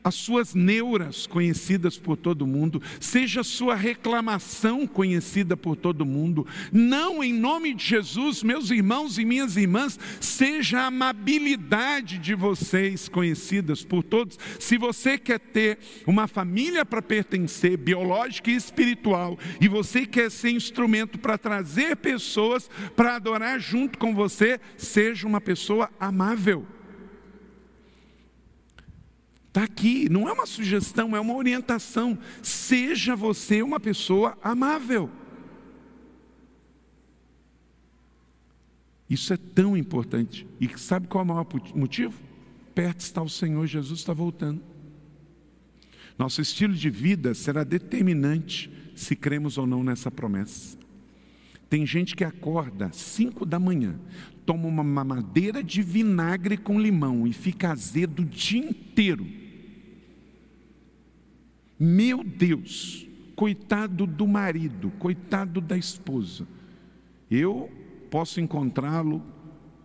as 0.03 0.15
suas 0.15 0.53
neuras 0.53 1.27
conhecidas 1.27 1.97
por 1.97 2.17
todo 2.17 2.47
mundo, 2.47 2.81
seja 2.99 3.41
a 3.41 3.43
sua 3.43 3.75
reclamação 3.75 4.87
conhecida 4.87 5.57
por 5.57 5.75
todo 5.75 6.05
mundo. 6.05 6.47
Não 6.71 7.23
em 7.23 7.33
nome 7.33 7.73
de 7.73 7.85
Jesus, 7.85 8.43
meus 8.43 8.71
irmãos 8.71 9.17
e 9.17 9.25
minhas 9.25 9.57
irmãs, 9.57 9.99
seja 10.19 10.81
a 10.81 10.85
amabilidade 10.87 12.17
de 12.17 12.33
vocês 12.33 13.07
conhecidas 13.09 13.83
por 13.83 14.03
todos. 14.03 14.37
Se 14.59 14.77
você 14.77 15.17
quer 15.17 15.39
ter 15.39 15.79
uma 16.05 16.27
família 16.27 16.85
para 16.85 17.01
pertencer, 17.01 17.77
biológica 17.77 18.49
e 18.49 18.55
espiritual, 18.55 19.37
e 19.59 19.67
você 19.67 20.05
quer 20.05 20.31
ser 20.31 20.51
instrumento 20.51 21.17
para 21.19 21.37
trazer 21.37 21.95
pessoas 21.97 22.69
para 22.95 23.15
adorar 23.15 23.59
junto 23.59 23.97
com 23.97 24.13
você, 24.13 24.59
seja 24.77 25.27
uma 25.27 25.41
pessoa 25.41 25.89
amável. 25.99 26.65
Está 29.49 29.63
aqui, 29.63 30.07
não 30.09 30.29
é 30.29 30.31
uma 30.31 30.45
sugestão, 30.45 31.15
é 31.15 31.19
uma 31.19 31.35
orientação. 31.35 32.17
Seja 32.41 33.15
você 33.15 33.63
uma 33.63 33.79
pessoa 33.79 34.37
amável. 34.43 35.09
Isso 39.09 39.33
é 39.33 39.37
tão 39.37 39.75
importante. 39.75 40.47
E 40.61 40.69
sabe 40.77 41.07
qual 41.07 41.23
é 41.23 41.25
o 41.25 41.27
maior 41.27 41.47
motivo? 41.73 42.13
Perto 42.75 42.99
está 42.99 43.23
o 43.23 43.27
Senhor, 43.27 43.65
Jesus 43.65 43.99
está 43.99 44.13
voltando. 44.13 44.61
Nosso 46.15 46.41
estilo 46.41 46.75
de 46.75 46.89
vida 46.91 47.33
será 47.33 47.63
determinante 47.63 48.71
se 48.95 49.15
cremos 49.15 49.57
ou 49.57 49.65
não 49.65 49.83
nessa 49.83 50.11
promessa. 50.11 50.77
Tem 51.67 51.87
gente 51.87 52.15
que 52.15 52.23
acorda 52.23 52.91
cinco 52.93 53.45
da 53.47 53.57
manhã, 53.57 53.99
toma 54.49 54.67
uma 54.67 54.83
mamadeira 54.83 55.63
de 55.63 55.83
vinagre 55.83 56.57
com 56.57 56.79
limão 56.79 57.27
e 57.27 57.33
fica 57.33 57.71
azedo 57.71 58.23
o 58.23 58.25
dia 58.25 58.59
inteiro 58.59 59.39
meu 61.79 62.21
Deus, 62.25 63.07
coitado 63.37 64.05
do 64.05 64.27
marido, 64.27 64.91
coitado 64.99 65.61
da 65.61 65.77
esposa. 65.77 66.45
Eu 67.31 67.71
posso 68.11 68.41
encontrá-lo 68.41 69.23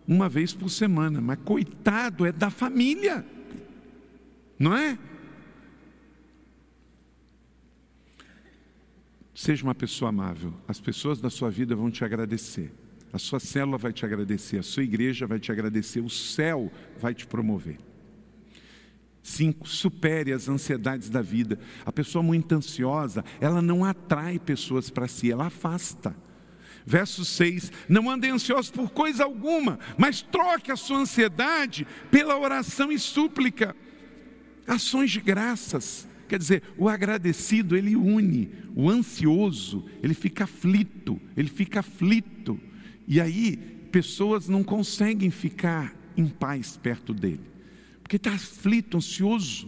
uma 0.05 0.27
vez 0.27 0.53
por 0.53 0.69
semana, 0.69 1.21
mas 1.21 1.39
coitado 1.39 2.25
é 2.25 2.33
da 2.33 2.49
família, 2.49 3.25
não 4.59 4.75
é? 4.75 4.99
Seja 9.33 9.63
uma 9.63 9.75
pessoa 9.75 10.09
amável, 10.09 10.53
as 10.67 10.79
pessoas 10.79 11.21
da 11.21 11.29
sua 11.29 11.49
vida 11.49 11.75
vão 11.75 11.89
te 11.89 12.03
agradecer, 12.03 12.73
a 13.15 13.17
sua 13.17 13.39
célula 13.39 13.77
vai 13.77 13.93
te 13.93 14.05
agradecer, 14.05 14.57
a 14.57 14.63
sua 14.63 14.83
igreja 14.83 15.25
vai 15.25 15.39
te 15.39 15.49
agradecer, 15.49 16.01
o 16.01 16.09
céu 16.09 16.69
vai 16.99 17.13
te 17.13 17.25
promover. 17.25 17.77
Cinco, 19.23 19.69
supere 19.69 20.33
as 20.33 20.49
ansiedades 20.49 21.09
da 21.09 21.21
vida. 21.21 21.57
A 21.85 21.93
pessoa 21.93 22.21
muito 22.21 22.53
ansiosa, 22.53 23.23
ela 23.39 23.61
não 23.61 23.85
atrai 23.85 24.37
pessoas 24.37 24.89
para 24.89 25.07
si, 25.07 25.31
ela 25.31 25.45
afasta. 25.45 26.13
Verso 26.85 27.23
6: 27.23 27.71
Não 27.87 28.11
ande 28.11 28.27
ansioso 28.27 28.73
por 28.73 28.91
coisa 28.91 29.23
alguma, 29.23 29.79
mas 29.97 30.21
troque 30.21 30.69
a 30.69 30.75
sua 30.75 30.97
ansiedade 30.97 31.87
pela 32.11 32.37
oração 32.37 32.91
e 32.91 32.99
súplica. 32.99 33.73
Ações 34.67 35.09
de 35.09 35.21
graças. 35.21 36.05
Quer 36.27 36.37
dizer, 36.37 36.63
o 36.77 36.89
agradecido 36.89 37.77
ele 37.77 37.95
une, 37.95 38.51
o 38.75 38.89
ansioso 38.89 39.85
ele 40.03 40.13
fica 40.13 40.43
aflito, 40.43 41.17
ele 41.37 41.47
fica 41.47 41.79
aflito. 41.79 42.59
E 43.07 43.21
aí, 43.21 43.57
pessoas 43.91 44.47
não 44.47 44.63
conseguem 44.63 45.29
ficar 45.29 45.95
em 46.17 46.27
paz 46.27 46.77
perto 46.77 47.13
dele 47.13 47.55
porque 48.05 48.17
está 48.17 48.33
aflito, 48.33 48.97
ansioso. 48.97 49.67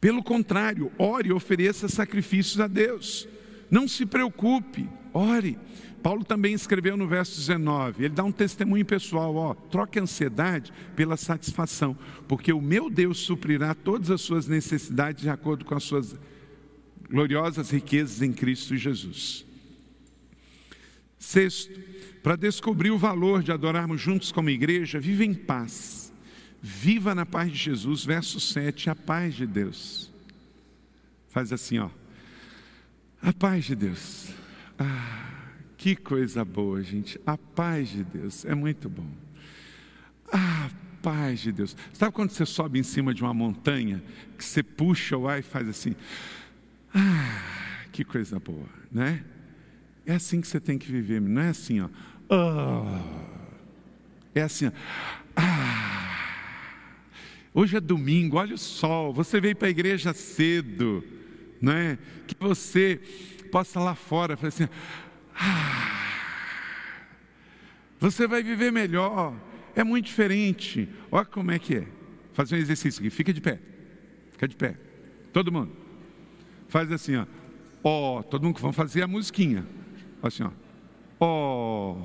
Pelo 0.00 0.22
contrário, 0.22 0.92
ore 0.96 1.30
e 1.30 1.32
ofereça 1.32 1.88
sacrifícios 1.88 2.60
a 2.60 2.68
Deus. 2.68 3.28
Não 3.68 3.88
se 3.88 4.06
preocupe, 4.06 4.88
ore. 5.12 5.58
Paulo 6.04 6.24
também 6.24 6.54
escreveu 6.54 6.96
no 6.96 7.08
verso 7.08 7.36
19, 7.36 8.04
ele 8.04 8.14
dá 8.14 8.22
um 8.24 8.32
testemunho 8.32 8.84
pessoal, 8.84 9.34
ó, 9.34 9.54
troque 9.54 9.98
a 9.98 10.02
ansiedade 10.02 10.72
pela 10.96 11.16
satisfação, 11.16 11.96
porque 12.26 12.52
o 12.52 12.60
meu 12.60 12.90
Deus 12.90 13.18
suprirá 13.18 13.72
todas 13.72 14.10
as 14.10 14.20
suas 14.20 14.48
necessidades 14.48 15.22
de 15.22 15.30
acordo 15.30 15.64
com 15.64 15.76
as 15.76 15.84
suas 15.84 16.16
gloriosas 17.08 17.70
riquezas 17.70 18.20
em 18.20 18.32
Cristo 18.32 18.76
Jesus. 18.76 19.46
Sexto, 21.22 21.80
para 22.22 22.36
descobrir 22.36 22.90
o 22.90 22.98
valor 22.98 23.42
de 23.42 23.52
adorarmos 23.52 24.00
juntos 24.00 24.32
como 24.32 24.50
igreja, 24.50 24.98
viva 25.00 25.24
em 25.24 25.34
paz 25.34 26.02
Viva 26.64 27.12
na 27.12 27.26
paz 27.26 27.50
de 27.50 27.58
Jesus, 27.58 28.04
verso 28.04 28.38
7, 28.38 28.88
a 28.88 28.94
paz 28.94 29.34
de 29.34 29.48
Deus. 29.48 30.12
Faz 31.28 31.52
assim, 31.52 31.80
ó. 31.80 31.90
A 33.20 33.32
paz 33.32 33.64
de 33.64 33.74
Deus. 33.74 34.28
Ah, 34.78 35.48
que 35.76 35.96
coisa 35.96 36.44
boa, 36.44 36.80
gente. 36.80 37.20
A 37.26 37.36
paz 37.36 37.88
de 37.88 38.04
Deus 38.04 38.44
é 38.44 38.54
muito 38.54 38.88
bom. 38.88 39.10
Ah, 40.32 40.70
paz 41.02 41.40
de 41.40 41.50
Deus. 41.50 41.76
Sabe 41.92 42.12
quando 42.12 42.30
você 42.30 42.46
sobe 42.46 42.78
em 42.78 42.84
cima 42.84 43.12
de 43.12 43.22
uma 43.22 43.34
montanha, 43.34 44.00
que 44.38 44.44
você 44.44 44.62
puxa 44.62 45.16
o 45.16 45.26
ar 45.26 45.40
e 45.40 45.42
faz 45.42 45.68
assim? 45.68 45.96
Ah, 46.94 47.86
que 47.90 48.04
coisa 48.04 48.38
boa, 48.38 48.68
né? 48.90 49.24
É 50.06 50.14
assim 50.14 50.40
que 50.40 50.48
você 50.48 50.58
tem 50.58 50.78
que 50.78 50.90
viver, 50.90 51.20
não 51.20 51.42
é 51.42 51.48
assim, 51.48 51.80
ó. 51.80 51.88
Oh. 52.28 53.22
É 54.34 54.42
assim, 54.42 54.66
ó. 54.66 54.72
Ah. 55.36 56.02
Hoje 57.54 57.76
é 57.76 57.80
domingo, 57.80 58.38
olha 58.38 58.54
o 58.54 58.58
sol, 58.58 59.12
você 59.12 59.40
veio 59.40 59.54
para 59.54 59.68
a 59.68 59.70
igreja 59.70 60.14
cedo, 60.14 61.04
não 61.60 61.72
é? 61.72 61.98
Que 62.26 62.34
você 62.40 62.98
possa 63.50 63.78
lá 63.78 63.94
fora 63.94 64.36
falar 64.38 64.48
assim: 64.48 64.68
ah, 65.38 66.16
você 68.00 68.26
vai 68.26 68.42
viver 68.42 68.72
melhor, 68.72 69.34
é 69.76 69.84
muito 69.84 70.06
diferente. 70.06 70.88
Olha 71.10 71.26
como 71.26 71.50
é 71.50 71.58
que 71.58 71.76
é. 71.76 71.86
Fazer 72.32 72.56
um 72.56 72.58
exercício 72.58 73.00
aqui, 73.00 73.10
fica 73.10 73.32
de 73.34 73.40
pé, 73.42 73.60
fica 74.32 74.48
de 74.48 74.56
pé, 74.56 74.74
todo 75.30 75.52
mundo. 75.52 75.70
Faz 76.68 76.90
assim, 76.90 77.16
ó. 77.16 77.26
Ó, 77.84 78.18
oh, 78.18 78.22
todo 78.22 78.44
mundo 78.44 78.58
vamos 78.60 78.76
fazer 78.76 79.02
a 79.02 79.06
musiquinha. 79.06 79.66
Assim, 80.22 80.44
ó. 80.44 80.50
Oh. 81.24 81.96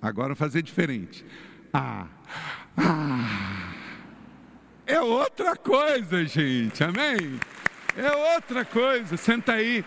Agora 0.00 0.34
fazer 0.34 0.62
diferente. 0.62 1.24
Ah. 1.72 2.06
Ah. 2.76 3.74
É 4.86 5.00
outra 5.00 5.54
coisa, 5.54 6.24
gente. 6.24 6.82
Amém? 6.82 7.38
É 7.96 8.10
outra 8.34 8.64
coisa. 8.64 9.16
Senta 9.16 9.52
aí. 9.52 9.84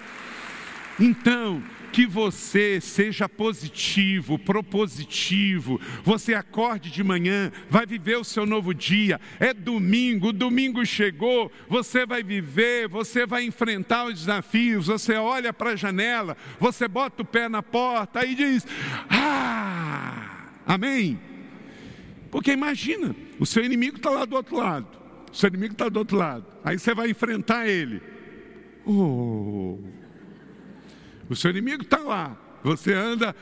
Então, 0.99 1.63
que 1.91 2.05
você 2.05 2.79
seja 2.79 3.27
positivo, 3.27 4.39
propositivo, 4.39 5.79
você 6.03 6.33
acorde 6.33 6.89
de 6.89 7.03
manhã, 7.03 7.51
vai 7.69 7.85
viver 7.85 8.17
o 8.17 8.23
seu 8.23 8.45
novo 8.45 8.73
dia, 8.73 9.19
é 9.39 9.53
domingo, 9.53 10.29
o 10.29 10.33
domingo 10.33 10.85
chegou, 10.85 11.51
você 11.67 12.05
vai 12.05 12.23
viver, 12.23 12.87
você 12.87 13.25
vai 13.25 13.43
enfrentar 13.43 14.05
os 14.05 14.19
desafios, 14.19 14.87
você 14.87 15.15
olha 15.15 15.51
para 15.51 15.71
a 15.71 15.75
janela, 15.75 16.37
você 16.59 16.87
bota 16.87 17.21
o 17.21 17.25
pé 17.25 17.49
na 17.49 17.61
porta 17.61 18.25
e 18.25 18.35
diz: 18.35 18.65
Ah, 19.09 20.47
amém. 20.65 21.19
Porque 22.29 22.53
imagina, 22.53 23.13
o 23.37 23.45
seu 23.45 23.63
inimigo 23.63 23.97
está 23.97 24.09
lá 24.09 24.23
do 24.23 24.37
outro 24.37 24.55
lado, 24.55 24.87
o 25.31 25.35
seu 25.35 25.49
inimigo 25.49 25.73
está 25.73 25.89
do 25.89 25.97
outro 25.97 26.15
lado, 26.15 26.45
aí 26.63 26.79
você 26.79 26.95
vai 26.95 27.09
enfrentar 27.09 27.67
ele. 27.67 28.01
Oh, 28.85 29.77
o 31.31 31.35
seu 31.35 31.51
inimigo 31.51 31.83
está 31.83 31.99
lá. 31.99 32.37
Você 32.61 32.93
anda. 32.93 33.33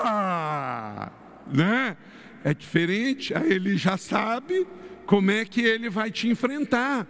Ah! 0.00 1.10
Né? 1.52 1.96
É 2.44 2.54
diferente. 2.54 3.34
Aí 3.34 3.52
ele 3.52 3.76
já 3.76 3.96
sabe 3.96 4.66
como 5.04 5.30
é 5.30 5.44
que 5.44 5.60
ele 5.60 5.90
vai 5.90 6.10
te 6.10 6.28
enfrentar. 6.28 7.06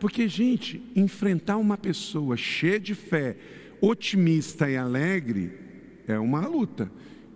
Porque, 0.00 0.26
gente, 0.26 0.82
enfrentar 0.96 1.58
uma 1.58 1.76
pessoa 1.76 2.36
cheia 2.36 2.80
de 2.80 2.94
fé, 2.94 3.36
otimista 3.80 4.70
e 4.70 4.76
alegre, 4.76 5.52
é 6.08 6.18
uma 6.18 6.46
luta. 6.46 6.90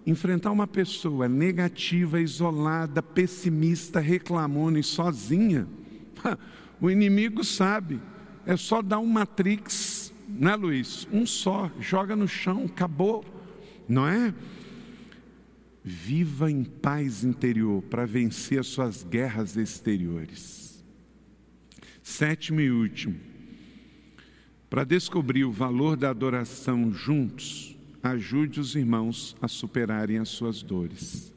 Enfrentar 0.06 0.50
uma 0.50 0.66
pessoa 0.66 1.28
negativa, 1.28 2.18
isolada, 2.18 3.02
pessimista, 3.02 4.00
reclamona 4.00 4.78
e 4.78 4.82
sozinha, 4.82 5.68
o 6.80 6.90
inimigo 6.90 7.44
sabe. 7.44 8.00
É 8.46 8.56
só 8.56 8.80
dar 8.80 8.98
um 8.98 9.06
matrix 9.06 9.97
né, 10.39 10.55
Luiz? 10.55 11.07
Um 11.12 11.26
só, 11.26 11.70
joga 11.80 12.14
no 12.14 12.28
chão, 12.28 12.64
acabou, 12.64 13.24
não 13.89 14.07
é? 14.07 14.32
Viva 15.84 16.51
em 16.51 16.64
paz 16.64 17.24
interior 17.24 17.82
para 17.82 18.07
vencer 18.07 18.61
as 18.61 18.68
suas 18.68 19.03
guerras 19.03 19.57
exteriores. 19.57 20.84
Sétimo 22.03 22.61
e 22.61 22.70
último, 22.70 23.18
para 24.70 24.84
descobrir 24.84 25.45
o 25.45 25.53
valor 25.53 25.97
da 25.97 26.11
adoração 26.11 26.93
juntos, 26.93 27.76
ajude 28.03 28.61
os 28.61 28.74
irmãos 28.74 29.36
a 29.43 29.49
superarem 29.49 30.18
as 30.18 30.28
suas 30.28 30.62
dores. 30.62 31.32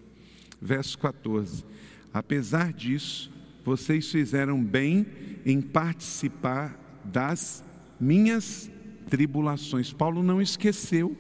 Verso 0.62 0.98
14: 0.98 1.66
Apesar 2.14 2.72
disso, 2.72 3.32
vocês 3.66 4.10
fizeram 4.10 4.64
bem 4.64 5.06
em 5.46 5.62
participar 5.62 6.78
das 7.04 7.64
minhas 8.00 8.71
tribulações. 9.12 9.92
Paulo 9.92 10.24
não 10.24 10.42
esqueceu 10.42 11.16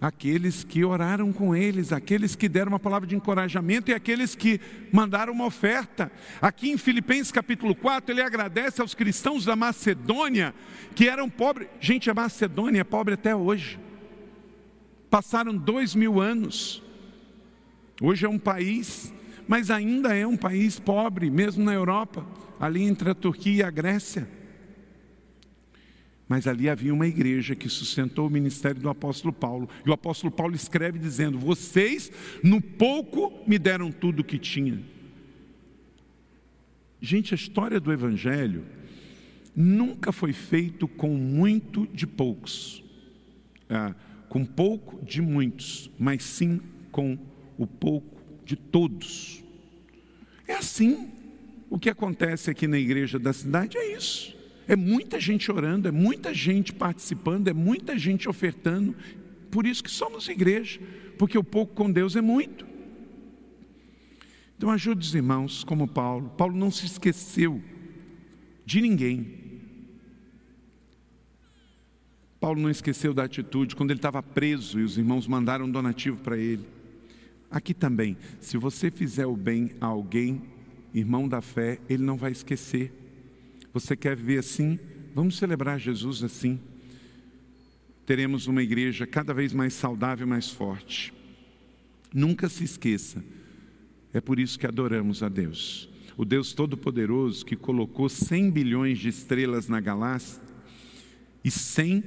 aqueles 0.00 0.64
que 0.64 0.82
oraram 0.82 1.32
com 1.32 1.54
eles, 1.54 1.92
aqueles 1.92 2.34
que 2.34 2.48
deram 2.48 2.72
uma 2.72 2.80
palavra 2.80 3.06
de 3.06 3.14
encorajamento 3.14 3.90
e 3.90 3.94
aqueles 3.94 4.34
que 4.34 4.58
mandaram 4.90 5.32
uma 5.32 5.44
oferta. 5.44 6.10
Aqui 6.40 6.70
em 6.70 6.78
Filipenses 6.78 7.30
capítulo 7.30 7.74
4, 7.74 8.14
ele 8.14 8.22
agradece 8.22 8.80
aos 8.80 8.94
cristãos 8.94 9.44
da 9.44 9.54
Macedônia 9.54 10.54
que 10.94 11.06
eram 11.06 11.28
pobres. 11.28 11.68
Gente, 11.80 12.10
a 12.10 12.14
Macedônia 12.14 12.80
é 12.80 12.84
pobre 12.84 13.14
até 13.14 13.36
hoje. 13.36 13.78
Passaram 15.10 15.54
dois 15.54 15.94
mil 15.94 16.18
anos. 16.20 16.82
Hoje 18.00 18.24
é 18.24 18.28
um 18.28 18.38
país, 18.38 19.12
mas 19.46 19.70
ainda 19.70 20.14
é 20.14 20.26
um 20.26 20.36
país 20.36 20.78
pobre, 20.78 21.30
mesmo 21.30 21.62
na 21.62 21.72
Europa, 21.72 22.26
ali 22.58 22.82
entre 22.82 23.10
a 23.10 23.14
Turquia 23.14 23.54
e 23.54 23.62
a 23.62 23.70
Grécia. 23.70 24.35
Mas 26.28 26.46
ali 26.46 26.68
havia 26.68 26.92
uma 26.92 27.06
igreja 27.06 27.54
que 27.54 27.68
sustentou 27.68 28.26
o 28.26 28.30
ministério 28.30 28.80
do 28.80 28.88
apóstolo 28.88 29.32
Paulo. 29.32 29.68
E 29.84 29.90
o 29.90 29.92
apóstolo 29.92 30.32
Paulo 30.32 30.54
escreve 30.54 30.98
dizendo: 30.98 31.38
Vocês, 31.38 32.10
no 32.42 32.60
pouco, 32.60 33.32
me 33.46 33.58
deram 33.58 33.92
tudo 33.92 34.20
o 34.20 34.24
que 34.24 34.38
tinha. 34.38 34.82
Gente, 37.00 37.32
a 37.32 37.36
história 37.36 37.78
do 37.78 37.92
Evangelho 37.92 38.64
nunca 39.54 40.10
foi 40.10 40.32
feito 40.32 40.88
com 40.88 41.14
muito 41.16 41.86
de 41.92 42.06
poucos, 42.06 42.82
é, 43.68 43.94
com 44.28 44.44
pouco 44.44 45.04
de 45.04 45.22
muitos, 45.22 45.90
mas 45.98 46.24
sim 46.24 46.60
com 46.90 47.16
o 47.56 47.66
pouco 47.66 48.20
de 48.44 48.56
todos. 48.56 49.44
É 50.48 50.54
assim. 50.54 51.10
O 51.68 51.80
que 51.80 51.90
acontece 51.90 52.48
aqui 52.48 52.68
na 52.68 52.78
igreja 52.78 53.18
da 53.18 53.32
cidade 53.32 53.76
é 53.76 53.96
isso. 53.96 54.35
É 54.68 54.74
muita 54.74 55.20
gente 55.20 55.50
orando, 55.50 55.88
é 55.88 55.92
muita 55.92 56.34
gente 56.34 56.72
participando, 56.72 57.48
é 57.48 57.52
muita 57.52 57.98
gente 57.98 58.28
ofertando. 58.28 58.94
Por 59.50 59.66
isso 59.66 59.82
que 59.82 59.90
somos 59.90 60.28
igreja, 60.28 60.80
porque 61.16 61.38
o 61.38 61.44
pouco 61.44 61.74
com 61.74 61.90
Deus 61.90 62.16
é 62.16 62.20
muito. 62.20 62.66
Então 64.56 64.70
ajude 64.70 65.06
os 65.06 65.14
irmãos, 65.14 65.62
como 65.62 65.86
Paulo. 65.86 66.30
Paulo 66.30 66.56
não 66.56 66.70
se 66.70 66.86
esqueceu 66.86 67.62
de 68.64 68.80
ninguém. 68.80 69.46
Paulo 72.40 72.60
não 72.60 72.70
esqueceu 72.70 73.14
da 73.14 73.24
atitude 73.24 73.76
quando 73.76 73.90
ele 73.90 73.98
estava 73.98 74.22
preso 74.22 74.80
e 74.80 74.82
os 74.82 74.98
irmãos 74.98 75.26
mandaram 75.26 75.66
um 75.66 75.70
donativo 75.70 76.20
para 76.20 76.36
ele. 76.36 76.66
Aqui 77.50 77.72
também, 77.72 78.16
se 78.40 78.56
você 78.56 78.90
fizer 78.90 79.26
o 79.26 79.36
bem 79.36 79.72
a 79.80 79.86
alguém, 79.86 80.42
irmão 80.92 81.28
da 81.28 81.40
fé, 81.40 81.78
ele 81.88 82.02
não 82.02 82.16
vai 82.16 82.32
esquecer. 82.32 83.05
Você 83.76 83.94
quer 83.94 84.16
viver 84.16 84.38
assim? 84.38 84.78
Vamos 85.14 85.36
celebrar 85.36 85.78
Jesus 85.78 86.24
assim. 86.24 86.58
Teremos 88.06 88.46
uma 88.46 88.62
igreja 88.62 89.06
cada 89.06 89.34
vez 89.34 89.52
mais 89.52 89.74
saudável 89.74 90.26
e 90.26 90.30
mais 90.30 90.48
forte. 90.48 91.12
Nunca 92.10 92.48
se 92.48 92.64
esqueça, 92.64 93.22
é 94.14 94.20
por 94.20 94.40
isso 94.40 94.58
que 94.58 94.66
adoramos 94.66 95.22
a 95.22 95.28
Deus. 95.28 95.90
O 96.16 96.24
Deus 96.24 96.54
Todo-Poderoso 96.54 97.44
que 97.44 97.54
colocou 97.54 98.08
100 98.08 98.50
bilhões 98.50 98.98
de 98.98 99.10
estrelas 99.10 99.68
na 99.68 99.78
galáxia 99.78 100.40
e 101.44 101.50
100 101.50 102.02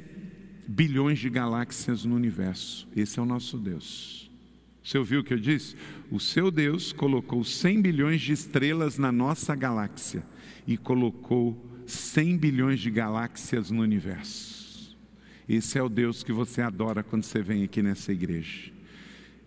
bilhões 0.68 1.20
de 1.20 1.30
galáxias 1.30 2.04
no 2.04 2.16
universo. 2.16 2.88
Esse 2.96 3.20
é 3.20 3.22
o 3.22 3.28
nosso 3.28 3.60
Deus. 3.60 4.32
Você 4.84 4.98
ouviu 4.98 5.20
o 5.20 5.24
que 5.24 5.36
eu 5.36 5.40
disse? 5.40 5.76
O 6.10 6.20
seu 6.20 6.50
Deus 6.50 6.92
colocou 6.92 7.44
100 7.44 7.80
bilhões 7.80 8.22
de 8.22 8.34
estrelas 8.34 8.98
na 8.98 9.12
nossa 9.12 9.54
galáxia 9.54 10.26
e 10.70 10.78
colocou 10.78 11.84
100 11.88 12.38
bilhões 12.38 12.80
de 12.80 12.92
galáxias 12.92 13.72
no 13.72 13.82
universo. 13.82 14.96
Esse 15.48 15.80
é 15.80 15.82
o 15.82 15.90
Deus 15.90 16.22
que 16.22 16.32
você 16.32 16.62
adora 16.62 17.02
quando 17.02 17.24
você 17.24 17.42
vem 17.42 17.64
aqui 17.64 17.82
nessa 17.82 18.14
igreja. 18.14 18.72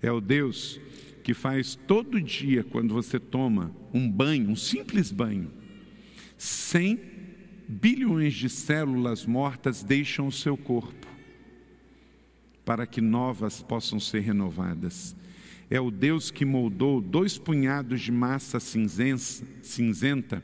É 0.03 0.11
o 0.11 0.21
Deus 0.21 0.81
que 1.23 1.33
faz 1.33 1.77
todo 1.87 2.21
dia, 2.21 2.65
quando 2.65 2.93
você 2.93 3.21
toma 3.21 3.73
um 3.95 4.11
banho, 4.11 4.51
um 4.51 4.57
simples 4.57 5.13
banho, 5.13 5.49
100 6.37 6.99
bilhões 7.69 8.35
de 8.35 8.49
células 8.49 9.25
mortas 9.25 9.85
deixam 9.85 10.27
o 10.27 10.33
seu 10.33 10.57
corpo, 10.57 11.07
para 12.65 12.85
que 12.85 13.01
novas 13.01 13.63
possam 13.63 14.01
ser 14.01 14.23
renovadas. 14.23 15.15
É 15.71 15.81
o 15.81 15.89
Deus 15.89 16.33
que 16.33 16.45
moldou 16.45 17.01
dois 17.01 17.39
punhados 17.39 18.01
de 18.01 18.11
massa 18.11 18.59
cinzenta 18.59 20.43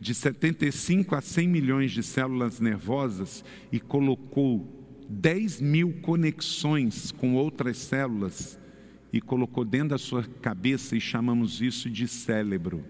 de 0.00 0.14
75 0.14 1.14
a 1.14 1.20
100 1.20 1.48
milhões 1.48 1.92
de 1.92 2.02
células 2.02 2.60
nervosas 2.60 3.44
e 3.72 3.80
colocou 3.80 4.76
10 5.08 5.60
mil 5.60 5.92
conexões 6.02 7.10
com 7.12 7.34
outras 7.34 7.78
células 7.78 8.58
e 9.12 9.20
colocou 9.20 9.64
dentro 9.64 9.90
da 9.90 9.98
sua 9.98 10.24
cabeça 10.24 10.96
e 10.96 11.00
chamamos 11.00 11.60
isso 11.60 11.88
de 11.88 12.06
cérebro. 12.06 12.84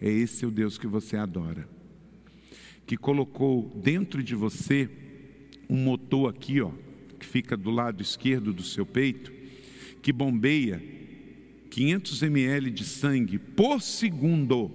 É 0.00 0.10
esse 0.10 0.44
o 0.44 0.50
Deus 0.50 0.76
que 0.76 0.86
você 0.86 1.16
adora. 1.16 1.68
Que 2.84 2.96
colocou 2.96 3.70
dentro 3.82 4.22
de 4.22 4.34
você 4.34 4.90
um 5.70 5.76
motor 5.76 6.28
aqui, 6.28 6.60
ó, 6.60 6.70
que 7.18 7.24
fica 7.24 7.56
do 7.56 7.70
lado 7.70 8.02
esquerdo 8.02 8.52
do 8.52 8.62
seu 8.62 8.84
peito, 8.84 9.32
que 10.02 10.12
bombeia 10.12 10.82
500 11.70 12.22
ml 12.24 12.70
de 12.70 12.84
sangue 12.84 13.38
por 13.38 13.80
segundo, 13.80 14.70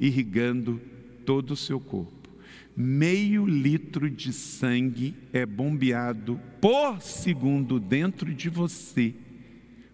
irrigando 0.00 0.80
todo 1.24 1.52
o 1.52 1.56
seu 1.56 1.80
corpo. 1.80 2.30
meio 2.76 3.44
litro 3.46 4.08
de 4.08 4.32
sangue 4.32 5.14
é 5.32 5.44
bombeado 5.44 6.40
por 6.60 7.00
segundo 7.02 7.78
dentro 7.78 8.32
de 8.32 8.48
você 8.48 9.14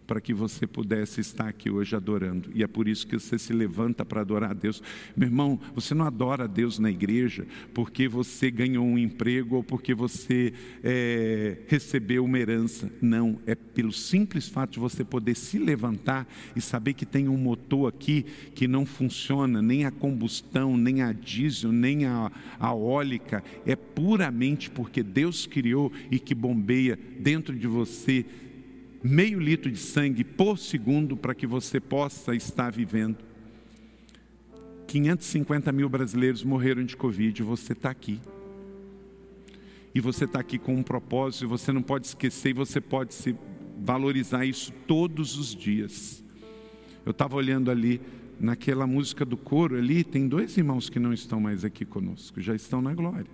para 0.06 0.20
que 0.20 0.32
você 0.32 0.66
pudesse 0.66 1.20
estar 1.20 1.48
aqui 1.48 1.70
hoje 1.70 1.96
adorando. 1.96 2.50
E 2.54 2.62
é 2.62 2.66
por 2.66 2.86
isso 2.86 3.06
que 3.06 3.18
você 3.18 3.38
se 3.38 3.52
levanta 3.52 4.04
para 4.04 4.20
adorar 4.20 4.50
a 4.50 4.54
Deus. 4.54 4.82
Meu 5.16 5.28
irmão, 5.28 5.58
você 5.74 5.94
não 5.94 6.04
adora 6.04 6.44
a 6.44 6.46
Deus 6.46 6.78
na 6.78 6.90
igreja 6.90 7.46
porque 7.74 8.08
você 8.08 8.50
ganhou 8.50 8.84
um 8.84 8.98
emprego 8.98 9.56
ou 9.56 9.64
porque 9.64 9.94
você 9.94 10.52
é, 10.82 11.58
recebeu 11.66 12.24
uma 12.24 12.38
herança. 12.38 12.90
Não, 13.00 13.40
é 13.46 13.54
pelo 13.54 13.92
simples 13.92 14.48
fato 14.48 14.72
de 14.72 14.78
você 14.78 15.04
poder 15.04 15.34
se 15.34 15.58
levantar 15.58 16.26
e 16.54 16.60
saber 16.60 16.94
que 16.94 17.06
tem 17.06 17.28
um 17.28 17.36
motor 17.36 17.88
aqui 17.88 18.24
que 18.54 18.68
não 18.68 18.86
funciona, 18.86 19.60
nem 19.60 19.84
a 19.84 19.90
combustão, 19.90 20.76
nem 20.76 21.02
a 21.02 21.12
diesel, 21.12 21.72
nem 21.72 22.04
a, 22.04 22.30
a 22.58 22.74
óleo. 22.74 23.06
É 23.64 23.76
puramente 23.76 24.68
porque 24.70 25.02
Deus 25.02 25.46
criou 25.46 25.92
e 26.10 26.18
que 26.18 26.34
bombeia 26.34 26.98
dentro 27.18 27.54
de 27.54 27.66
você 27.66 28.24
meio 29.02 29.38
litro 29.38 29.70
de 29.70 29.78
sangue 29.78 30.24
por 30.24 30.58
segundo 30.58 31.16
para 31.16 31.34
que 31.34 31.46
você 31.46 31.80
possa 31.80 32.34
estar 32.34 32.70
vivendo. 32.70 33.18
550 34.86 35.72
mil 35.72 35.88
brasileiros 35.88 36.44
morreram 36.44 36.84
de 36.84 36.96
Covid, 36.96 37.42
você 37.42 37.72
está 37.72 37.90
aqui. 37.90 38.20
E 39.94 40.00
você 40.00 40.24
está 40.24 40.40
aqui 40.40 40.58
com 40.58 40.74
um 40.74 40.82
propósito, 40.82 41.48
você 41.48 41.72
não 41.72 41.82
pode 41.82 42.06
esquecer 42.06 42.50
e 42.50 42.52
você 42.52 42.80
pode 42.80 43.14
se 43.14 43.34
valorizar 43.78 44.44
isso 44.44 44.72
todos 44.86 45.38
os 45.38 45.54
dias. 45.54 46.24
Eu 47.04 47.12
estava 47.12 47.36
olhando 47.36 47.70
ali, 47.70 48.00
naquela 48.38 48.86
música 48.86 49.24
do 49.24 49.36
coro 49.36 49.76
ali, 49.76 50.04
tem 50.04 50.28
dois 50.28 50.56
irmãos 50.56 50.90
que 50.90 50.98
não 50.98 51.12
estão 51.12 51.40
mais 51.40 51.64
aqui 51.64 51.84
conosco, 51.84 52.40
já 52.40 52.54
estão 52.54 52.82
na 52.82 52.92
glória. 52.94 53.30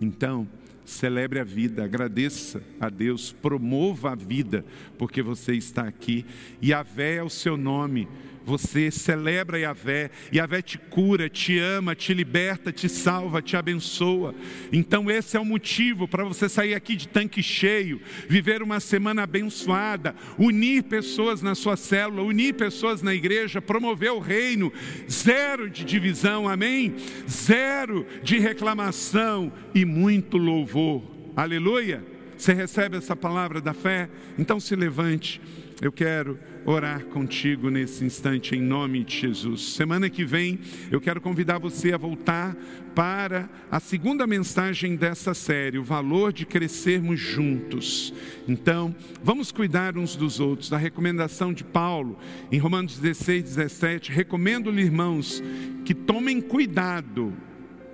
Então, 0.00 0.48
celebre 0.84 1.38
a 1.38 1.44
vida, 1.44 1.84
agradeça 1.84 2.62
a 2.80 2.88
Deus, 2.88 3.32
promova 3.32 4.12
a 4.12 4.14
vida, 4.14 4.64
porque 4.98 5.22
você 5.22 5.54
está 5.54 5.82
aqui, 5.82 6.24
e 6.60 6.72
a 6.72 6.82
é 7.16 7.22
o 7.22 7.30
seu 7.30 7.56
nome, 7.56 8.08
você 8.44 8.90
celebra 8.90 9.58
Yahvé, 9.58 10.10
Yahvé 10.32 10.60
te 10.60 10.76
cura, 10.78 11.28
te 11.28 11.58
ama, 11.58 11.94
te 11.94 12.12
liberta, 12.12 12.70
te 12.70 12.88
salva, 12.88 13.40
te 13.40 13.56
abençoa. 13.56 14.34
Então, 14.72 15.10
esse 15.10 15.36
é 15.36 15.40
o 15.40 15.44
motivo 15.44 16.06
para 16.06 16.24
você 16.24 16.48
sair 16.48 16.74
aqui 16.74 16.94
de 16.94 17.08
tanque 17.08 17.42
cheio, 17.42 18.00
viver 18.28 18.62
uma 18.62 18.80
semana 18.80 19.22
abençoada, 19.22 20.14
unir 20.38 20.82
pessoas 20.84 21.40
na 21.40 21.54
sua 21.54 21.76
célula, 21.76 22.22
unir 22.22 22.54
pessoas 22.54 23.00
na 23.00 23.14
igreja, 23.14 23.62
promover 23.62 24.12
o 24.12 24.18
reino, 24.18 24.72
zero 25.10 25.70
de 25.70 25.84
divisão, 25.84 26.48
amém? 26.48 26.94
Zero 27.28 28.06
de 28.22 28.38
reclamação 28.38 29.52
e 29.74 29.84
muito 29.84 30.36
louvor, 30.36 31.02
aleluia. 31.34 32.04
Você 32.36 32.52
recebe 32.52 32.96
essa 32.96 33.16
palavra 33.16 33.60
da 33.60 33.72
fé? 33.72 34.08
Então 34.38 34.60
se 34.60 34.74
levante, 34.76 35.40
eu 35.80 35.92
quero 35.92 36.38
orar 36.64 37.04
contigo 37.06 37.68
nesse 37.70 38.04
instante 38.04 38.54
em 38.54 38.60
nome 38.60 39.04
de 39.04 39.20
Jesus. 39.20 39.74
Semana 39.74 40.08
que 40.08 40.24
vem 40.24 40.58
eu 40.90 41.00
quero 41.00 41.20
convidar 41.20 41.58
você 41.58 41.92
a 41.92 41.98
voltar 41.98 42.56
para 42.94 43.48
a 43.70 43.80
segunda 43.80 44.26
mensagem 44.26 44.96
dessa 44.96 45.34
série, 45.34 45.78
o 45.78 45.82
valor 45.82 46.32
de 46.32 46.46
crescermos 46.46 47.20
juntos. 47.20 48.14
Então, 48.48 48.94
vamos 49.22 49.50
cuidar 49.50 49.98
uns 49.98 50.16
dos 50.16 50.40
outros. 50.40 50.72
A 50.72 50.78
recomendação 50.78 51.52
de 51.52 51.64
Paulo 51.64 52.18
em 52.50 52.58
Romanos 52.58 52.98
16, 52.98 53.42
17, 53.42 54.12
recomendo-lhe, 54.12 54.82
irmãos, 54.82 55.42
que 55.84 55.92
tomem 55.92 56.40
cuidado 56.40 57.32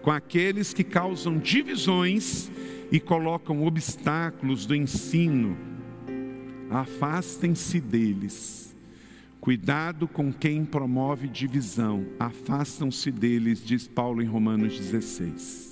com 0.03 0.11
aqueles 0.11 0.73
que 0.73 0.85
causam 0.85 1.39
divisões 1.39 2.51
e 2.93 3.01
colocam 3.01 3.65
obstáculos 3.65 4.67
do 4.67 4.75
ensino 4.75 5.70
afastem-se 6.71 7.81
deles. 7.81 8.77
Cuidado 9.41 10.07
com 10.07 10.33
quem 10.33 10.65
promove 10.65 11.27
divisão, 11.27 12.07
afastam-se 12.19 13.11
deles, 13.11 13.65
diz 13.65 13.89
Paulo 13.89 14.23
em 14.23 14.27
Romanos 14.27 14.79
16. 14.79 15.70